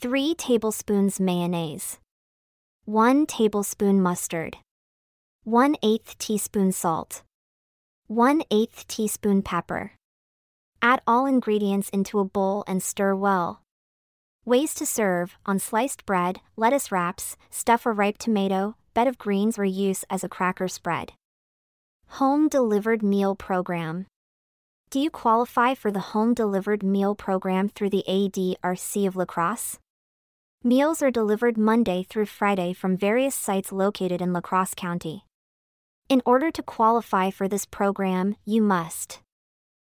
3 0.00 0.34
tablespoons 0.34 1.20
mayonnaise. 1.20 2.00
1 2.86 3.24
tablespoon 3.26 4.02
mustard. 4.02 4.56
1 5.44 5.76
8 5.80 6.16
teaspoon 6.18 6.72
salt. 6.72 7.22
1 8.08 8.42
8 8.50 8.84
teaspoon 8.88 9.42
pepper. 9.42 9.95
Add 10.82 11.00
all 11.06 11.26
ingredients 11.26 11.88
into 11.90 12.18
a 12.18 12.24
bowl 12.24 12.64
and 12.66 12.82
stir 12.82 13.14
well. 13.14 13.62
Ways 14.44 14.74
to 14.74 14.86
serve 14.86 15.36
on 15.44 15.58
sliced 15.58 16.06
bread, 16.06 16.40
lettuce 16.56 16.92
wraps, 16.92 17.36
stuff 17.50 17.86
a 17.86 17.92
ripe 17.92 18.18
tomato, 18.18 18.76
bed 18.94 19.06
of 19.06 19.18
greens, 19.18 19.58
or 19.58 19.64
use 19.64 20.04
as 20.08 20.22
a 20.22 20.28
cracker 20.28 20.68
spread. 20.68 21.12
Home 22.20 22.48
Delivered 22.48 23.02
Meal 23.02 23.34
Program. 23.34 24.06
Do 24.90 25.00
you 25.00 25.10
qualify 25.10 25.74
for 25.74 25.90
the 25.90 26.14
Home 26.14 26.32
Delivered 26.32 26.84
Meal 26.84 27.16
Program 27.16 27.68
through 27.68 27.90
the 27.90 28.04
ADRC 28.08 29.06
of 29.08 29.16
La 29.16 29.24
Crosse? 29.24 29.78
Meals 30.62 31.02
are 31.02 31.10
delivered 31.10 31.58
Monday 31.58 32.04
through 32.08 32.26
Friday 32.26 32.72
from 32.72 32.96
various 32.96 33.34
sites 33.34 33.72
located 33.72 34.22
in 34.22 34.32
La 34.32 34.40
Crosse 34.40 34.74
County. 34.74 35.24
In 36.08 36.22
order 36.24 36.52
to 36.52 36.62
qualify 36.62 37.30
for 37.30 37.48
this 37.48 37.66
program, 37.66 38.36
you 38.44 38.62
must 38.62 39.20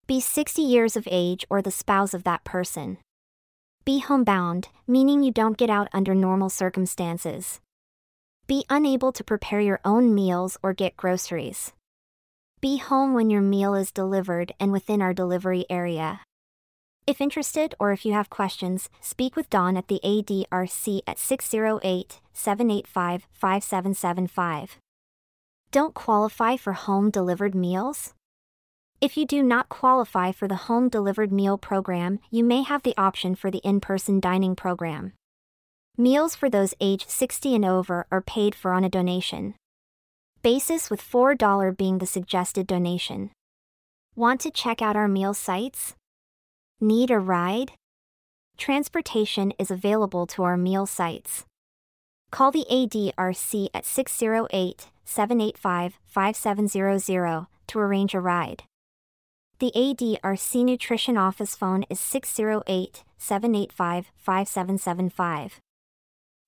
be 0.07 0.21
60 0.21 0.61
years 0.61 0.95
of 0.95 1.05
age 1.11 1.45
or 1.49 1.61
the 1.61 1.69
spouse 1.69 2.13
of 2.13 2.23
that 2.23 2.45
person. 2.45 2.97
Be 3.83 3.99
homebound, 3.99 4.69
meaning 4.87 5.21
you 5.21 5.33
don't 5.33 5.57
get 5.57 5.69
out 5.69 5.89
under 5.91 6.15
normal 6.15 6.49
circumstances. 6.49 7.59
Be 8.47 8.63
unable 8.69 9.11
to 9.11 9.23
prepare 9.25 9.59
your 9.59 9.81
own 9.83 10.15
meals 10.15 10.57
or 10.63 10.73
get 10.73 10.95
groceries. 10.95 11.73
Be 12.61 12.77
home 12.77 13.13
when 13.13 13.29
your 13.29 13.41
meal 13.41 13.75
is 13.75 13.91
delivered 13.91 14.53
and 14.61 14.71
within 14.71 15.01
our 15.01 15.13
delivery 15.13 15.65
area. 15.69 16.21
If 17.05 17.19
interested 17.19 17.75
or 17.77 17.91
if 17.91 18.05
you 18.05 18.13
have 18.13 18.29
questions, 18.29 18.89
speak 19.01 19.35
with 19.35 19.49
Dawn 19.49 19.75
at 19.75 19.89
the 19.89 19.99
ADRC 20.05 21.01
at 21.05 21.19
608 21.19 22.21
785 22.31 23.27
5775. 23.33 24.77
Don't 25.71 25.93
qualify 25.93 26.55
for 26.55 26.73
home 26.73 27.09
delivered 27.09 27.53
meals? 27.53 28.13
If 28.99 29.15
you 29.15 29.27
do 29.27 29.43
not 29.43 29.69
qualify 29.69 30.31
for 30.31 30.47
the 30.47 30.55
home 30.55 30.89
delivered 30.89 31.31
meal 31.31 31.59
program, 31.59 32.17
you 32.31 32.43
may 32.43 32.63
have 32.63 32.81
the 32.81 32.97
option 32.97 33.35
for 33.35 33.51
the 33.51 33.59
in 33.59 33.79
person 33.79 34.19
dining 34.19 34.55
program. 34.55 35.13
Meals 35.95 36.35
for 36.35 36.49
those 36.49 36.73
aged 36.81 37.07
60 37.07 37.53
and 37.53 37.63
over 37.63 38.07
are 38.09 38.21
paid 38.21 38.55
for 38.55 38.73
on 38.73 38.83
a 38.83 38.89
donation 38.89 39.53
basis, 40.41 40.89
with 40.89 41.01
$4 41.01 41.75
being 41.75 41.97
the 41.97 42.05
suggested 42.05 42.67
donation. 42.67 43.31
Want 44.15 44.39
to 44.41 44.51
check 44.51 44.81
out 44.81 44.95
our 44.95 45.07
meal 45.07 45.33
sites? 45.33 45.93
Need 46.79 47.11
a 47.11 47.19
ride? 47.19 47.73
Transportation 48.57 49.51
is 49.59 49.69
available 49.69 50.25
to 50.27 50.43
our 50.43 50.55
meal 50.55 50.85
sites. 50.85 51.43
Call 52.31 52.51
the 52.51 52.65
ADRC 52.71 53.67
at 53.73 53.85
608 53.85 54.87
785 55.03 55.99
5700 56.05 57.47
to 57.67 57.79
arrange 57.79 58.13
a 58.15 58.21
ride. 58.21 58.63
The 59.59 59.71
ADRC 59.75 60.63
Nutrition 60.63 61.17
Office 61.17 61.55
phone 61.55 61.83
is 61.89 61.99
608 61.99 63.03
785 63.17 64.11
5775. 64.15 65.59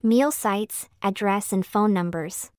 Meal 0.04 0.32
sites, 0.32 0.90
address, 1.02 1.52
and 1.52 1.66
phone 1.66 1.92
numbers. 1.92 2.52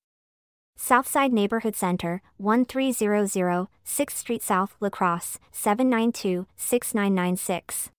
Southside 0.77 1.33
Neighborhood 1.33 1.77
Center, 1.77 2.21
1300 2.39 3.69
6th 3.87 4.11
Street 4.11 4.43
South, 4.43 4.75
La 4.81 4.89
Crosse, 4.89 5.39
792 5.53 6.49
6996. 6.57 7.91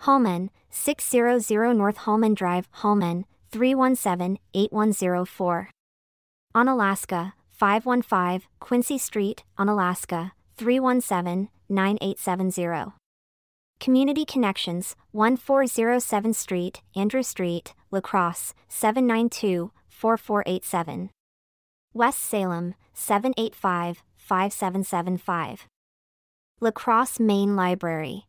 Holmen, 0.00 0.50
600 0.68 1.72
North 1.74 1.96
Holmen 1.96 2.34
Drive, 2.34 2.68
Holmen, 2.82 3.24
317 3.50 4.38
8104. 4.52 5.70
Onalaska, 6.54 7.32
515 7.50 8.46
Quincy 8.60 8.98
Street, 8.98 9.44
Onalaska, 9.58 10.32
317 10.58 11.48
9870. 11.72 12.92
Community 13.80 14.24
Connections, 14.24 14.94
1407 15.10 16.32
Street, 16.34 16.82
Andrew 16.94 17.22
Street, 17.22 17.74
La 17.90 18.00
Crosse, 18.00 18.54
792 18.68 19.72
4487. 19.88 21.10
West 21.92 22.20
Salem, 22.20 22.74
785 22.94 24.02
5775. 24.16 25.66
La 26.60 26.70
Crosse 26.70 27.18
Main 27.18 27.56
Library. 27.56 28.26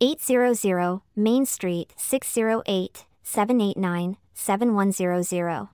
800 0.00 1.00
Main 1.16 1.46
Street, 1.46 1.92
608 1.96 3.06
789 3.22 4.16
7100. 4.34 5.68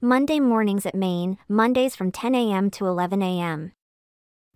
Monday 0.00 0.40
mornings 0.40 0.86
at 0.86 0.94
Main, 0.94 1.38
Mondays 1.48 1.96
from 1.96 2.12
10 2.12 2.34
a.m. 2.34 2.70
to 2.70 2.86
11 2.86 3.22
a.m. 3.22 3.72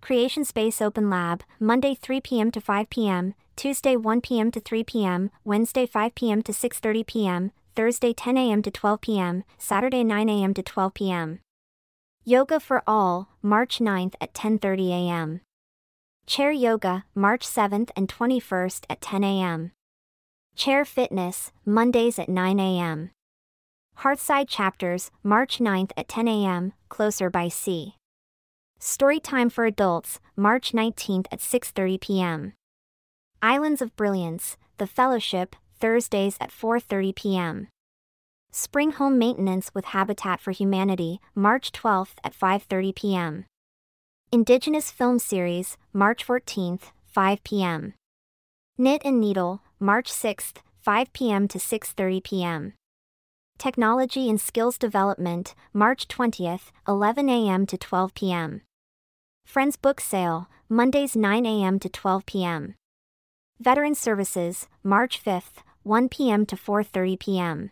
Creation 0.01 0.45
Space 0.45 0.81
Open 0.81 1.11
Lab, 1.11 1.43
Monday 1.59 1.95
3 1.95 2.21
p.m. 2.21 2.51
to 2.53 2.61
5 2.61 2.89
p.m., 2.89 3.35
Tuesday 3.57 3.97
1 3.97 4.21
p.m. 4.21 4.51
to 4.53 4.61
3 4.61 4.85
p.m., 4.85 5.31
Wednesday 5.45 5.85
5 5.85 6.15
p.m. 6.15 6.43
to 6.43 6.53
6:30 6.53 7.07
p.m., 7.07 7.51
Thursday 7.75 8.13
10 8.13 8.37
a.m. 8.37 8.63
to 8.63 8.71
12 8.71 9.01
p.m., 9.01 9.45
Saturday 9.59 10.05
9 10.05 10.29
a.m. 10.29 10.55
to 10.55 10.63
12 10.63 10.95
p.m. 10.95 11.41
Yoga 12.25 12.61
for 12.61 12.83
All, 12.87 13.29
March 13.43 13.79
9th 13.79 14.15
at 14.21 14.33
10:30 14.35 14.91
a.m. 14.91 15.41
Chair 16.27 16.53
Yoga, 16.53 17.05
March 17.15 17.47
7th 17.47 17.91
and 17.97 18.09
21st 18.09 18.85
at 18.89 19.01
10 19.01 19.25
a.m. 19.25 19.73
Chair 20.55 20.85
Fitness, 20.85 21.53
Mondays 21.65 22.19
at 22.19 22.29
9 22.29 22.61
a.m. 22.61 23.11
Hearthside 23.97 24.49
Chapters, 24.49 25.11
March 25.23 25.59
9th 25.59 25.91
at 25.97 26.07
10 26.07 26.29
a.m., 26.29 26.73
closer 26.89 27.31
by 27.31 27.49
sea. 27.49 27.98
Storytime 28.81 29.51
for 29.51 29.67
Adults, 29.67 30.21
March 30.37 30.73
19th 30.73 31.27
at 31.33 31.41
6:30 31.41 32.01
p.m. 32.01 32.53
Islands 33.43 33.83
of 33.83 33.97
Brilliance, 33.97 34.57
The 34.79 34.87
Fellowship, 34.87 35.57
Thursdays 35.81 36.37
at 36.41 36.51
4:30 36.51 37.15
p.m. 37.17 37.69
Spring 38.53 38.93
Home 38.93 39.19
Maintenance 39.19 39.73
with 39.75 39.87
Habitat 39.87 40.41
for 40.41 40.53
Humanity, 40.53 41.21
March 41.35 41.73
12th 41.73 42.15
at 42.23 42.39
5:30 42.39 42.95
p.m. 42.95 43.45
Indigenous 44.31 44.93
Film 44.93 45.19
Series, 45.19 45.77
March 45.93 46.25
14th, 46.25 46.93
5 47.07 47.43
p.m. 47.43 47.95
Knit 48.77 49.03
and 49.05 49.21
Needle, 49.21 49.61
March 49.81 50.13
6th, 50.13 50.59
5 50.83 51.13
p.m. 51.13 51.49
to 51.49 51.59
6:30 51.59 52.23
p.m. 52.23 52.75
Technology 53.59 54.31
and 54.31 54.41
Skills 54.41 54.79
Development, 54.79 55.53
March 55.73 56.07
20th, 56.07 56.71
11 56.87 57.29
a.m. 57.29 57.67
to 57.67 57.77
12 57.77 58.15
p.m. 58.15 58.61
Friends 59.49 59.77
Book 59.77 59.99
Sale, 59.99 60.47
Mondays 60.69 61.17
9 61.17 61.47
a.m. 61.47 61.79
to 61.79 61.89
12 61.89 62.27
p.m. 62.27 62.75
Veteran 63.59 63.95
Services, 63.95 64.69
March 64.83 65.25
5th, 65.25 65.65
1 65.85 66.11
p.m. 66.11 66.45
to 66.45 66.55
4:30 66.55 67.19
p.m. 67.19 67.71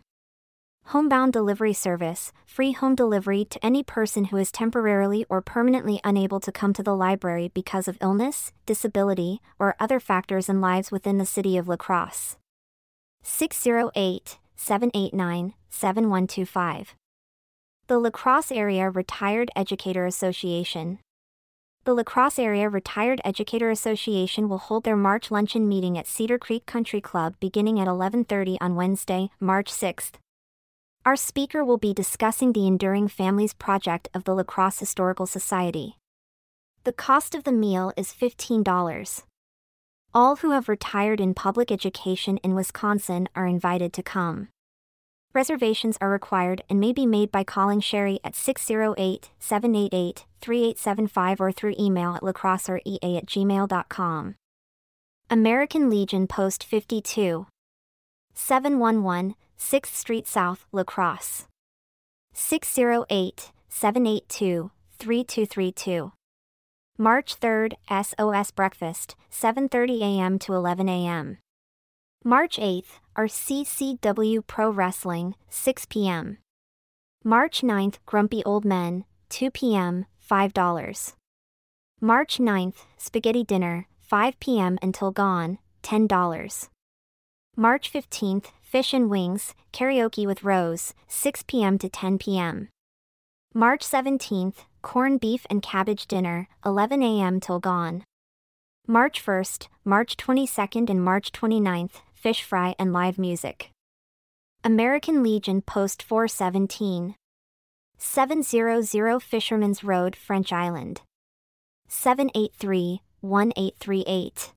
Homebound 0.85 1.31
Delivery 1.31 1.73
Service, 1.73 2.33
free 2.47 2.71
home 2.71 2.95
delivery 2.95 3.45
to 3.45 3.63
any 3.63 3.83
person 3.83 4.25
who 4.25 4.37
is 4.37 4.51
temporarily 4.51 5.23
or 5.29 5.39
permanently 5.39 6.01
unable 6.03 6.39
to 6.39 6.51
come 6.51 6.73
to 6.73 6.81
the 6.81 6.95
library 6.95 7.51
because 7.53 7.87
of 7.87 7.99
illness, 8.01 8.51
disability, 8.65 9.39
or 9.59 9.75
other 9.79 9.99
factors 9.99 10.49
in 10.49 10.59
lives 10.59 10.91
within 10.91 11.19
the 11.19 11.27
city 11.27 11.57
of 11.57 11.67
La 11.67 11.75
Crosse. 11.75 12.37
608 13.21 14.39
789 14.55 15.53
7125. 15.69 16.95
The 17.85 17.99
La 17.99 18.09
Crosse 18.09 18.51
Area 18.51 18.89
Retired 18.89 19.51
Educator 19.55 20.07
Association. 20.07 20.97
The 21.87 21.93
La 21.93 22.03
Crosse 22.03 22.37
Area 22.39 22.67
Retired 22.67 23.21
Educator 23.23 23.69
Association 23.69 24.49
will 24.49 24.57
hold 24.57 24.83
their 24.83 24.97
March 24.97 25.31
luncheon 25.31 25.69
meeting 25.69 25.97
at 25.97 26.05
Cedar 26.05 26.37
Creek 26.37 26.65
Country 26.65 26.99
Club 26.99 27.35
beginning 27.39 27.79
at 27.79 27.87
11:30 27.87 28.57
on 28.59 28.75
Wednesday, 28.75 29.29
March 29.39 29.71
6th. 29.71 30.15
Our 31.05 31.15
speaker 31.15 31.63
will 31.63 31.77
be 31.77 31.93
discussing 31.93 32.51
the 32.51 32.67
Enduring 32.67 33.07
Families 33.07 33.53
project 33.53 34.09
of 34.13 34.25
the 34.25 34.35
La 34.35 34.43
Crosse 34.43 34.79
Historical 34.79 35.25
Society. 35.25 35.95
The 36.83 36.91
cost 36.91 37.33
of 37.33 37.45
the 37.45 37.53
meal 37.53 37.93
is 37.95 38.11
$15. 38.11 39.23
All 40.13 40.35
who 40.35 40.51
have 40.51 40.67
retired 40.67 41.21
in 41.21 41.33
public 41.33 41.71
education 41.71 42.35
in 42.43 42.53
Wisconsin 42.53 43.29
are 43.33 43.47
invited 43.47 43.93
to 43.93 44.03
come. 44.03 44.49
Reservations 45.37 45.99
are 46.01 46.09
required 46.09 46.63
and 46.67 46.79
may 46.79 46.91
be 46.91 47.05
made 47.05 47.31
by 47.31 47.43
calling 47.43 47.79
Sherry 47.79 48.19
at 48.23 48.33
608 48.35 49.29
788 49.37 50.25
3875 50.41 51.39
or 51.39 51.51
through 51.51 51.75
email 51.79 52.15
at 52.15 52.23
lacrosserea 52.23 52.97
at 53.03 53.27
gmail.com. 53.27 54.33
American 55.29 55.91
Legion 55.91 56.25
Post 56.25 56.63
52 56.63 57.45
711 58.33 59.35
6th 59.59 59.93
Street 59.93 60.27
South, 60.27 60.65
La 60.71 60.83
Crosse. 60.83 61.45
608 62.33 63.51
782 63.69 64.71
3232. 64.97 66.13
March 66.97 67.39
3rd, 67.39 67.73
SOS 67.91 68.49
Breakfast, 68.49 69.15
7:30 69.31 70.01
a.m. 70.01 70.39
to 70.39 70.55
11 70.55 70.89
a.m. 70.89 71.37
March 72.23 72.57
8th, 72.57 72.99
our 73.15 73.27
CCW 73.27 74.45
Pro 74.45 74.69
Wrestling, 74.69 75.35
6 75.49 75.85
p.m. 75.85 76.39
March 77.23 77.61
9th, 77.61 77.99
Grumpy 78.05 78.43
Old 78.43 78.65
Men, 78.65 79.05
2 79.29 79.51
p.m., 79.51 80.05
$5. 80.29 81.13
March 82.01 82.37
9th, 82.37 82.75
Spaghetti 82.97 83.43
Dinner, 83.43 83.87
5 84.01 84.39
p.m. 84.39 84.77
until 84.81 85.11
gone, 85.11 85.59
$10. 85.83 86.69
March 87.55 87.93
15th, 87.93 88.47
Fish 88.61 88.93
and 88.93 89.09
Wings, 89.09 89.55
Karaoke 89.71 90.25
with 90.25 90.43
Rose, 90.43 90.93
6 91.07 91.43
p.m. 91.47 91.77
to 91.77 91.87
10 91.87 92.17
p.m. 92.17 92.67
March 93.53 93.85
17th, 93.85 94.65
Corn 94.81 95.17
Beef 95.17 95.45
and 95.49 95.63
Cabbage 95.63 96.07
Dinner, 96.07 96.49
11 96.65 97.01
a.m. 97.01 97.39
till 97.39 97.59
gone. 97.59 98.03
March 98.85 99.23
1st, 99.25 99.67
March 99.85 100.17
22nd, 100.17 100.89
and 100.89 101.03
March 101.03 101.31
29th, 101.31 102.01
fish 102.17 102.43
fry, 102.43 102.75
and 102.79 102.91
live 102.91 103.17
music. 103.17 103.69
American 104.63 105.23
Legion 105.23 105.61
Post 105.61 106.03
417. 106.03 107.15
700 107.97 109.19
Fisherman's 109.21 109.83
Road, 109.83 110.15
French 110.15 110.51
Island. 110.51 111.01
783 111.87 113.01
1838. 113.21 114.53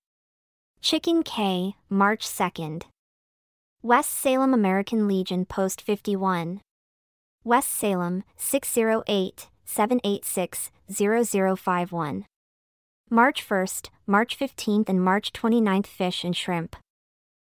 Chicken 0.80 1.22
K, 1.22 1.74
March 1.88 2.26
2nd. 2.26 2.84
West 3.82 4.10
Salem 4.10 4.52
American 4.52 5.06
Legion 5.06 5.44
Post 5.44 5.80
51. 5.82 6.60
West 7.44 7.70
Salem, 7.70 8.24
608 8.36 9.48
786 9.64 10.70
0051. 10.90 12.24
March 13.08 13.48
1st, 13.48 13.88
March 14.06 14.38
15th, 14.38 14.88
and 14.88 15.02
March 15.02 15.32
29th 15.32 15.86
Fish 15.86 16.24
and 16.24 16.36
Shrimp. 16.36 16.76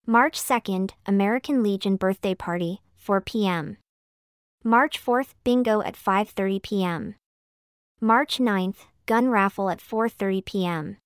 March 0.05 0.37
2nd, 0.37 0.91
American 1.05 1.63
Legion 1.63 1.95
Birthday 1.95 2.35
Party, 2.35 2.81
4 2.97 3.21
p.m. 3.21 3.77
March 4.61 5.01
4th, 5.01 5.29
Bingo 5.45 5.81
at 5.81 5.95
5:30 5.95 6.61
p.m. 6.61 7.15
March 8.01 8.37
9th, 8.37 8.79
Gun 9.05 9.29
Raffle 9.29 9.69
at 9.69 9.79
4:30 9.79 10.43
p.m. 10.43 10.97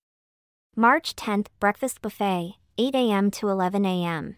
March 0.75 1.15
10th, 1.15 1.45
Breakfast 1.59 2.01
Buffet, 2.01 2.55
8 2.79 2.95
a.m. 2.95 3.29
to 3.29 3.49
11 3.49 3.85
a.m. 3.85 4.37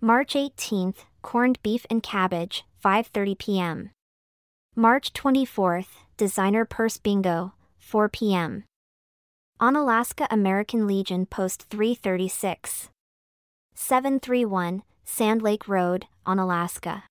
March 0.00 0.32
18th, 0.32 1.04
Corned 1.20 1.58
Beef 1.62 1.84
and 1.90 2.02
Cabbage, 2.02 2.64
5:30 2.82 3.36
p.m. 3.38 3.90
March 4.74 5.12
24th, 5.12 6.00
Designer 6.16 6.64
Purse 6.64 6.96
Bingo, 6.96 7.52
4 7.76 8.08
p.m. 8.08 8.64
Onalaska 9.60 10.26
American 10.30 10.86
Legion 10.86 11.26
Post 11.26 11.66
336. 11.68 12.88
731, 13.76 14.82
Sand 15.04 15.42
Lake 15.42 15.68
Road, 15.68 16.06
Onalaska. 16.26 17.02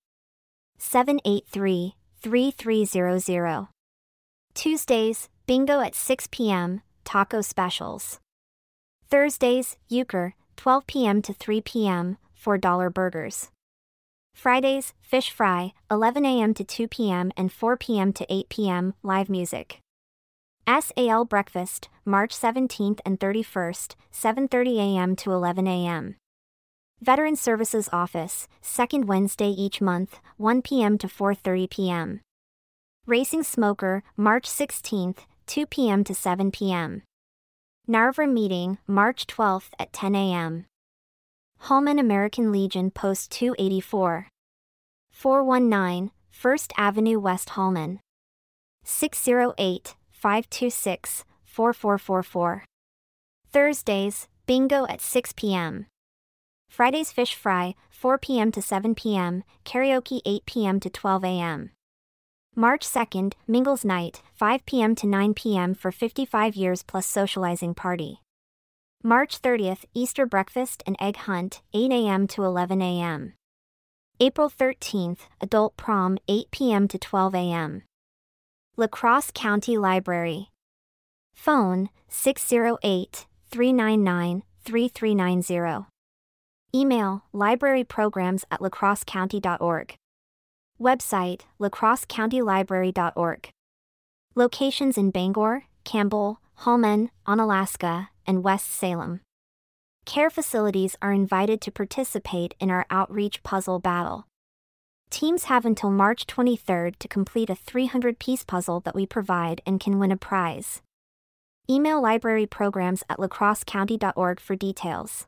783 0.80 1.95
3300. 2.20 3.68
Tuesdays, 4.55 5.30
bingo 5.45 5.80
at 5.80 5.93
6 5.93 6.28
p.m., 6.32 6.82
taco 7.03 7.41
specials. 7.41 8.20
Thursdays, 9.09 9.78
euchre, 9.89 10.34
12 10.57 10.88
p.m. 10.88 11.22
to 11.22 11.34
3 11.34 11.61
p.m., 11.61 12.18
$4 12.43 12.93
burgers. 12.93 13.49
Fridays, 14.34 14.93
fish 15.01 15.30
fry, 15.32 15.74
11 15.91 16.26
a.m. 16.26 16.53
to 16.55 16.63
2 16.63 16.88
p.m. 16.88 17.32
and 17.38 17.51
4 17.53 17.78
p.m. 17.78 18.11
to 18.11 18.26
8 18.28 18.49
p.m., 18.49 18.93
live 19.03 19.30
music. 19.30 19.80
SAL 20.68 21.26
breakfast, 21.26 21.89
March 22.05 22.36
17th 22.36 22.99
and 23.05 23.20
31st, 23.20 23.95
7:30 24.11 24.78
a.m. 24.78 25.16
to 25.16 25.32
11 25.32 25.68
a.m. 25.68 26.16
Veteran 27.02 27.36
Services 27.36 27.89
Office, 27.91 28.48
second 28.62 29.06
Wednesday 29.06 29.50
each 29.50 29.82
month, 29.82 30.20
1 30.38 30.62
p.m. 30.62 30.98
to 30.98 31.08
4:30 31.08 31.70
p.m. 31.70 32.22
Racing 33.06 33.43
Smoker, 33.43 34.02
March 34.16 34.50
16th, 34.50 35.20
2 35.46 35.66
p.m. 35.66 36.04
to 36.06 36.16
7 36.16 36.52
p.m. 36.52 37.04
Narver 37.88 38.32
Meeting, 38.32 38.78
March 38.88 39.28
12th 39.28 39.70
at 39.78 39.93
10 39.93 40.16
a.m. 40.16 40.66
Holmen 41.60 42.00
American 42.00 42.52
Legion 42.52 42.89
Post 42.91 43.30
284. 43.32 44.28
419, 45.12 46.12
First 46.32 46.74
Avenue 46.78 47.20
West 47.20 47.50
Holmen. 47.52 48.00
608 48.84 49.96
526 50.12 51.26
4444. 51.43 52.64
Thursdays, 53.52 54.28
bingo 54.46 54.86
at 54.88 55.02
6 55.02 55.34
p.m. 55.34 55.88
Fridays 56.76 57.09
fish 57.09 57.36
fry, 57.36 57.73
4 57.89 58.17
p.m. 58.17 58.51
to 58.51 58.61
7 58.61 58.95
p.m., 58.95 59.45
karaoke 59.63 60.19
8 60.26 60.45
p.m. 60.45 60.80
to 60.82 60.89
12 60.89 61.23
a.m. 61.23 61.71
March 62.53 62.86
2nd, 62.86 63.32
Mingles 63.47 63.86
Night, 63.86 64.21
5 64.34 64.65
p.m. 64.65 64.93
to 64.95 65.07
9 65.07 65.34
p.m. 65.36 65.73
for 65.73 65.89
55 65.89 66.53
years 66.57 66.84
plus 66.84 67.07
socializing 67.07 67.73
party. 67.73 68.19
March 69.01 69.41
30th, 69.41 69.86
Easter 69.93 70.26
breakfast 70.26 70.84
and 70.86 70.97
egg 70.99 71.15
hunt, 71.15 71.61
8 71.73 71.93
a.m. 71.93 72.28
to 72.28 72.43
11 72.43 72.82
a.m. 72.82 73.36
April 74.19 74.49
13th, 74.49 75.30
adult 75.39 75.78
prom, 75.78 76.17
8 76.28 76.51
p.m. 76.51 76.89
to 76.89 76.99
12 76.99 77.36
a.m. 77.36 77.84
La 78.76 78.88
Crosse 78.88 79.32
County 79.34 79.78
Library. 79.78 80.51
Phone 81.34 81.88
608 82.09 83.28
399 83.49 84.43
3390. 84.65 85.94
Email 86.76 87.23
libraryprograms 87.34 88.43
at 88.52 88.60
lacrossecounty.org. 88.60 89.95
Website 90.77 91.41
lacrossecountylibrary.org. 91.57 93.49
Locations 94.35 94.97
in 94.97 95.10
Bangor, 95.10 95.64
Campbell, 95.85 96.41
Holmen, 96.56 97.11
Onalaska, 97.26 98.10
and 98.27 98.43
West 98.43 98.69
Salem. 98.73 99.22
Care 100.06 100.30
facilities 100.30 100.97
are 101.02 101.14
invited 101.14 101.61
to 101.61 101.72
participate 101.72 102.56
in 102.60 102.69
our 102.69 102.85
outreach 102.89 103.41
puzzle 103.41 103.80
battle. 103.80 104.26
Teams 105.10 105.45
have 105.45 105.65
until 105.65 105.89
March 105.89 106.27
23rd 106.27 106.97
to 106.99 107.07
complete 107.07 107.49
a 107.49 107.56
300 107.56 108.19
piece 108.19 108.43
puzzle 108.43 108.81
that 108.81 108.95
we 108.95 109.06
provide 109.06 109.61
and 109.65 109.80
can 109.80 109.97
win 109.97 110.11
a 110.11 110.18
prize. 110.18 110.81
Email 111.69 112.02
library 112.02 112.45
programs 112.45 113.02
at 113.10 113.18
lacrossecounty.org 113.18 114.41
for 114.41 114.57
details. 114.57 115.26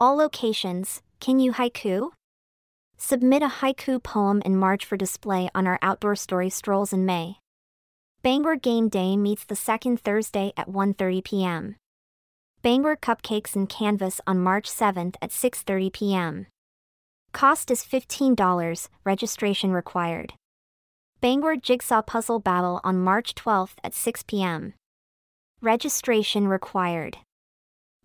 All 0.00 0.14
locations, 0.14 1.02
can 1.18 1.40
you 1.40 1.52
haiku? 1.52 2.10
Submit 2.96 3.42
a 3.42 3.48
haiku 3.48 4.00
poem 4.00 4.40
in 4.44 4.56
March 4.56 4.84
for 4.84 4.96
display 4.96 5.50
on 5.56 5.66
our 5.66 5.76
outdoor 5.82 6.14
story 6.14 6.50
strolls 6.50 6.92
in 6.92 7.04
May. 7.04 7.38
Bangor 8.22 8.54
Game 8.54 8.88
Day 8.88 9.16
meets 9.16 9.44
the 9.44 9.56
second 9.56 10.00
Thursday 10.00 10.52
at 10.56 10.68
1:30 10.68 11.24
p.m. 11.24 11.76
Bangor 12.62 12.94
Cupcakes 12.94 13.56
and 13.56 13.68
Canvas 13.68 14.20
on 14.24 14.38
March 14.38 14.70
7th 14.70 15.16
at 15.20 15.30
6:30 15.30 15.92
p.m. 15.92 16.46
Cost 17.32 17.68
is 17.68 17.82
$15, 17.82 18.88
registration 19.02 19.72
required. 19.72 20.34
Bangor 21.20 21.56
Jigsaw 21.56 22.02
Puzzle 22.02 22.38
Battle 22.38 22.80
on 22.84 23.02
March 23.02 23.34
12th 23.34 23.74
at 23.82 23.94
6 23.94 24.22
p.m. 24.28 24.74
Registration 25.60 26.46
required. 26.46 27.18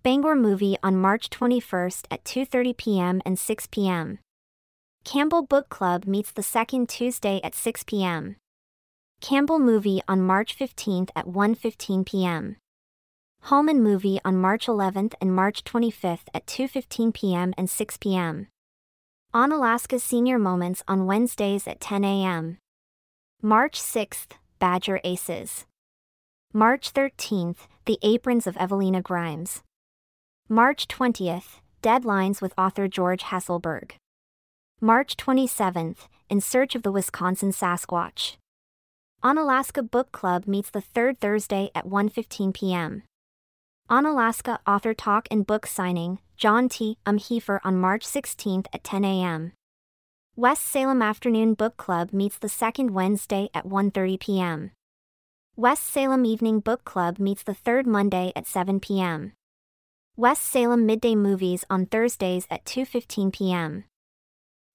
Bangor 0.03 0.35
Movie 0.35 0.75
on 0.83 0.97
March 0.97 1.29
21st 1.29 2.07
at 2.11 2.25
2:30 2.25 2.75
p.m. 2.75 3.21
and 3.25 3.39
6 3.39 3.67
p.m. 3.67 4.19
Campbell 5.05 5.43
Book 5.43 5.69
Club 5.69 6.05
meets 6.05 6.29
the 6.33 6.43
second 6.43 6.89
Tuesday 6.89 7.39
at 7.41 7.55
6 7.55 7.85
p.m. 7.85 8.35
Campbell 9.21 9.59
Movie 9.59 10.01
on 10.05 10.21
March 10.21 10.57
15th 10.59 11.09
at 11.15 11.25
1:15 11.25 12.05
p.m. 12.05 12.57
Holmen 13.43 13.81
Movie 13.81 14.19
on 14.25 14.35
March 14.35 14.65
11th 14.67 15.13
and 15.21 15.33
March 15.33 15.63
25th 15.63 16.27
at 16.33 16.45
2:15 16.47 17.13
p.m. 17.13 17.53
and 17.57 17.69
6 17.69 17.95
p.m. 17.95 18.47
Onalaska 19.33 20.01
Senior 20.01 20.37
Moments 20.37 20.83
on 20.85 21.05
Wednesdays 21.05 21.65
at 21.65 21.79
10 21.79 22.03
a.m. 22.03 22.57
March 23.41 23.79
6th, 23.79 24.31
Badger 24.59 24.99
Aces. 25.05 25.65
March 26.51 26.91
13th, 26.91 27.67
The 27.85 27.99
Aprons 28.03 28.47
of 28.47 28.57
Evelina 28.57 29.01
Grimes. 29.01 29.63
March 30.49 30.89
20th, 30.89 31.61
Deadlines 31.81 32.41
with 32.41 32.53
author 32.57 32.89
George 32.89 33.23
Hasselberg. 33.23 33.91
March 34.81 35.15
27th, 35.15 36.09
In 36.29 36.41
Search 36.41 36.75
of 36.75 36.83
the 36.83 36.91
Wisconsin 36.91 37.51
Sasquatch. 37.51 38.35
Onalaska 39.23 39.89
Book 39.89 40.11
Club 40.11 40.45
meets 40.45 40.69
the 40.69 40.81
third 40.81 41.21
Thursday 41.21 41.71
at 41.73 41.87
1:15 41.87 42.53
p.m. 42.53 43.03
Onalaska 43.89 44.59
Author 44.67 44.93
Talk 44.93 45.29
and 45.31 45.47
Book 45.47 45.65
Signing, 45.65 46.19
John 46.35 46.67
T. 46.67 46.97
Umhefer 47.05 47.61
on 47.63 47.77
March 47.77 48.05
16th 48.05 48.65
at 48.73 48.83
10 48.83 49.05
a.m. 49.05 49.53
West 50.35 50.65
Salem 50.65 51.01
Afternoon 51.01 51.53
Book 51.53 51.77
Club 51.77 52.11
meets 52.11 52.37
the 52.37 52.49
second 52.49 52.91
Wednesday 52.91 53.49
at 53.53 53.65
1:30 53.65 54.19
p.m. 54.19 54.71
West 55.55 55.85
Salem 55.85 56.25
Evening 56.25 56.59
Book 56.59 56.83
Club 56.83 57.17
meets 57.17 57.43
the 57.43 57.53
third 57.53 57.87
Monday 57.87 58.33
at 58.35 58.45
7 58.45 58.81
p.m. 58.81 59.31
West 60.15 60.43
Salem 60.43 60.85
Midday 60.85 61.15
Movies 61.15 61.65
on 61.71 61.87
Thursdays 61.87 62.45
at 62.51 62.63
2:15 62.65 63.33
p.m. 63.33 63.85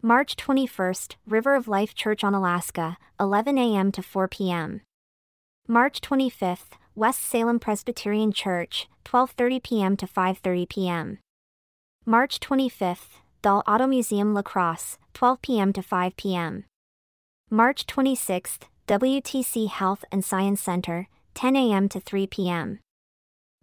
March 0.00 0.36
21st, 0.36 1.16
River 1.26 1.56
of 1.56 1.66
Life 1.66 1.92
Church 1.96 2.22
Onalaska, 2.22 2.96
11 3.18 3.58
a.m. 3.58 3.90
to 3.90 4.00
4 4.00 4.28
p.m. 4.28 4.82
March 5.66 6.00
25th, 6.00 6.78
West 6.94 7.20
Salem 7.20 7.58
Presbyterian 7.58 8.32
Church, 8.32 8.88
12:30 9.04 9.62
p.m. 9.62 9.96
to 9.96 10.06
5:30 10.06 10.68
p.m. 10.68 11.18
March 12.06 12.38
25th, 12.38 13.18
Dahl 13.42 13.64
Auto 13.66 13.88
Museum 13.88 14.34
La 14.34 14.42
Crosse, 14.42 14.98
12 15.14 15.42
p.m. 15.42 15.72
to 15.72 15.82
5 15.82 16.16
p.m. 16.16 16.64
March 17.50 17.86
26th, 17.86 18.68
WTC 18.86 19.68
Health 19.68 20.04
and 20.12 20.24
Science 20.24 20.60
Center, 20.60 21.08
10 21.34 21.56
a.m. 21.56 21.88
to 21.88 21.98
3 21.98 22.28
p.m. 22.28 22.78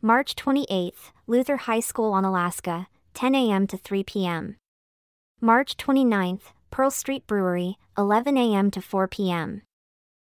March 0.02 0.36
28th, 0.36 1.11
Luther 1.26 1.57
High 1.57 1.80
School 1.80 2.11
Onalaska, 2.14 2.86
10 3.15 3.34
a.m. 3.34 3.65
to 3.65 3.78
3 3.78 4.03
p.m. 4.03 4.56
March 5.41 5.76
29th, 5.76 6.53
Pearl 6.69 6.91
Street 6.91 7.26
Brewery, 7.26 7.80
11 7.98 8.38
a.m. 8.38 8.69
to 8.69 8.80
4 8.80 9.07
p.m. 9.07 9.64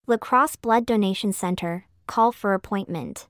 La 0.05 0.17
Crosse 0.17 0.57
Blood 0.57 0.85
Donation 0.85 1.34
Center, 1.34 1.85
call 2.05 2.31
for 2.31 2.53
appointment. 2.53 3.27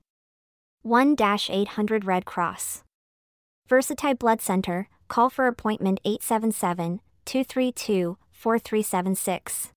1 0.82 1.16
800 1.18 2.04
Red 2.04 2.26
Cross. 2.26 2.84
Versiti 3.70 4.18
Blood 4.18 4.42
Center, 4.42 4.90
call 5.08 5.30
for 5.30 5.46
appointment 5.46 5.98
877 6.04 7.00
232 7.24 8.18
4376. 8.32 9.70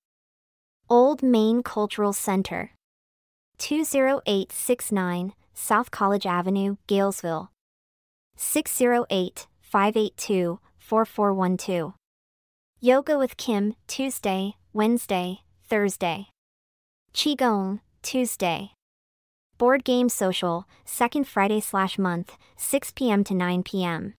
Old 0.89 1.23
Main 1.23 1.63
Cultural 1.63 2.11
Center. 2.11 2.71
20869 3.57 5.33
South 5.61 5.91
College 5.91 6.25
Avenue, 6.25 6.77
Galesville. 6.87 7.49
608 8.35 9.45
582 9.61 10.59
4412. 10.79 11.93
Yoga 12.79 13.15
with 13.19 13.37
Kim, 13.37 13.75
Tuesday, 13.85 14.55
Wednesday, 14.73 15.41
Thursday. 15.69 16.29
Qigong, 17.13 17.79
Tuesday. 18.01 18.71
Board 19.59 19.83
Game 19.83 20.09
Social, 20.09 20.65
second 20.83 21.27
Friday 21.27 21.59
slash 21.59 21.99
month, 21.99 22.37
6 22.57 22.93
p.m. 22.95 23.23
to 23.23 23.35
9 23.35 23.61
p.m. 23.61 24.15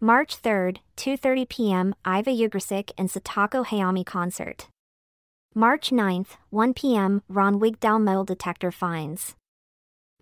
March 0.00 0.40
3rd, 0.40 0.76
2.30 0.96 1.48
p.m. 1.48 1.94
Iva 2.06 2.30
Yugrasik 2.30 2.92
and 2.96 3.08
Satako 3.08 3.66
Hayami 3.66 4.06
concert. 4.06 4.68
March 5.56 5.90
9th, 5.90 6.36
1 6.50 6.72
p.m. 6.72 7.22
Ron 7.28 7.58
Wigdal 7.58 8.00
metal 8.00 8.24
detector 8.24 8.70
finds. 8.70 9.34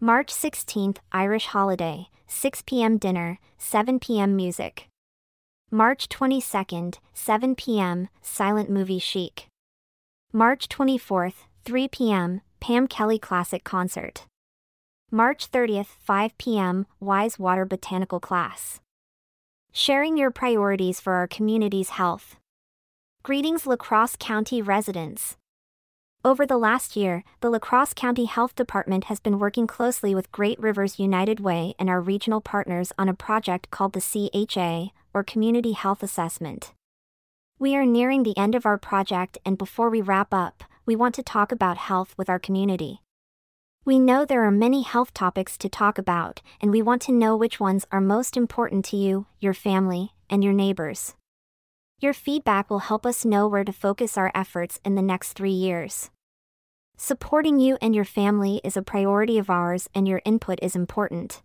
March 0.03 0.33
16th, 0.33 0.97
Irish 1.13 1.45
holiday, 1.45 2.09
6 2.27 2.63
p.m. 2.63 2.97
dinner, 2.97 3.39
7 3.59 3.99
p.m. 3.99 4.35
music. 4.35 4.89
March 5.71 6.09
22nd, 6.09 6.97
7 7.13 7.55
p.m., 7.55 8.09
Silent 8.23 8.71
Movie 8.71 8.99
Chic. 8.99 9.49
March 10.33 10.71
24th, 10.71 11.45
3 11.67 11.89
p.m., 11.89 12.41
Pam 12.61 12.87
Kelly 12.87 13.19
Classic 13.19 13.63
Concert. 13.63 14.25
March 15.11 15.51
30th, 15.51 15.89
5 16.01 16.39
p.m., 16.39 16.87
Wise 16.99 17.39
Water 17.39 17.67
Botanical 17.67 18.21
Class. 18.21 18.81
Sharing 19.71 20.17
your 20.17 20.31
priorities 20.31 20.99
for 20.99 21.13
our 21.13 21.29
community's 21.29 21.91
health. 21.91 22.37
Greetings, 23.23 23.67
La 23.67 23.77
Crosse 23.77 24.17
County 24.19 24.63
residents. 24.63 25.37
Over 26.23 26.45
the 26.45 26.59
last 26.59 26.97
year, 26.97 27.25
the 27.41 27.49
La 27.49 27.59
Crosse 27.59 27.95
County 27.95 28.27
Health 28.27 28.55
Department 28.55 29.05
has 29.05 29.19
been 29.21 29.39
working 29.39 29.67
closely 29.67 30.15
with 30.15 30.31
Great 30.31 30.61
Rivers 30.61 30.99
United 30.99 31.41
Way 31.41 31.75
and 31.79 31.89
our 31.89 31.99
regional 31.99 32.43
partners 32.43 32.93
on 32.99 33.09
a 33.09 33.15
project 33.15 33.71
called 33.71 33.95
the 33.95 34.03
CHA, 34.03 34.93
or 35.15 35.25
Community 35.25 35.73
Health 35.73 36.03
Assessment. 36.03 36.75
We 37.59 37.75
are 37.75 37.87
nearing 37.87 38.23
the 38.23 38.37
end 38.37 38.55
of 38.55 38.67
our 38.67 38.77
project, 38.77 39.39
and 39.47 39.57
before 39.57 39.89
we 39.89 40.03
wrap 40.03 40.35
up, 40.35 40.63
we 40.85 40.95
want 40.95 41.15
to 41.15 41.23
talk 41.23 41.53
about 41.53 41.79
health 41.79 42.15
with 42.19 42.29
our 42.29 42.39
community. 42.39 43.01
We 43.87 43.99
know 43.99 44.27
there 44.27 44.45
are 44.45 44.51
many 44.51 44.83
health 44.83 45.15
topics 45.15 45.57
to 45.57 45.71
talk 45.71 45.97
about, 45.97 46.43
and 46.61 46.71
we 46.71 46.83
want 46.83 47.01
to 47.03 47.13
know 47.13 47.35
which 47.35 47.61
ones 47.61 47.87
are 47.91 48.01
most 48.01 48.37
important 48.37 48.85
to 48.87 48.97
you, 48.99 49.25
your 49.39 49.55
family, 49.55 50.13
and 50.29 50.45
your 50.45 50.53
neighbors. 50.53 51.15
Your 52.03 52.15
feedback 52.15 52.71
will 52.71 52.79
help 52.79 53.05
us 53.05 53.27
know 53.27 53.47
where 53.47 53.63
to 53.63 53.75
focus 53.75 54.17
our 54.17 54.33
efforts 54.35 54.81
in 54.87 54.95
the 54.95 55.03
next 55.03 55.35
three 55.35 55.53
years. 55.53 56.09
Supporting 56.97 57.61
you 57.61 57.77
and 57.83 57.95
your 57.95 58.07
family 58.07 58.59
is 58.65 58.75
a 58.75 58.83
priority 58.83 59.37
of 59.37 59.51
ours, 59.51 59.87
and 59.95 60.09
your 60.09 60.23
input 60.25 60.59
is 60.63 60.75
important. 60.75 61.43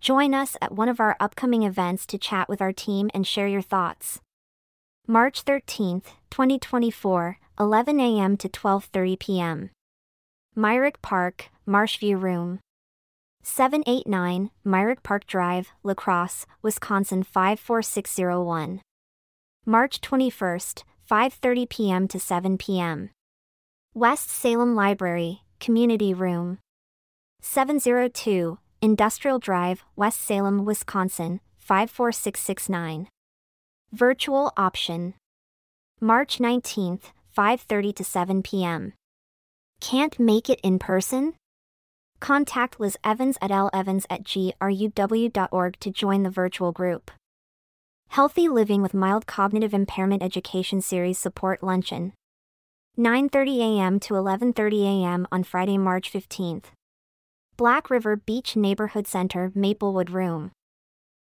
Join 0.00 0.32
us 0.32 0.56
at 0.62 0.70
one 0.70 0.88
of 0.88 1.00
our 1.00 1.16
upcoming 1.18 1.64
events 1.64 2.06
to 2.06 2.18
chat 2.18 2.48
with 2.48 2.62
our 2.62 2.72
team 2.72 3.10
and 3.12 3.26
share 3.26 3.48
your 3.48 3.62
thoughts. 3.62 4.20
March 5.08 5.44
13th, 5.44 6.06
2024, 6.30 7.38
11 7.58 7.98
a.m. 7.98 8.36
to 8.36 8.48
12:30 8.48 9.18
p.m. 9.18 9.70
Myrick 10.54 11.02
Park, 11.02 11.50
Marshview 11.66 12.20
Room. 12.20 12.60
789 13.42 14.52
Myrick 14.64 15.02
Park 15.02 15.26
Drive, 15.26 15.72
La 15.82 15.94
Crosse, 15.94 16.46
Wisconsin 16.62 17.24
54601. 17.24 18.80
March 19.66 20.02
21st, 20.02 20.82
5:30 21.10 21.68
p.m. 21.70 22.06
to 22.08 22.20
7 22.20 22.58
p.m. 22.58 23.08
West 23.94 24.28
Salem 24.28 24.74
Library, 24.74 25.40
Community 25.58 26.12
Room. 26.12 26.58
702 27.40 28.58
Industrial 28.82 29.38
Drive, 29.38 29.82
West 29.96 30.20
Salem, 30.20 30.66
Wisconsin 30.66 31.40
54669. 31.56 33.08
Virtual 33.90 34.52
option. 34.58 35.14
March 35.98 36.36
19th, 36.38 37.12
5:30 37.34 37.96
to 37.96 38.04
7 38.04 38.42
p.m. 38.42 38.92
Can't 39.80 40.18
make 40.20 40.50
it 40.50 40.60
in 40.62 40.78
person? 40.78 41.32
Contact 42.20 42.78
Liz 42.78 42.98
Evans 43.02 43.38
at 43.40 43.50
levans 43.50 44.04
at 44.10 44.24
gruw.org 44.24 45.80
to 45.80 45.90
join 45.90 46.22
the 46.22 46.28
virtual 46.28 46.72
group. 46.72 47.10
Healthy 48.14 48.48
Living 48.48 48.80
with 48.80 48.94
Mild 48.94 49.26
Cognitive 49.26 49.74
Impairment 49.74 50.22
Education 50.22 50.80
Series 50.80 51.18
Support 51.18 51.64
Luncheon. 51.64 52.12
9:30 52.96 53.58
a.m. 53.58 53.98
to 53.98 54.14
11:30 54.14 54.84
a.m. 54.84 55.26
on 55.32 55.42
Friday, 55.42 55.78
March 55.78 56.12
15th. 56.12 56.66
Black 57.56 57.90
River 57.90 58.14
Beach 58.14 58.54
Neighborhood 58.54 59.08
Center, 59.08 59.50
Maplewood 59.56 60.10
Room. 60.10 60.52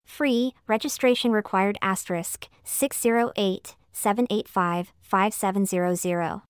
Free, 0.07 0.55
registration 0.69 1.33
required 1.33 1.77
asterisk 1.83 2.49
608 2.63 3.75
785 3.93 4.93
5700. 5.01 6.43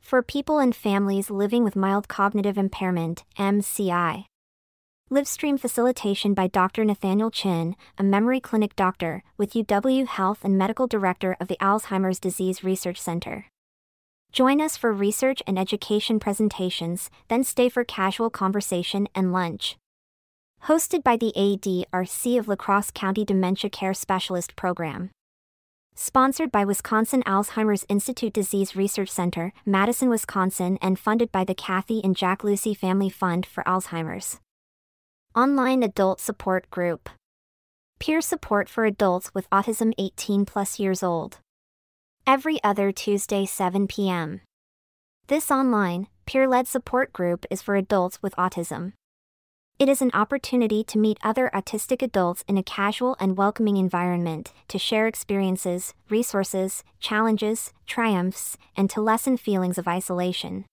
For 0.00 0.22
people 0.22 0.58
and 0.58 0.74
families 0.74 1.28
living 1.28 1.64
with 1.64 1.76
mild 1.76 2.08
cognitive 2.08 2.56
impairment, 2.56 3.24
MCI. 3.38 4.24
Livestream 5.12 5.58
facilitation 5.58 6.34
by 6.34 6.46
Dr. 6.46 6.84
Nathaniel 6.84 7.32
Chin, 7.32 7.74
a 7.98 8.04
memory 8.04 8.38
clinic 8.38 8.76
doctor 8.76 9.24
with 9.36 9.54
UW 9.54 10.06
Health 10.06 10.44
and 10.44 10.56
medical 10.56 10.86
director 10.86 11.36
of 11.40 11.48
the 11.48 11.56
Alzheimer's 11.56 12.20
Disease 12.20 12.62
Research 12.62 13.00
Center. 13.00 13.46
Join 14.30 14.60
us 14.60 14.76
for 14.76 14.92
research 14.92 15.42
and 15.48 15.58
education 15.58 16.20
presentations, 16.20 17.10
then 17.26 17.42
stay 17.42 17.68
for 17.68 17.82
casual 17.82 18.30
conversation 18.30 19.08
and 19.12 19.32
lunch. 19.32 19.76
Hosted 20.66 21.02
by 21.02 21.16
the 21.16 21.32
ADRC 21.36 22.38
of 22.38 22.46
La 22.46 22.54
Crosse 22.54 22.92
County 22.92 23.24
Dementia 23.24 23.68
Care 23.68 23.94
Specialist 23.94 24.54
Program. 24.54 25.10
Sponsored 25.96 26.52
by 26.52 26.64
Wisconsin 26.64 27.24
Alzheimer's 27.24 27.84
Institute 27.88 28.32
Disease 28.32 28.76
Research 28.76 29.10
Center, 29.10 29.52
Madison, 29.66 30.08
Wisconsin, 30.08 30.78
and 30.80 31.00
funded 31.00 31.32
by 31.32 31.42
the 31.42 31.56
Kathy 31.56 32.00
and 32.04 32.16
Jack 32.16 32.44
Lucy 32.44 32.74
Family 32.74 33.10
Fund 33.10 33.44
for 33.44 33.64
Alzheimer's. 33.64 34.38
Online 35.36 35.84
Adult 35.84 36.18
Support 36.18 36.68
Group. 36.70 37.08
Peer 38.00 38.20
support 38.20 38.68
for 38.68 38.84
adults 38.84 39.32
with 39.32 39.48
autism 39.50 39.92
18 39.96 40.44
plus 40.44 40.80
years 40.80 41.04
old. 41.04 41.38
Every 42.26 42.58
other 42.64 42.90
Tuesday 42.90 43.46
7 43.46 43.86
p.m. 43.86 44.40
This 45.28 45.48
online, 45.48 46.08
peer 46.26 46.48
led 46.48 46.66
support 46.66 47.12
group 47.12 47.46
is 47.48 47.62
for 47.62 47.76
adults 47.76 48.20
with 48.20 48.34
autism. 48.34 48.94
It 49.78 49.88
is 49.88 50.02
an 50.02 50.10
opportunity 50.14 50.82
to 50.82 50.98
meet 50.98 51.18
other 51.22 51.48
autistic 51.54 52.02
adults 52.02 52.42
in 52.48 52.58
a 52.58 52.64
casual 52.64 53.16
and 53.20 53.36
welcoming 53.36 53.76
environment, 53.76 54.52
to 54.66 54.80
share 54.80 55.06
experiences, 55.06 55.94
resources, 56.08 56.82
challenges, 56.98 57.72
triumphs, 57.86 58.56
and 58.76 58.90
to 58.90 59.00
lessen 59.00 59.36
feelings 59.36 59.78
of 59.78 59.86
isolation. 59.86 60.64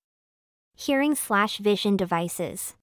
hearing 0.77 1.15
slash 1.15 1.57
vision 1.57 1.97
devices. 1.97 2.75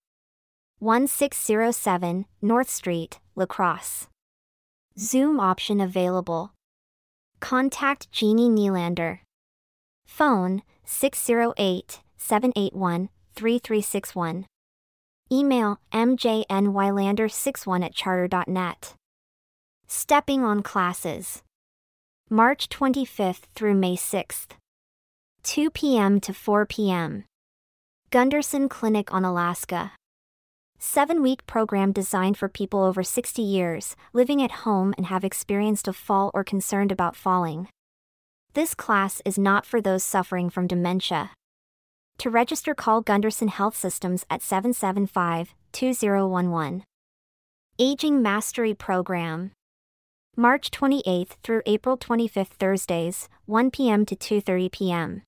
1607 0.81 2.27
North 2.43 2.70
Street, 2.70 3.20
La 3.36 3.47
Crosse. 3.47 4.09
Zoom 4.98 5.39
option 5.39 5.81
available. 5.81 6.52
Contact 7.40 8.10
Jeannie 8.12 8.48
Nylander. 8.48 9.20
Phone 10.06 10.62
608 10.84 12.00
781 12.16 13.08
3361. 13.34 14.46
Email 15.32 15.78
mjnylander61 15.92 17.84
at 17.84 17.94
charter.net. 17.94 18.94
Stepping 19.86 20.44
on 20.44 20.62
classes. 20.62 21.42
March 22.28 22.68
25th 22.68 23.42
through 23.54 23.74
May 23.74 23.96
6th. 23.96 24.50
2 25.42 25.70
p.m. 25.70 26.20
to 26.20 26.34
4 26.34 26.66
p.m. 26.66 27.24
Gundersen 28.10 28.68
Clinic 28.68 29.06
Onalaska. 29.06 29.92
Seven 30.82 31.23
week 31.23 31.44
program 31.47 31.93
designed 31.93 32.39
for 32.39 32.48
people 32.48 32.82
over 32.82 33.02
60 33.02 33.43
years, 33.43 33.97
living 34.15 34.40
at 34.40 34.65
home 34.65 34.94
and 34.97 35.09
have 35.09 35.24
experienced 35.24 35.86
a 35.86 35.93
fall 35.93 36.31
or 36.32 36.43
concerned 36.43 36.90
about 36.90 37.15
falling. 37.15 37.69
This 38.55 38.74
class 38.74 39.20
is 39.27 39.39
not 39.39 39.66
for 39.66 39.82
those 39.82 40.02
suffering 40.02 40.48
from 40.48 40.66
dementia. 40.66 41.32
To 42.16 42.31
register, 42.31 42.74
call 42.74 43.02
Gundersen 43.05 43.51
Health 43.51 43.77
Systems 43.77 44.24
at 44.31 44.40
775 44.40 45.55
2011. 45.73 46.85
Aging 47.78 48.23
Mastery 48.23 48.73
Program. 48.73 49.52
March 50.35 50.70
28th 50.70 51.36
through 51.43 51.61
April 51.66 51.98
25th 51.98 52.57
Thursdays, 52.59 53.28
1 53.44 53.70
p.m. 53.70 54.07
to 54.07 54.16
2:30 54.16 54.73
p.m. 54.73 55.23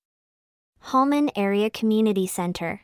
Holmen 0.80 1.30
Area 1.36 1.68
Community 1.68 2.26
Center. 2.26 2.80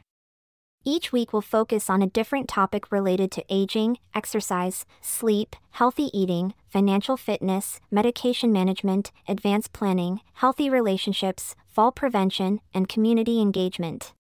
Each 0.91 1.13
week 1.13 1.35
will 1.35 1.43
focus 1.43 1.91
on 1.91 2.01
a 2.01 2.07
different 2.07 2.49
topic 2.49 2.91
related 2.91 3.31
to 3.33 3.45
aging, 3.51 3.99
exercise, 4.15 4.87
sleep, 5.03 5.55
healthy 5.73 6.09
eating, 6.19 6.55
financial 6.67 7.19
fitness, 7.19 7.79
medication 7.91 8.55
management, 8.55 9.13
advanced 9.29 9.75
planning, 9.75 10.23
healthy 10.33 10.71
relationships, 10.71 11.55
fall 11.67 11.93
prevention, 11.93 12.61
and 12.73 12.89
community 12.89 13.39
engagement. 13.39 14.15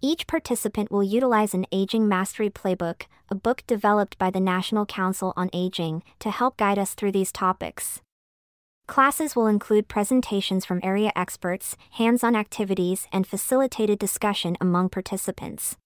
Each 0.00 0.28
participant 0.28 0.92
will 0.92 1.02
utilize 1.02 1.54
an 1.54 1.66
Aging 1.72 2.06
Mastery 2.06 2.50
Playbook, 2.50 3.06
a 3.28 3.34
book 3.34 3.64
developed 3.66 4.16
by 4.16 4.30
the 4.30 4.38
National 4.38 4.86
Council 4.86 5.32
on 5.36 5.50
Aging, 5.52 6.04
to 6.20 6.30
help 6.30 6.56
guide 6.56 6.78
us 6.78 6.94
through 6.94 7.10
these 7.10 7.32
topics. 7.32 8.00
Classes 8.86 9.34
will 9.34 9.48
include 9.48 9.88
presentations 9.88 10.64
from 10.64 10.80
area 10.84 11.10
experts, 11.16 11.76
hands 11.92 12.22
on 12.22 12.36
activities, 12.36 13.08
and 13.12 13.26
facilitated 13.26 13.98
discussion 13.98 14.56
among 14.60 14.88
participants. 14.88 15.76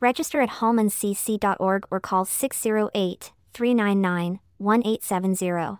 Register 0.00 0.40
at 0.40 0.50
holmancc.org 0.60 1.86
or 1.90 2.00
call 2.00 2.24
608 2.24 3.32
399 3.52 4.40
1870. 4.58 5.78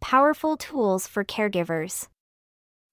Powerful 0.00 0.56
tools 0.56 1.06
for 1.06 1.24
caregivers. 1.24 2.08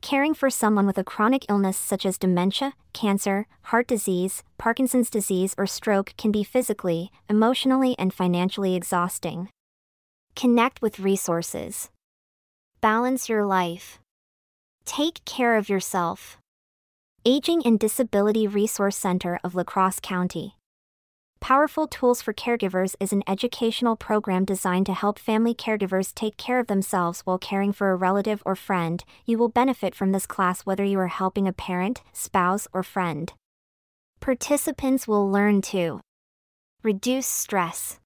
Caring 0.01 0.33
for 0.33 0.49
someone 0.49 0.85
with 0.85 0.97
a 0.97 1.03
chronic 1.03 1.45
illness 1.49 1.77
such 1.77 2.05
as 2.05 2.17
dementia, 2.17 2.73
cancer, 2.93 3.47
heart 3.63 3.87
disease, 3.87 4.43
Parkinson's 4.57 5.09
disease, 5.09 5.55
or 5.57 5.65
stroke 5.65 6.13
can 6.17 6.31
be 6.31 6.43
physically, 6.43 7.11
emotionally, 7.29 7.95
and 7.97 8.13
financially 8.13 8.75
exhausting. 8.75 9.49
Connect 10.35 10.81
with 10.81 10.99
resources. 10.99 11.89
Balance 12.81 13.29
your 13.29 13.45
life. 13.45 13.99
Take 14.85 15.23
care 15.25 15.55
of 15.55 15.69
yourself. 15.69 16.37
Aging 17.25 17.61
and 17.63 17.79
Disability 17.79 18.47
Resource 18.47 18.97
Center 18.97 19.39
of 19.45 19.55
La 19.55 19.63
Crosse 19.63 20.01
County. 20.01 20.57
Powerful 21.39 21.87
Tools 21.87 22.21
for 22.21 22.33
Caregivers 22.33 22.95
is 22.99 23.13
an 23.13 23.23
educational 23.25 23.95
program 23.95 24.43
designed 24.43 24.87
to 24.87 24.93
help 24.93 25.17
family 25.17 25.55
caregivers 25.55 26.13
take 26.13 26.35
care 26.35 26.59
of 26.59 26.67
themselves 26.67 27.21
while 27.21 27.37
caring 27.37 27.71
for 27.71 27.91
a 27.91 27.95
relative 27.95 28.43
or 28.45 28.57
friend. 28.57 29.05
You 29.25 29.37
will 29.37 29.47
benefit 29.47 29.95
from 29.95 30.11
this 30.11 30.25
class 30.25 30.63
whether 30.63 30.83
you 30.83 30.99
are 30.99 31.07
helping 31.07 31.47
a 31.47 31.53
parent, 31.53 32.01
spouse, 32.11 32.67
or 32.73 32.83
friend. 32.83 33.31
Participants 34.19 35.07
will 35.07 35.31
learn 35.31 35.61
to 35.61 36.01
reduce 36.83 37.25
stress, 37.27 38.01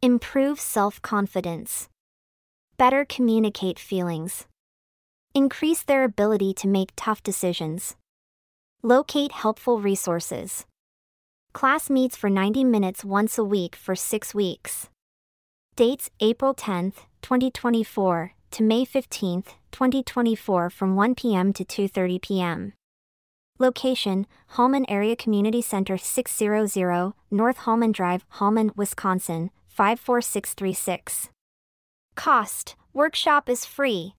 improve 0.00 0.60
self 0.60 1.02
confidence, 1.02 1.88
better 2.76 3.04
communicate 3.04 3.80
feelings, 3.80 4.46
increase 5.34 5.82
their 5.82 6.04
ability 6.04 6.54
to 6.54 6.68
make 6.68 6.92
tough 6.94 7.20
decisions, 7.24 7.96
locate 8.82 9.32
helpful 9.32 9.80
resources. 9.80 10.64
Class 11.52 11.90
meets 11.90 12.16
for 12.16 12.30
90 12.30 12.62
minutes 12.64 13.04
once 13.04 13.36
a 13.38 13.44
week 13.44 13.74
for 13.74 13.96
six 13.96 14.34
weeks. 14.34 14.88
Dates 15.74 16.10
April 16.20 16.54
10, 16.54 16.92
2024 17.22 18.32
to 18.50 18.62
May 18.62 18.84
15, 18.84 19.42
2024 19.72 20.70
from 20.70 20.96
1 20.96 21.14
p.m. 21.14 21.52
to 21.52 21.64
2:30 21.64 22.22
p.m. 22.22 22.72
Location: 23.58 24.26
Holmen 24.56 24.86
Area 24.88 25.16
Community 25.16 25.60
Center 25.62 25.98
600 25.98 27.12
North 27.30 27.58
Holmen 27.58 27.92
Drive, 27.92 28.24
Holmen, 28.38 28.70
Wisconsin 28.76 29.50
54636. 29.68 31.30
Cost: 32.14 32.76
Workshop 32.92 33.48
is 33.48 33.64
free. 33.64 34.14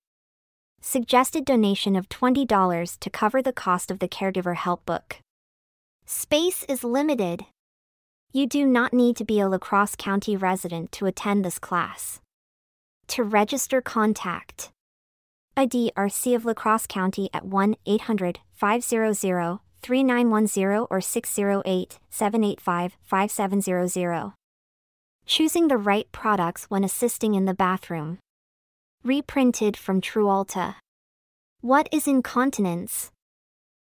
Suggested 0.81 1.43
donation 1.43 1.95
of 1.95 2.07
$20 2.10 2.99
to 2.99 3.10
cover 3.10 3.41
the 3.41 3.53
cost 3.53 3.91
of 3.91 3.99
the 3.99 4.07
caregiver 4.07 4.56
help 4.56 4.85
book. 4.85 5.18
Space 6.06 6.64
is 6.69 6.84
limited. 6.84 7.45
You 8.31 8.47
do 8.47 8.65
not 8.65 8.93
need 8.93 9.18
to 9.18 9.26
be 9.26 9.39
a 9.39 9.49
La 9.49 9.57
Crosse 9.57 9.95
County 9.95 10.38
resident 10.38 10.91
to 10.93 11.06
attend 11.06 11.43
this 11.43 11.60
class. 11.60 12.22
To 13.07 13.23
register, 13.23 13.81
contact 13.81 14.72
ADRC 15.57 16.35
of 16.35 16.45
La 16.45 16.53
Crosse 16.53 16.88
County 16.88 17.30
at 17.34 17.45
1 17.45 17.76
800 17.85 18.39
500 18.53 19.60
3910 19.81 20.88
or 20.89 21.01
608 21.01 21.99
785 22.10 22.97
5700. 23.03 24.34
Choosing 25.26 25.68
the 25.68 25.77
right 25.77 26.11
products 26.11 26.65
when 26.69 26.84
assisting 26.84 27.35
in 27.35 27.45
the 27.45 27.53
bathroom. 27.53 28.19
Reprinted 29.05 29.77
from 29.77 30.01
Trualta. 30.01 30.76
What 31.61 31.88
is 31.89 32.05
incontinence? 32.05 33.11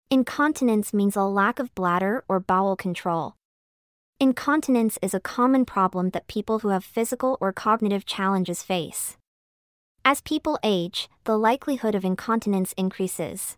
Incontinence 0.09 0.91
means 0.91 1.15
a 1.15 1.21
lack 1.21 1.59
of 1.59 1.73
bladder 1.75 2.23
or 2.27 2.39
bowel 2.39 2.75
control. 2.75 3.35
Incontinence 4.19 4.97
is 5.03 5.13
a 5.13 5.19
common 5.19 5.65
problem 5.65 6.09
that 6.09 6.25
people 6.25 6.59
who 6.59 6.69
have 6.69 6.83
physical 6.83 7.37
or 7.39 7.53
cognitive 7.53 8.07
challenges 8.07 8.63
face. 8.63 9.15
As 10.03 10.19
people 10.19 10.57
age, 10.63 11.07
the 11.25 11.37
likelihood 11.37 11.93
of 11.93 12.03
incontinence 12.03 12.73
increases. 12.73 13.55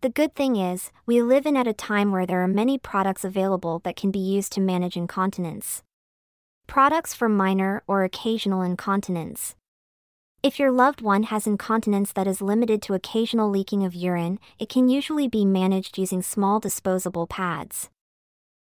The 0.00 0.10
good 0.10 0.34
thing 0.34 0.56
is, 0.56 0.90
we 1.06 1.22
live 1.22 1.46
in 1.46 1.56
at 1.56 1.68
a 1.68 1.72
time 1.72 2.10
where 2.10 2.26
there 2.26 2.42
are 2.42 2.48
many 2.48 2.76
products 2.76 3.24
available 3.24 3.78
that 3.84 3.94
can 3.94 4.10
be 4.10 4.18
used 4.18 4.50
to 4.54 4.60
manage 4.60 4.96
incontinence. 4.96 5.84
Products 6.66 7.14
for 7.14 7.28
minor 7.28 7.84
or 7.86 8.02
occasional 8.02 8.62
incontinence. 8.62 9.54
If 10.46 10.60
your 10.60 10.70
loved 10.70 11.00
one 11.00 11.24
has 11.24 11.48
incontinence 11.48 12.12
that 12.12 12.28
is 12.28 12.40
limited 12.40 12.80
to 12.82 12.94
occasional 12.94 13.50
leaking 13.50 13.84
of 13.84 13.96
urine, 13.96 14.38
it 14.60 14.68
can 14.68 14.88
usually 14.88 15.26
be 15.26 15.44
managed 15.44 15.98
using 15.98 16.22
small 16.22 16.60
disposable 16.60 17.26
pads. 17.26 17.90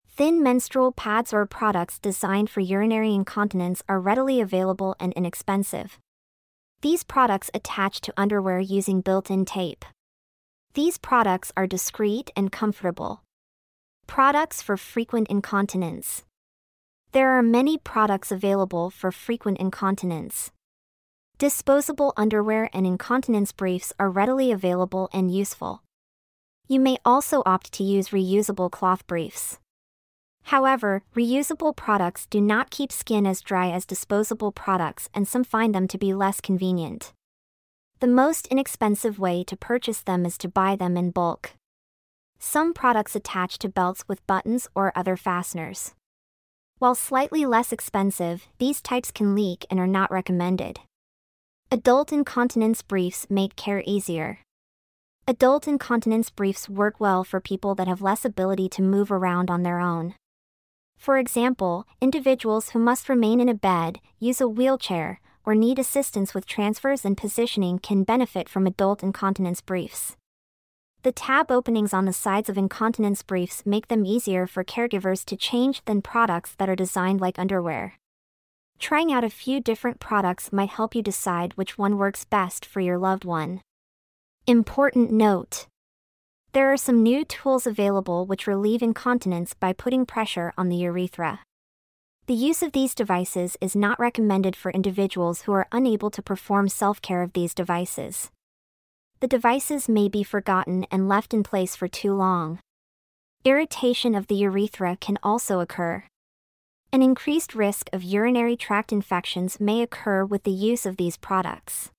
Thin 0.05 0.43
menstrual 0.43 0.91
pads 0.91 1.31
or 1.31 1.45
products 1.45 1.97
designed 1.97 2.49
for 2.49 2.59
urinary 2.59 3.13
incontinence 3.13 3.81
are 3.87 4.01
readily 4.01 4.41
available 4.41 4.97
and 4.99 5.13
inexpensive. 5.13 5.97
These 6.81 7.05
products 7.05 7.49
attach 7.53 8.01
to 8.01 8.13
underwear 8.17 8.59
using 8.59 8.99
built 8.99 9.31
in 9.31 9.45
tape. 9.45 9.85
These 10.73 10.97
products 10.97 11.53
are 11.55 11.65
discreet 11.65 12.29
and 12.35 12.51
comfortable. 12.51 13.23
Products 14.05 14.61
for 14.61 14.75
frequent 14.75 15.29
incontinence. 15.29 16.25
There 17.13 17.29
are 17.29 17.41
many 17.41 17.77
products 17.77 18.33
available 18.33 18.89
for 18.89 19.13
frequent 19.13 19.59
incontinence. 19.59 20.51
Disposable 21.39 22.11
underwear 22.17 22.69
and 22.73 22.85
incontinence 22.85 23.53
briefs 23.53 23.93
are 23.97 24.09
readily 24.09 24.51
available 24.51 25.07
and 25.13 25.33
useful. 25.33 25.83
You 26.67 26.81
may 26.81 26.97
also 27.05 27.43
opt 27.45 27.71
to 27.75 27.83
use 27.85 28.09
reusable 28.09 28.69
cloth 28.69 29.07
briefs. 29.07 29.57
However, 30.43 31.01
reusable 31.15 31.73
products 31.73 32.25
do 32.25 32.41
not 32.41 32.71
keep 32.71 32.91
skin 32.91 33.25
as 33.25 33.39
dry 33.39 33.69
as 33.69 33.85
disposable 33.85 34.51
products, 34.51 35.07
and 35.13 35.25
some 35.25 35.45
find 35.45 35.73
them 35.73 35.87
to 35.87 35.97
be 35.97 36.13
less 36.13 36.41
convenient. 36.41 37.13
The 38.01 38.07
most 38.07 38.45
inexpensive 38.47 39.17
way 39.17 39.45
to 39.45 39.55
purchase 39.55 40.01
them 40.01 40.25
is 40.25 40.37
to 40.39 40.49
buy 40.49 40.75
them 40.75 40.97
in 40.97 41.11
bulk. 41.11 41.51
Some 42.37 42.73
products 42.73 43.15
attach 43.15 43.59
to 43.59 43.69
belts 43.69 44.03
with 44.09 44.27
buttons 44.27 44.67
or 44.75 44.91
other 44.93 45.15
fasteners. 45.15 45.93
While 46.79 46.95
slightly 46.95 47.45
less 47.45 47.71
expensive, 47.71 48.49
these 48.57 48.81
types 48.81 49.09
can 49.09 49.35
leak 49.35 49.65
and 49.69 49.79
are 49.79 49.87
not 49.87 50.11
recommended. 50.11 50.81
Adult 51.71 52.11
incontinence 52.11 52.81
briefs 52.81 53.27
make 53.29 53.55
care 53.55 53.83
easier. 53.85 54.39
Adult 55.27 55.67
incontinence 55.67 56.31
briefs 56.31 56.67
work 56.67 56.99
well 56.99 57.23
for 57.23 57.39
people 57.39 57.75
that 57.75 57.87
have 57.87 58.01
less 58.01 58.25
ability 58.25 58.67
to 58.67 58.81
move 58.81 59.11
around 59.11 59.51
on 59.51 59.61
their 59.61 59.79
own. 59.79 60.15
For 60.97 61.19
example, 61.19 61.85
individuals 62.01 62.69
who 62.69 62.79
must 62.79 63.07
remain 63.07 63.39
in 63.39 63.47
a 63.47 63.53
bed, 63.53 63.99
use 64.17 64.41
a 64.41 64.47
wheelchair, 64.47 65.21
or 65.45 65.53
need 65.53 65.77
assistance 65.77 66.33
with 66.33 66.47
transfers 66.47 67.05
and 67.05 67.15
positioning 67.15 67.77
can 67.77 68.03
benefit 68.03 68.49
from 68.49 68.65
adult 68.65 69.03
incontinence 69.03 69.61
briefs. 69.61 70.15
The 71.03 71.11
tab 71.11 71.51
openings 71.51 71.93
on 71.93 72.05
the 72.05 72.13
sides 72.13 72.49
of 72.49 72.57
incontinence 72.57 73.21
briefs 73.21 73.63
make 73.63 73.89
them 73.89 74.07
easier 74.07 74.47
for 74.47 74.63
caregivers 74.63 75.23
to 75.25 75.37
change 75.37 75.85
than 75.85 76.01
products 76.01 76.55
that 76.57 76.67
are 76.67 76.75
designed 76.75 77.21
like 77.21 77.37
underwear. 77.37 77.93
Trying 78.79 79.11
out 79.11 79.23
a 79.23 79.29
few 79.29 79.59
different 79.59 79.99
products 79.99 80.51
might 80.51 80.69
help 80.69 80.95
you 80.95 81.01
decide 81.01 81.53
which 81.53 81.77
one 81.77 81.97
works 81.97 82.25
best 82.25 82.65
for 82.65 82.79
your 82.79 82.97
loved 82.97 83.25
one. 83.25 83.61
Important 84.47 85.11
note 85.11 85.67
There 86.53 86.71
are 86.71 86.77
some 86.77 87.03
new 87.03 87.23
tools 87.25 87.67
available 87.67 88.25
which 88.25 88.47
relieve 88.47 88.81
incontinence 88.81 89.53
by 89.53 89.73
putting 89.73 90.05
pressure 90.05 90.53
on 90.57 90.69
the 90.69 90.77
urethra. 90.77 91.41
The 92.25 92.33
use 92.33 92.63
of 92.63 92.71
these 92.71 92.95
devices 92.95 93.57
is 93.59 93.75
not 93.75 93.99
recommended 93.99 94.55
for 94.55 94.71
individuals 94.71 95.41
who 95.41 95.51
are 95.51 95.67
unable 95.71 96.09
to 96.11 96.21
perform 96.21 96.69
self 96.69 97.01
care 97.01 97.21
of 97.21 97.33
these 97.33 97.53
devices 97.53 98.31
the 99.19 99.27
devices 99.27 99.89
may 99.89 100.07
be 100.07 100.23
forgotten 100.23 100.85
and 100.89 101.09
left 101.09 101.33
in 101.33 101.43
place 101.43 101.75
for 101.75 101.89
too 101.89 102.13
long. 102.13 102.59
Irritation 103.43 104.15
of 104.15 104.27
the 104.27 104.35
urethra 104.35 104.95
can 104.95 105.17
also 105.21 105.59
occur. 105.59 106.05
An 106.91 107.03
increased 107.03 107.53
risk 107.53 107.87
of 107.93 108.01
urinary 108.01 108.55
tract 108.55 108.91
infections 108.91 109.59
may 109.59 109.83
occur 109.83 110.25
with 110.25 110.41
the 110.41 110.51
use 110.51 110.87
of 110.87 110.97
these 110.97 111.17
products. 111.17 111.91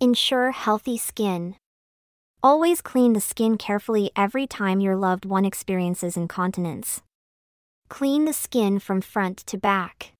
Ensure 0.00 0.50
healthy 0.50 0.98
skin. 0.98 1.56
Always 2.42 2.82
clean 2.82 3.14
the 3.14 3.22
skin 3.22 3.56
carefully 3.56 4.10
every 4.14 4.46
time 4.46 4.80
your 4.80 4.96
loved 4.96 5.24
one 5.24 5.46
experiences 5.46 6.14
incontinence. 6.14 7.00
Clean 7.88 8.26
the 8.26 8.34
skin 8.34 8.78
from 8.78 9.00
front 9.00 9.38
to 9.46 9.56
back. 9.56 10.12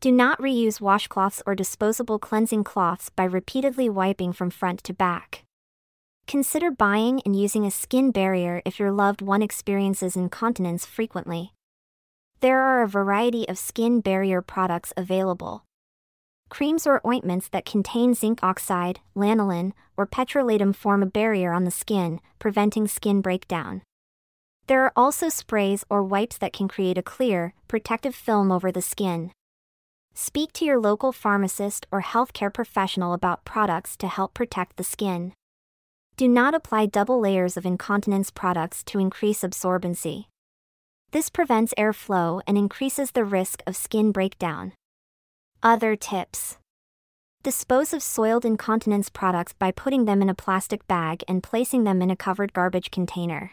Do 0.00 0.12
not 0.12 0.38
reuse 0.38 0.78
washcloths 0.78 1.40
or 1.46 1.54
disposable 1.54 2.18
cleansing 2.18 2.64
cloths 2.64 3.08
by 3.08 3.24
repeatedly 3.24 3.88
wiping 3.88 4.34
from 4.34 4.50
front 4.50 4.84
to 4.84 4.92
back. 4.92 5.44
Consider 6.26 6.70
buying 6.70 7.22
and 7.24 7.34
using 7.34 7.64
a 7.64 7.70
skin 7.70 8.10
barrier 8.10 8.60
if 8.66 8.78
your 8.78 8.92
loved 8.92 9.22
one 9.22 9.40
experiences 9.40 10.16
incontinence 10.16 10.84
frequently. 10.84 11.54
There 12.40 12.62
are 12.62 12.82
a 12.82 12.88
variety 12.88 13.48
of 13.48 13.58
skin 13.58 14.00
barrier 14.00 14.42
products 14.42 14.92
available. 14.96 15.64
Creams 16.48 16.86
or 16.86 17.00
ointments 17.06 17.48
that 17.48 17.64
contain 17.64 18.14
zinc 18.14 18.40
oxide, 18.42 19.00
lanolin, 19.16 19.72
or 19.96 20.06
petrolatum 20.06 20.74
form 20.74 21.02
a 21.02 21.06
barrier 21.06 21.52
on 21.52 21.64
the 21.64 21.70
skin, 21.70 22.20
preventing 22.38 22.86
skin 22.86 23.20
breakdown. 23.20 23.82
There 24.66 24.84
are 24.84 24.92
also 24.94 25.28
sprays 25.28 25.84
or 25.88 26.02
wipes 26.02 26.38
that 26.38 26.52
can 26.52 26.68
create 26.68 26.98
a 26.98 27.02
clear, 27.02 27.54
protective 27.68 28.14
film 28.14 28.52
over 28.52 28.70
the 28.70 28.82
skin. 28.82 29.32
Speak 30.12 30.52
to 30.54 30.64
your 30.64 30.78
local 30.78 31.12
pharmacist 31.12 31.86
or 31.90 32.02
healthcare 32.02 32.52
professional 32.52 33.12
about 33.12 33.44
products 33.44 33.96
to 33.98 34.08
help 34.08 34.34
protect 34.34 34.76
the 34.76 34.84
skin. 34.84 35.32
Do 36.16 36.28
not 36.28 36.54
apply 36.54 36.86
double 36.86 37.20
layers 37.20 37.56
of 37.56 37.66
incontinence 37.66 38.30
products 38.30 38.82
to 38.84 38.98
increase 38.98 39.42
absorbency. 39.42 40.26
This 41.12 41.30
prevents 41.30 41.72
airflow 41.78 42.42
and 42.46 42.58
increases 42.58 43.12
the 43.12 43.24
risk 43.24 43.62
of 43.66 43.76
skin 43.76 44.12
breakdown. 44.12 44.72
Other 45.62 45.96
tips 45.96 46.58
Dispose 47.42 47.94
of 47.94 48.02
soiled 48.02 48.44
incontinence 48.44 49.08
products 49.08 49.52
by 49.52 49.70
putting 49.70 50.04
them 50.04 50.20
in 50.20 50.28
a 50.28 50.34
plastic 50.34 50.84
bag 50.88 51.22
and 51.28 51.44
placing 51.44 51.84
them 51.84 52.02
in 52.02 52.10
a 52.10 52.16
covered 52.16 52.52
garbage 52.52 52.90
container. 52.90 53.52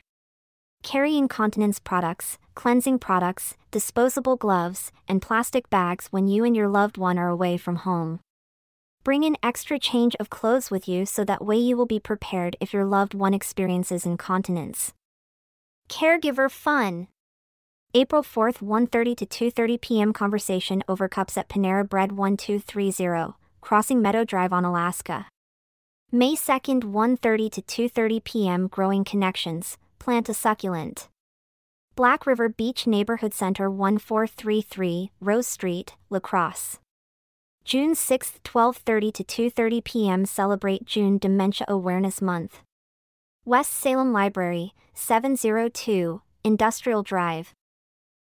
Carry 0.81 1.15
incontinence 1.15 1.79
products, 1.79 2.39
cleansing 2.55 2.97
products, 2.97 3.55
disposable 3.69 4.35
gloves, 4.35 4.91
and 5.07 5.21
plastic 5.21 5.69
bags 5.69 6.07
when 6.09 6.27
you 6.27 6.43
and 6.43 6.55
your 6.55 6.67
loved 6.67 6.97
one 6.97 7.19
are 7.19 7.29
away 7.29 7.55
from 7.55 7.77
home. 7.77 8.19
Bring 9.03 9.23
an 9.25 9.37
extra 9.43 9.77
change 9.77 10.15
of 10.19 10.29
clothes 10.29 10.71
with 10.71 10.87
you 10.87 11.05
so 11.05 11.23
that 11.23 11.45
way 11.45 11.57
you 11.57 11.77
will 11.77 11.85
be 11.85 11.99
prepared 11.99 12.57
if 12.59 12.73
your 12.73 12.85
loved 12.85 13.13
one 13.13 13.33
experiences 13.33 14.05
incontinence. 14.05 14.91
Caregiver 15.87 16.49
fun. 16.49 17.09
April 17.95 18.23
4th 18.23 18.57
1:30 18.57 19.15
to 19.17 19.51
2:30 19.51 19.79
p.m. 19.79 20.13
conversation 20.13 20.83
over 20.87 21.07
cups 21.07 21.37
at 21.37 21.47
Panera 21.47 21.87
Bread 21.87 22.13
1230, 22.13 23.35
Crossing 23.61 24.01
Meadow 24.01 24.23
Drive 24.25 24.49
Onalaska. 24.49 25.25
May 26.11 26.33
2nd 26.33 26.85
1:30 26.85 27.51
to 27.51 27.61
2:30 27.61 28.23
p.m. 28.23 28.67
Growing 28.67 29.03
Connections, 29.03 29.77
plant 29.99 30.27
a 30.27 30.33
succulent. 30.33 31.07
Black 31.95 32.25
River 32.25 32.49
Beach 32.49 32.87
Neighborhood 32.87 33.31
Center 33.31 33.69
1433, 33.69 35.11
Rose 35.21 35.45
Street, 35.45 35.93
La 36.09 36.17
Crosse. 36.17 36.79
June 37.63 37.93
6, 37.93 38.39
12:30 38.43 39.13
to 39.13 39.23
2:30 39.23 39.83
p.m. 39.83 40.25
celebrate 40.25 40.85
June 40.85 41.19
Dementia 41.19 41.65
Awareness 41.67 42.23
Month. 42.23 42.61
West 43.45 43.71
Salem 43.71 44.11
Library, 44.11 44.73
702, 44.95 46.23
Industrial 46.43 47.03
Drive. 47.03 47.53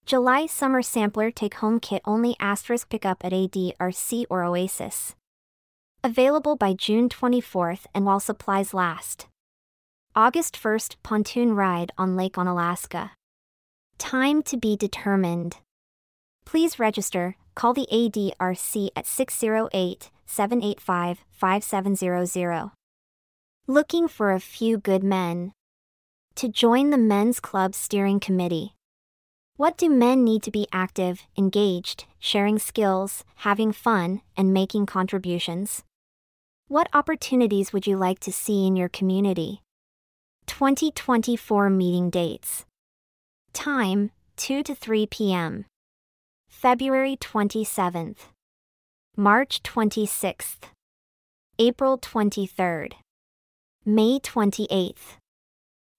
July 0.07 0.45
Summer 0.45 0.83
Sampler 0.83 1.31
Take 1.31 1.55
Home 1.55 1.81
Kit 1.81 2.03
only 2.05 2.37
asterisk 2.39 2.91
pickup 2.91 3.25
at 3.25 3.33
ADRC 3.33 4.27
or 4.29 4.45
Oasis. 4.45 5.15
Available 6.03 6.57
by 6.57 6.75
June 6.75 7.09
24th 7.09 7.87
and 7.95 8.05
while 8.05 8.21
supplies 8.21 8.75
last. 8.75 9.29
August 10.15 10.61
1st 10.63 10.97
Pontoon 11.03 11.55
Ride 11.55 11.91
on 11.97 12.17
Lake 12.17 12.35
Onalaska. 12.35 13.13
Time 13.97 14.43
to 14.43 14.59
be 14.59 14.77
determined. 14.77 15.57
Please 16.45 16.79
register, 16.79 17.37
call 17.55 17.73
the 17.73 17.89
ADRC 17.91 18.91
at 18.95 19.07
608 19.07 20.11
785 20.27 21.25
5700. 21.31 22.71
Looking 23.67 24.09
for 24.09 24.33
a 24.33 24.41
few 24.41 24.77
good 24.77 25.03
men. 25.03 25.53
To 26.35 26.51
join 26.51 26.91
the 26.91 26.99
Men's 26.99 27.41
Club 27.41 27.75
Steering 27.75 28.21
Committee. 28.21 28.75
What 29.57 29.77
do 29.77 29.89
men 29.89 30.25
need 30.25 30.43
to 30.43 30.51
be 30.51 30.67
active, 30.73 31.23
engaged, 31.39 32.07
sharing 32.19 32.59
skills, 32.59 33.23
having 33.37 33.71
fun, 33.71 34.21
and 34.37 34.53
making 34.53 34.87
contributions? 34.87 35.85
What 36.67 36.89
opportunities 36.93 37.73
would 37.73 37.87
you 37.87 37.97
like 37.97 38.19
to 38.21 38.33
see 38.33 38.67
in 38.67 38.75
your 38.75 38.89
community? 38.89 39.63
2024 40.47 41.71
meeting 41.71 42.11
dates. 42.11 42.65
Time 43.53 44.11
2 44.39 44.65
to 44.65 44.75
3 44.75 45.07
p.m. 45.07 45.67
February 46.49 47.17
27th. 47.17 48.31
March 49.17 49.63
26th. 49.63 50.65
April 51.61 51.97
23rd. 51.97 52.95
May 53.87 54.19
28th. 54.19 55.19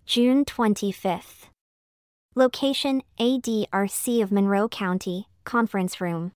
June 0.06 0.44
25th. 0.44 1.48
Location 2.38 3.02
ADRC 3.18 4.22
of 4.22 4.30
Monroe 4.30 4.68
County, 4.68 5.30
Conference 5.45 6.02
Room. 6.02 6.34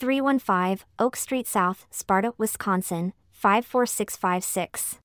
315 0.00 0.84
Oak 0.98 1.14
Street 1.14 1.46
South, 1.46 1.86
Sparta, 1.88 2.34
Wisconsin, 2.36 3.12
54656. 3.30 4.98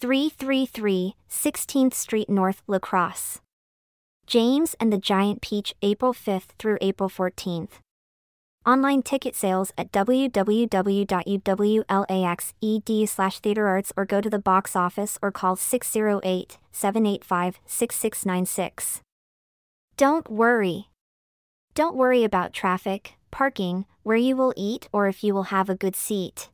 333 0.00 1.16
16th 1.28 1.94
Street 1.94 2.28
North, 2.28 2.62
La 2.66 2.78
Crosse. 2.78 3.40
James 4.26 4.74
and 4.78 4.92
the 4.92 4.98
Giant 4.98 5.42
Peach, 5.42 5.74
April 5.82 6.12
5th 6.12 6.50
through 6.58 6.78
April 6.80 7.08
14th. 7.08 7.80
Online 8.66 9.02
ticket 9.02 9.34
sales 9.34 9.72
at 9.78 9.90
www.uwlaxed 9.90 10.62
theaterarts 13.42 13.92
or 13.96 14.04
go 14.04 14.20
to 14.20 14.30
the 14.30 14.38
box 14.38 14.76
office 14.76 15.18
or 15.22 15.32
call 15.32 15.56
608 15.56 16.58
785 16.70 17.60
6696. 17.66 19.00
Don't 19.96 20.30
worry. 20.30 20.90
Don't 21.74 21.96
worry 21.96 22.22
about 22.22 22.52
traffic, 22.52 23.14
parking, 23.30 23.86
where 24.02 24.16
you 24.16 24.36
will 24.36 24.52
eat, 24.56 24.88
or 24.92 25.08
if 25.08 25.24
you 25.24 25.34
will 25.34 25.44
have 25.44 25.70
a 25.70 25.74
good 25.74 25.96
seat. 25.96 26.50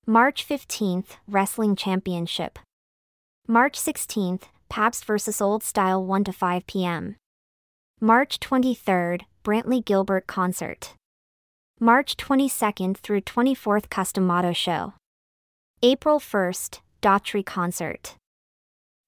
March 0.07 0.47
15th, 0.47 1.17
Wrestling 1.27 1.75
Championship. 1.75 2.57
March 3.47 3.79
16th, 3.79 4.45
Pabst 4.67 5.05
vs. 5.05 5.39
Old 5.41 5.61
Style 5.61 6.03
1 6.03 6.23
to 6.23 6.33
5 6.33 6.65
p.m. 6.65 7.17
March 8.03 8.39
23rd, 8.39 9.25
Brantley 9.43 9.85
Gilbert 9.85 10.25
Concert. 10.25 10.95
March 11.79 12.17
22nd 12.17 12.97
through 12.97 13.21
24th 13.21 13.91
Custom 13.91 14.25
Motto 14.25 14.53
Show. 14.53 14.93
April 15.83 16.19
1st, 16.19 16.79
Daughtry 17.03 17.45
Concert. 17.45 18.15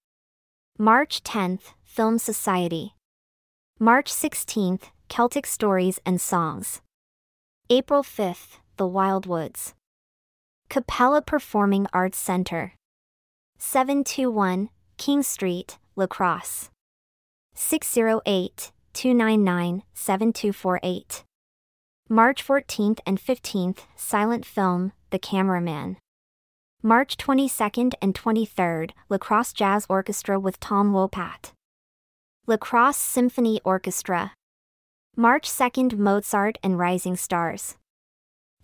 March 0.78 1.24
10th, 1.24 1.74
Film 2.00 2.18
Society. 2.18 2.96
March 3.78 4.10
16th, 4.10 4.84
Celtic 5.10 5.46
Stories 5.46 6.00
and 6.06 6.22
Songs. 6.22 6.80
April 7.70 8.04
5th, 8.04 8.60
The 8.78 8.86
Wildwoods. 8.86 9.74
Cappella 10.70 11.22
Performing 11.22 11.88
Arts 11.92 12.18
Center. 12.18 12.72
721, 13.58 14.70
King 14.98 15.24
Street, 15.24 15.78
La 15.98 16.08
Crosse. 16.08 16.70
608 17.54 18.72
299 18.94 19.84
7248. 19.94 21.26
March 22.08 22.48
14th 22.48 23.00
and 23.06 23.20
15th, 23.20 23.80
Silent 23.98 24.46
Film, 24.46 24.94
The 25.10 25.20
Cameraman. 25.20 25.98
March 26.82 27.18
22nd 27.18 27.92
and 28.02 28.16
23rd, 28.16 28.92
La 29.10 29.18
Crosse 29.18 29.52
Jazz 29.52 29.86
Orchestra 29.90 30.40
with 30.40 30.62
Tom 30.62 30.94
Wopat. 30.94 31.52
La 32.50 32.58
Crosse 32.58 32.98
Symphony 32.98 33.62
Orchestra. 33.64 34.34
March 35.16 35.48
2nd, 35.48 36.00
Mozart 36.00 36.58
and 36.64 36.80
Rising 36.80 37.16
Stars. 37.16 37.78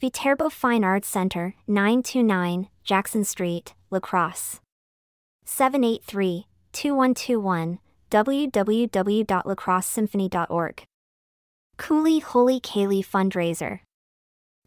Viterbo 0.02 0.50
Fine 0.50 0.84
Arts 0.84 1.08
Center, 1.08 1.54
929, 1.68 2.70
Jackson 2.84 3.24
Street, 3.24 3.76
La 3.92 4.00
Crosse. 4.00 4.60
783 5.44 6.48
2121 6.74 7.78
www.lacrossesymphony.org. 8.10 10.84
Cooley 11.78 12.20
Holy 12.20 12.60
Kaylee 12.60 13.06
Fundraiser. 13.06 13.82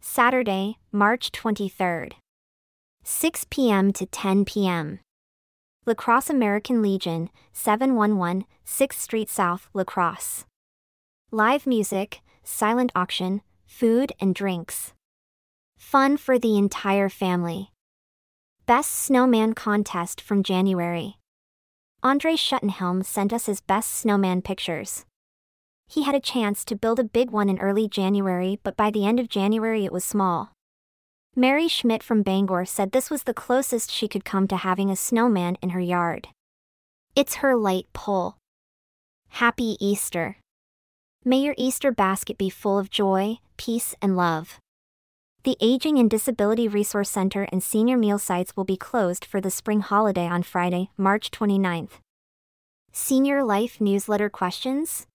Saturday, 0.01 0.77
March 0.93 1.33
23rd. 1.33 2.13
6 3.03 3.47
p.m. 3.51 3.93
to 3.93 4.07
10 4.07 4.45
p.m. 4.45 5.01
La 5.89 5.95
Crosse 5.95 6.29
American 6.29 6.83
Legion, 6.83 7.31
711 7.55 8.45
6th 8.67 8.93
Street 8.93 9.31
South, 9.31 9.71
La 9.73 9.85
Crosse. 9.85 10.45
Live 11.31 11.67
music, 11.67 12.21
silent 12.45 12.93
auction, 12.95 13.41
food 13.65 14.13
and 14.21 14.35
drinks. 14.35 14.93
Fun 15.79 16.19
for 16.19 16.39
the 16.39 16.59
entire 16.59 17.09
family. 17.09 17.71
Best 18.67 18.91
Snowman 18.91 19.55
Contest 19.55 20.21
from 20.21 20.43
January. 20.43 21.17
Andre 22.03 22.35
Schuttenhelm 22.35 23.03
sent 23.03 23.33
us 23.33 23.47
his 23.47 23.63
best 23.63 23.91
snowman 23.91 24.43
pictures. 24.43 25.07
He 25.87 26.03
had 26.03 26.15
a 26.15 26.21
chance 26.21 26.67
to 26.67 26.77
build 26.77 27.01
a 27.01 27.03
big 27.03 27.31
one 27.31 27.49
in 27.49 27.59
early 27.61 27.89
January, 27.89 28.61
but 28.63 28.77
by 28.77 28.91
the 28.91 29.07
end 29.07 29.19
of 29.19 29.31
January 29.31 29.87
it 29.87 29.93
was 29.93 30.05
small. 30.05 30.53
Mary 31.37 31.69
Schmidt 31.69 32.03
from 32.03 32.23
Bangor 32.23 32.65
said 32.65 32.93
this 32.93 33.11
was 33.11 33.23
the 33.23 33.35
closest 33.35 33.91
she 33.91 34.09
could 34.09 34.25
come 34.25 34.49
to 34.49 34.57
having 34.57 34.91
a 34.91 34.97
snowman 34.97 35.57
in 35.63 35.71
her 35.71 35.81
yard. 35.81 36.29
It's 37.15 37.37
her 37.37 37.55
light 37.57 37.87
pole. 37.93 38.37
Happy 39.29 39.77
Easter. 39.81 40.37
May 41.25 41.39
your 41.39 41.55
Easter 41.59 41.93
basket 41.93 42.39
be 42.39 42.51
full 42.51 42.79
of 42.79 42.91
joy, 42.91 43.39
peace, 43.57 43.95
and 44.01 44.17
love. 44.17 44.59
The 45.45 45.57
Aging 45.61 45.99
and 45.99 46.11
Disability 46.11 46.67
Resource 46.69 47.11
Center 47.11 47.47
and 47.53 47.63
senior 47.63 47.97
meal 47.97 48.19
sites 48.19 48.57
will 48.57 48.65
be 48.65 48.77
closed 48.77 49.25
for 49.25 49.41
the 49.41 49.51
spring 49.51 49.81
holiday 49.81 50.27
on 50.27 50.43
Friday, 50.43 50.91
March 50.97 51.31
29th. 51.31 52.01
Senior 52.93 53.45
Life 53.45 53.81
Newsletter 53.81 54.29
Questions? 54.29 55.07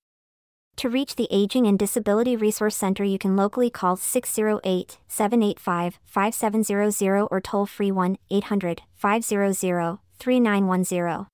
To 0.78 0.90
reach 0.90 1.16
the 1.16 1.28
Aging 1.32 1.68
and 1.68 1.78
Disability 1.78 2.36
Resource 2.36 2.76
Center, 2.76 3.04
you 3.04 3.18
can 3.18 3.36
locally 3.36 3.70
call 3.70 3.96
608 3.96 4.98
785 5.08 6.00
5700 6.06 7.28
or 7.30 7.42
toll 7.42 7.66
free 7.66 7.92
1 7.92 8.18
800 8.30 8.82
500 8.96 10.00
3910. 10.20 11.28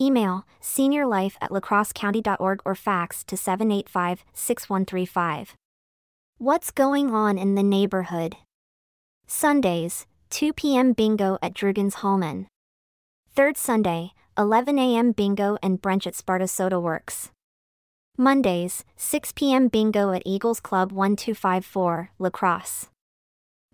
Email 0.00 0.46
seniorlife 0.62 1.34
at 1.40 1.50
lacrossecounty.org 1.50 2.62
or 2.64 2.74
fax 2.74 3.24
to 3.24 3.36
785 3.36 4.24
6135. 4.32 5.54
What's 6.38 6.70
going 6.70 7.14
on 7.14 7.36
in 7.38 7.54
the 7.54 7.62
neighborhood? 7.62 8.36
Sundays, 9.26 10.06
2 10.30 10.52
p.m. 10.52 10.92
bingo 10.92 11.38
at 11.42 11.54
Drugan's 11.54 11.96
Holmen. 11.96 12.46
Third 13.34 13.56
Sunday, 13.56 14.12
11 14.38 14.78
a.m. 14.78 15.12
bingo 15.12 15.58
and 15.62 15.82
brunch 15.82 16.06
at 16.06 16.14
Sparta 16.14 16.48
Soda 16.48 16.80
Works. 16.80 17.30
Mondays, 18.20 18.84
6 18.96 19.32
p.m. 19.32 19.68
bingo 19.68 20.12
at 20.12 20.22
Eagles 20.26 20.60
Club 20.60 20.92
1254, 20.92 22.10
La 22.18 22.28
Crosse. 22.28 22.88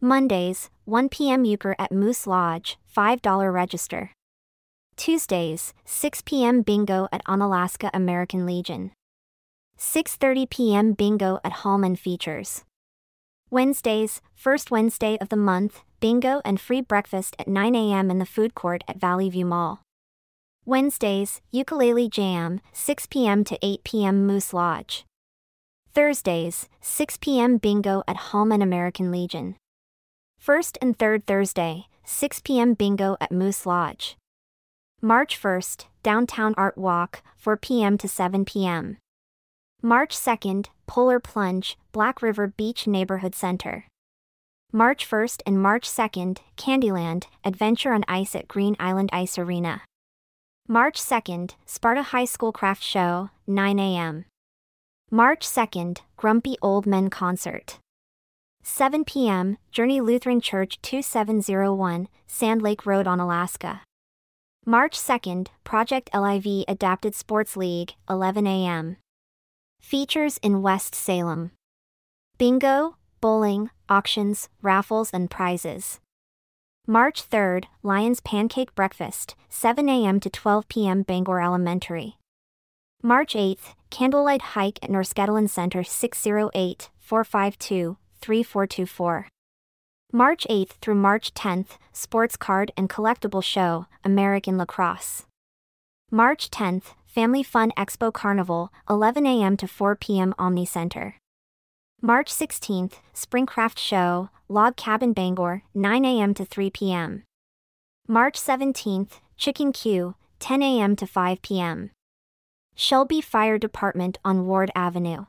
Mondays, 0.01 0.70
1 0.85 1.09
p.m. 1.09 1.44
euchre 1.44 1.74
at 1.81 1.90
Moose 1.90 2.28
Lodge, 2.28 2.78
$5 2.97 3.52
register. 3.52 4.12
Tuesdays, 4.94 5.74
6 5.85 6.23
p.m. 6.24 6.62
bingo 6.62 7.09
at 7.10 7.24
Onalaska 7.24 7.90
American 7.93 8.47
Legion. 8.47 8.93
6:30 9.77 10.48
p.m. 10.48 10.93
bingo 10.93 11.40
at 11.43 11.64
Holmen 11.64 11.97
Features. 11.97 12.62
Wednesdays, 13.51 14.23
first 14.32 14.70
Wednesday 14.70 15.18
of 15.20 15.28
the 15.28 15.36
month, 15.36 15.82
bingo 15.98 16.40
and 16.44 16.60
free 16.60 16.82
breakfast 16.82 17.35
at 17.40 17.48
9 17.48 17.74
a.m. 17.74 18.12
in 18.12 18.20
the 18.20 18.24
food 18.24 18.55
court 18.55 18.85
at 18.86 19.01
Valley 19.01 19.28
View 19.28 19.44
Mall. 19.44 19.81
Wednesdays, 20.69 21.41
ukulele 21.53 22.09
jam, 22.09 22.61
6 22.73 23.07
p.m. 23.07 23.45
to 23.45 23.57
8 23.63 23.85
p.m. 23.85 24.27
Moose 24.27 24.53
Lodge. 24.53 25.05
Thursdays, 25.95 26.69
6 26.81 27.19
p.m. 27.19 27.59
bingo 27.59 28.03
at 28.09 28.17
Holmen 28.17 28.61
American 28.61 29.13
Legion. 29.13 29.55
First 30.41 30.77
and 30.83 30.99
third 30.99 31.25
Thursday, 31.25 31.87
6 32.05 32.41
p.m. 32.41 32.75
bingo 32.75 33.17
at 33.21 33.31
Moose 33.31 33.65
Lodge. 33.65 34.17
March 35.01 35.41
1st, 35.41 35.85
Downtown 36.03 36.53
Art 36.57 36.77
Walk, 36.77 37.23
4 37.37 37.57
p.m. 37.59 37.97
to 37.99 38.09
7 38.09 38.45
p.m. 38.45 38.97
March 39.83 40.17
2nd, 40.17 40.67
Polar 40.89 41.21
Plunge, 41.21 41.79
Black 41.93 42.21
River 42.21 42.49
Beach 42.49 42.89
Neighborhood 42.89 43.37
Center. 43.37 43.85
March 44.73 45.09
1st 45.09 45.43
and 45.47 45.63
March 45.63 45.89
2nd, 45.89 46.39
Candyland, 46.57 47.27
Adventure 47.45 47.93
on 47.93 48.03
Ice 48.09 48.35
at 48.35 48.49
Green 48.49 48.75
Island 48.81 49.11
Ice 49.13 49.39
Arena. 49.39 49.83
March 50.69 51.01
2nd, 51.01 51.53
Sparta 51.65 52.03
High 52.03 52.25
School 52.25 52.51
Craft 52.51 52.83
Show, 52.83 53.31
9 53.47 53.79
a.m. 53.79 54.25
March 55.13 55.47
2nd, 55.47 55.99
Grumpy 56.17 56.57
Old 56.61 56.87
Men 56.87 57.09
Concert. 57.09 57.79
7 58.65 59.05
p.m., 59.05 59.59
Journey 59.71 60.01
Lutheran 60.01 60.41
Church 60.41 60.83
2701, 60.83 62.09
Sand 62.27 62.63
Lake 62.63 62.85
Road 62.85 63.07
Onalaska. 63.07 63.83
March 64.65 64.99
2nd, 64.99 65.47
Project 65.63 66.11
LIV 66.13 66.65
Adapted 66.67 67.15
Sports 67.15 67.57
League, 67.57 67.95
11 68.11 68.49
a.m. 68.49 68.97
Features 69.81 70.39
in 70.39 70.63
West 70.63 70.97
Salem 70.97 71.53
Bingo, 72.39 72.97
bowling, 73.21 73.71
auctions, 73.89 74.49
raffles, 74.63 75.11
and 75.13 75.31
prizes. 75.31 76.01
March 76.89 77.29
3rd, 77.29 77.65
Lions 77.83 78.21
Pancake 78.21 78.73
Breakfast, 78.77 79.35
7 79.49 79.89
a.m. 79.89 80.21
to 80.21 80.31
12 80.31 80.69
p.m. 80.69 81.03
Bangor 81.03 81.41
Elementary. 81.41 82.17
March 83.03 83.35
8th, 83.35 83.75
Candlelight 83.91 84.55
Hike 84.55 84.79
at 84.85 84.91
Norskedalen 84.91 85.51
Center 85.51 85.83
608 85.83 86.91
452 87.01 87.97
3424. 88.21 89.27
March 90.13 90.47
8th 90.49 90.71
through 90.81 90.95
March 90.95 91.35
10th, 91.35 91.71
Sports 91.93 92.37
Card 92.37 92.71
and 92.77 92.89
Collectible 92.89 93.43
Show, 93.43 93.87
American 94.05 94.57
Lacrosse. 94.57 95.25
March 96.13 96.51
10th, 96.51 96.95
Family 97.05 97.43
Fun 97.43 97.73
Expo 97.77 98.13
Carnival, 98.13 98.73
11 98.89 99.27
a.m. 99.27 99.57
to 99.57 99.67
4 99.67 99.97
p.m. 99.97 100.33
Omni 100.39 100.65
Center. 100.65 101.17
March 102.02 102.31
16th, 102.31 103.01
Springcraft 103.14 103.78
Show, 103.78 104.28
Log 104.48 104.77
Cabin 104.77 105.12
Bangor, 105.12 105.62
9 105.74 106.05
a.m. 106.05 106.35
to 106.35 106.44
3 106.44 106.70
p.m. 106.70 107.24
March 108.06 108.39
17th, 108.39 109.20
Chicken 109.36 109.73
Q, 109.73 110.14
10 110.39 110.62
a.m. 110.62 110.94
to 110.94 111.06
5 111.06 111.43
p.m. 111.43 111.90
Shelby 112.74 113.20
Fire 113.20 113.59
Department 113.59 114.18
on 114.24 114.47
Ward 114.47 114.70
Avenue. 114.77 115.24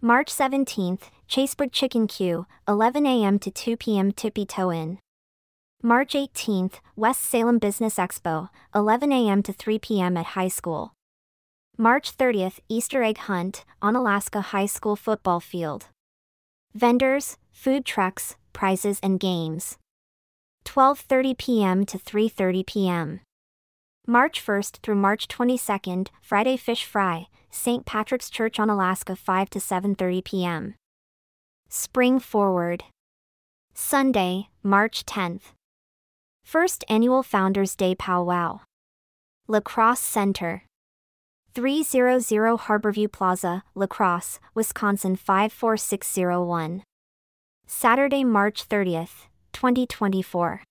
March 0.00 0.32
17th, 0.32 1.10
Chaseburg 1.28 1.70
Chicken 1.70 2.06
Q, 2.06 2.46
11 2.66 3.06
a.m. 3.06 3.38
to 3.38 3.50
2 3.50 3.76
p.m. 3.76 4.10
Tippy 4.10 4.46
Toe 4.46 4.72
Inn. 4.72 4.98
March 5.82 6.14
18th, 6.14 6.80
West 6.96 7.20
Salem 7.20 7.58
Business 7.58 7.96
Expo, 7.96 8.48
11 8.74 9.12
a.m. 9.12 9.42
to 9.42 9.52
3 9.52 9.78
p.m. 9.78 10.16
at 10.16 10.26
high 10.26 10.48
school. 10.48 10.92
March 11.76 12.16
30th, 12.16 12.60
Easter 12.68 13.02
Egg 13.02 13.18
Hunt, 13.18 13.64
Onalaska 13.82 14.40
High 14.40 14.66
School 14.66 14.94
football 14.94 15.40
field. 15.40 15.88
Vendors, 16.72 17.36
food 17.50 17.84
trucks, 17.84 18.36
prizes 18.52 19.00
and 19.02 19.18
games. 19.18 19.76
12:30 20.64 21.36
p.m. 21.36 21.84
to 21.84 21.98
3:30 21.98 22.64
p.m. 22.64 23.20
March 24.06 24.40
1st 24.40 24.78
through 24.82 24.94
March 24.94 25.26
22nd, 25.26 26.08
Friday 26.22 26.56
Fish 26.56 26.84
Fry, 26.84 27.26
St. 27.50 27.84
Patrick's 27.84 28.30
Church 28.30 28.58
Onalaska 28.58 29.18
5 29.18 29.50
to 29.50 29.58
7:30 29.58 30.24
p.m. 30.24 30.74
Spring 31.68 32.20
Forward. 32.20 32.84
Sunday, 33.74 34.48
March 34.62 35.04
10th. 35.06 35.54
First 36.44 36.84
Annual 36.88 37.24
Founders 37.24 37.74
Day 37.74 37.96
Powwow. 37.96 38.60
La 39.48 39.58
Crosse 39.58 39.98
Center. 40.00 40.62
300 41.54 42.20
Harborview 42.66 43.10
Plaza, 43.12 43.62
La 43.76 43.86
Crosse, 43.86 44.40
Wisconsin 44.56 45.14
54601. 45.14 46.82
Saturday, 47.64 48.24
March 48.24 48.68
30th, 48.68 49.28
2024. 49.52 50.64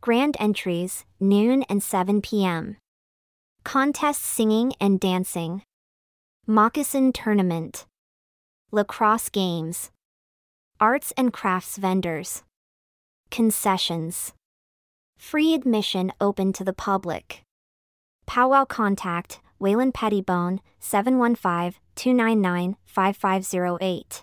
Grand 0.00 0.34
entries, 0.40 1.04
noon 1.20 1.62
and 1.64 1.82
7 1.82 2.22
p.m. 2.22 2.78
Contest 3.64 4.22
singing 4.22 4.72
and 4.80 4.98
dancing. 4.98 5.62
Moccasin 6.46 7.12
tournament. 7.12 7.84
Lacrosse 8.72 9.28
games. 9.28 9.90
Arts 10.80 11.12
and 11.18 11.34
crafts 11.34 11.76
vendors. 11.76 12.44
Concessions. 13.30 14.32
Free 15.18 15.52
admission 15.52 16.14
open 16.18 16.54
to 16.54 16.64
the 16.64 16.72
public. 16.72 17.42
Powwow 18.24 18.64
contact 18.64 19.40
Waylon 19.60 19.92
Pettibone, 19.92 20.60
715 20.78 21.80
299 21.94 22.76
5508. 22.84 24.22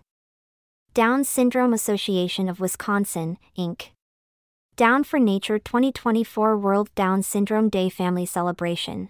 Down 0.94 1.24
Syndrome 1.26 1.74
Association 1.74 2.48
of 2.48 2.60
Wisconsin, 2.62 3.38
Inc. 3.58 3.90
Down 4.78 5.04
for 5.04 5.20
Nature 5.20 5.60
2024 5.60 6.58
World 6.58 6.94
Down 6.96 7.22
Syndrome 7.22 7.70
Day 7.70 7.90
Family 7.90 8.26
Celebration. 8.26 9.10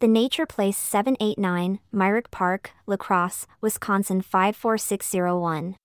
The 0.00 0.08
Nature 0.08 0.46
Place 0.46 0.76
789, 0.76 1.80
Myrick 1.90 2.30
Park, 2.30 2.72
La 2.86 2.96
Crosse, 2.96 3.46
Wisconsin 3.60 4.22
54601. 4.22 5.76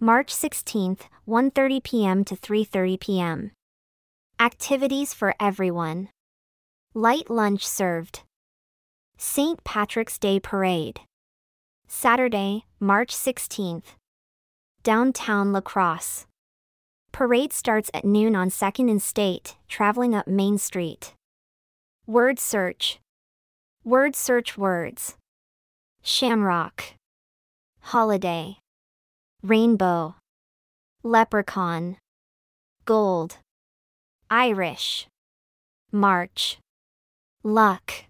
March 0.00 0.32
16th, 0.32 1.02
1:30 1.26 1.82
p.m. 1.82 2.24
to 2.24 2.36
3:30 2.36 3.00
p.m. 3.00 3.50
Activities 4.40 5.14
for 5.14 5.34
everyone. 5.40 6.08
Light 6.94 7.28
lunch 7.28 7.66
served. 7.66 8.22
St. 9.20 9.64
Patrick's 9.64 10.16
Day 10.16 10.38
Parade. 10.38 11.00
Saturday, 11.88 12.62
March 12.78 13.12
16th. 13.12 13.96
Downtown 14.84 15.52
La 15.52 15.60
Crosse. 15.60 16.26
Parade 17.10 17.52
starts 17.52 17.90
at 17.92 18.04
noon 18.04 18.36
on 18.36 18.48
2nd 18.48 18.88
and 18.88 19.02
State, 19.02 19.56
traveling 19.66 20.14
up 20.14 20.28
Main 20.28 20.56
Street. 20.56 21.14
Word 22.06 22.38
search. 22.38 23.00
Word 23.82 24.14
search 24.14 24.56
words. 24.56 25.16
Shamrock. 26.00 26.94
Holiday. 27.80 28.58
Rainbow. 29.42 30.14
Leprechaun. 31.02 31.96
Gold. 32.84 33.38
Irish. 34.30 35.08
March. 35.90 36.58
Luck. 37.42 38.07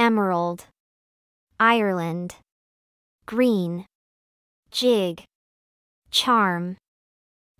Emerald. 0.00 0.64
Ireland. 1.60 2.36
Green. 3.26 3.84
Jig. 4.70 5.24
Charm. 6.10 6.78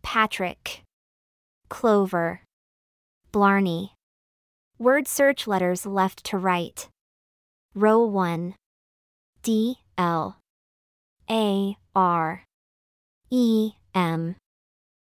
Patrick. 0.01 0.81
Clover. 1.69 2.41
Blarney. 3.31 3.93
Word 4.79 5.07
search 5.07 5.47
letters 5.47 5.85
left 5.85 6.25
to 6.25 6.39
right. 6.39 6.89
Row 7.75 8.07
1. 8.07 8.55
D 9.43 9.77
L 9.99 10.39
A 11.31 11.77
R 11.95 12.45
E 13.31 13.73
M 13.95 14.37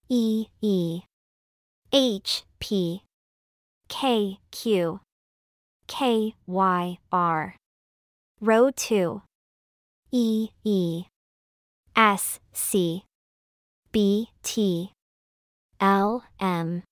E 0.07 0.45
E 0.61 1.01
H 1.91 2.43
P 2.61 3.01
K 3.89 4.39
Q 4.51 5.01
K 5.87 6.35
Y 6.45 6.97
R. 7.11 7.55
Row 8.41 8.69
2. 8.71 9.21
E 10.11 10.49
E. 10.63 11.05
S 11.95 12.39
C. 12.53 13.03
B 13.91 14.29
T. 14.43 14.91
L 15.79 16.23
M. 16.39 16.83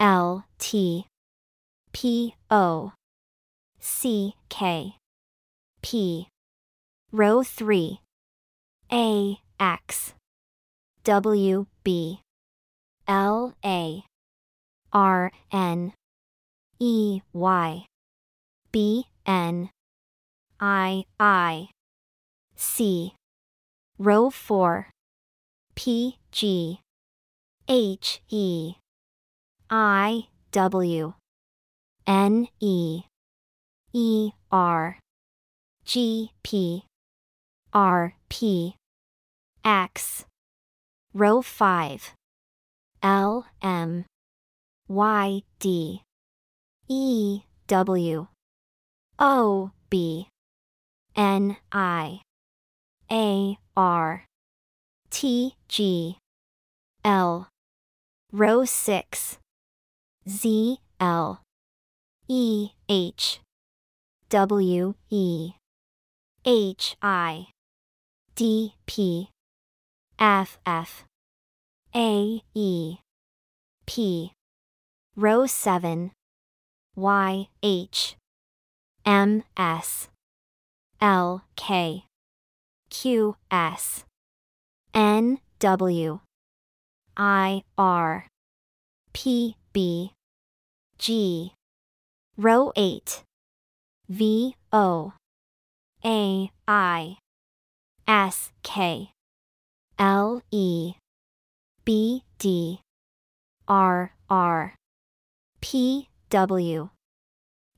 L 0.00 0.44
T. 0.58 1.06
P 1.92 2.34
O. 2.50 2.92
C 3.78 4.34
K. 4.48 4.96
P. 5.82 6.28
Row 7.12 7.42
3 7.42 8.00
A 8.92 9.38
X. 9.60 10.14
W 11.04 11.66
B. 11.84 12.20
L 13.06 13.54
A. 13.64 14.02
R 14.92 15.30
N. 15.52 15.92
E 16.80 17.20
Y 17.32 17.86
B 18.76 19.06
N 19.24 19.70
I 20.60 21.06
I 21.18 21.70
C. 22.56 23.14
Row 23.98 24.28
4 24.28 24.90
P 25.74 26.18
G. 26.30 26.80
H 27.66 28.20
E 28.28 28.74
I 29.70 30.26
W 30.52 31.14
N 32.06 32.48
E 32.60 33.04
E 33.94 34.32
R 34.52 34.98
G 35.86 36.32
P 36.42 36.84
R 37.72 38.14
P 38.28 38.76
X. 39.64 40.26
Row 41.14 41.40
5 41.40 42.12
L 43.02 43.46
M 43.62 44.04
Y 44.86 45.42
D 45.60 46.02
E 46.88 47.40
W 47.68 48.26
O 49.18 49.70
B 49.88 50.28
N 51.16 51.56
I 51.72 52.20
A 53.10 53.58
R 53.74 54.24
T 55.10 55.54
G 55.68 56.18
L. 57.02 57.48
Row 58.32 58.64
6 58.66 59.38
Z 60.28 60.78
L 61.00 61.40
E 62.28 62.70
H 62.88 63.40
W 64.28 64.94
E 65.08 65.52
H 66.44 66.96
I 67.00 67.46
D 68.34 68.74
P 68.84 69.30
F 70.18 70.58
F 70.66 71.04
A 71.94 72.42
E 72.54 72.96
P. 73.86 74.32
Row 75.16 75.46
7 75.46 76.10
Y 76.94 77.48
H 77.62 78.16
M 79.06 79.44
S 79.56 80.08
L 81.00 81.44
K 81.54 82.04
Q 82.90 83.36
S 83.52 84.04
N 84.92 85.38
W 85.60 86.18
I 87.16 87.62
R 87.78 88.26
P 89.12 89.54
B 89.72 90.10
G 90.98 91.52
Row 92.36 92.72
8 92.74 93.22
V 94.08 94.56
O 94.72 95.12
A 96.04 96.50
I 96.66 97.16
S 98.08 98.50
K 98.64 99.12
L 100.00 100.42
E 100.50 100.94
B 101.84 102.24
D 102.38 102.80
R 103.68 104.12
R 104.28 104.74
P 105.60 106.08
W 106.28 106.90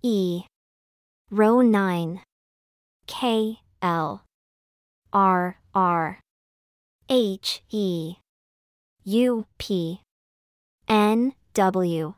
E 0.02 0.44
Row 1.30 1.60
9 1.60 2.20
K 3.06 3.60
L 3.82 4.24
R 5.12 5.58
R 5.74 6.20
H 7.10 7.62
E 7.70 8.14
U 9.04 9.46
P 9.58 10.00
N 10.88 11.34
W 11.52 12.14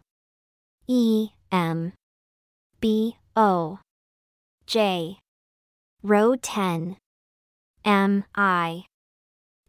E 0.87 1.31
M 1.51 1.93
B 2.81 3.16
O. 3.35 3.81
J. 4.66 5.19
Row 6.05 6.37
10 6.37 6.97
M 7.85 8.24
I 8.37 8.85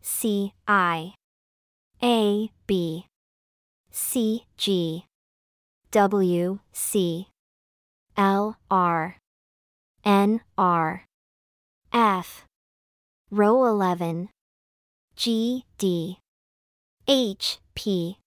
C 0.03 0.53
I 0.67 1.13
A 2.03 2.51
B 2.67 3.07
C 3.89 4.45
G 4.55 5.05
W 5.91 6.59
C 6.73 7.27
L 8.15 8.55
R 8.69 9.20
N 10.03 10.41
R. 10.57 11.05
F. 11.93 12.45
Row 13.29 13.65
11 13.65 14.29
G 15.15 15.65
D. 15.77 16.17
H 17.07 17.59
P. 17.75 18.17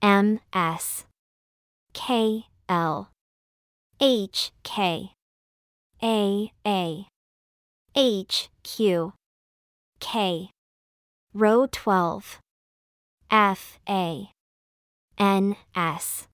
M 0.00 0.40
S. 0.54 1.04
K 1.92 2.46
L. 2.68 3.10
H 4.00 4.52
K. 4.62 5.12
A 6.02 6.52
A. 6.66 7.06
H 7.94 8.48
Q. 8.62 9.12
K. 10.00 10.50
Row 11.34 11.66
12 11.70 12.38
F 13.30 13.78
A. 13.86 14.30
N 15.18 15.56
S. 15.74 16.26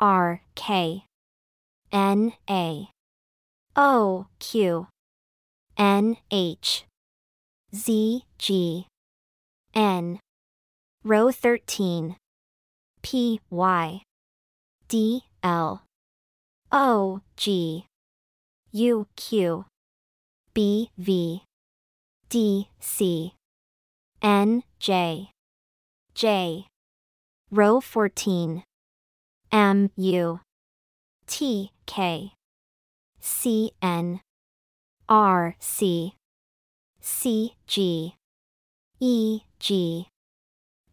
R 0.00 0.42
K. 0.56 1.04
N 1.92 2.32
A 2.50 2.88
O 3.80 4.26
Q 4.40 4.88
N 5.76 6.16
H 6.32 6.84
Z 7.72 8.24
G 8.36 8.86
N 9.72 10.18
Row 11.04 11.30
13 11.30 12.16
P 13.02 13.40
Y 13.48 14.02
D 14.88 15.22
L 15.44 15.84
O 16.72 17.20
G 17.36 17.86
U 18.72 19.06
Q 19.14 19.64
B 20.52 20.90
V 20.98 21.44
D 22.28 22.68
C 22.80 23.32
N 24.20 24.64
J 24.80 25.30
J 26.16 26.66
Row 27.52 27.80
14 27.80 28.64
M 29.52 29.90
U 29.94 30.40
T 31.28 31.70
K 31.86 32.32
C 33.20 33.72
N 33.82 34.20
R 35.08 35.56
C 35.58 36.14
C 37.00 37.54
G 37.66 38.14
E 39.00 39.40
G 39.58 40.08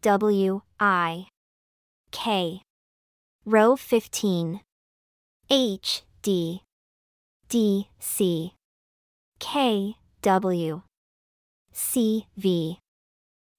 W 0.02 0.62
I 0.80 1.28
K 2.12 2.62
Row 3.46 3.76
15 3.76 4.62
H 5.50 6.04
D 6.22 6.62
D 7.50 7.88
C 8.00 8.54
K 9.40 9.96
W 10.22 10.82
C 11.72 12.26
V 12.38 12.80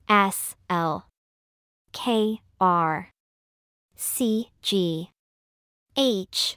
S 0.09 0.56
L 0.70 1.06
K 1.93 2.40
R 2.60 3.10
C 3.97 4.51
G 4.62 5.10
H 5.97 6.56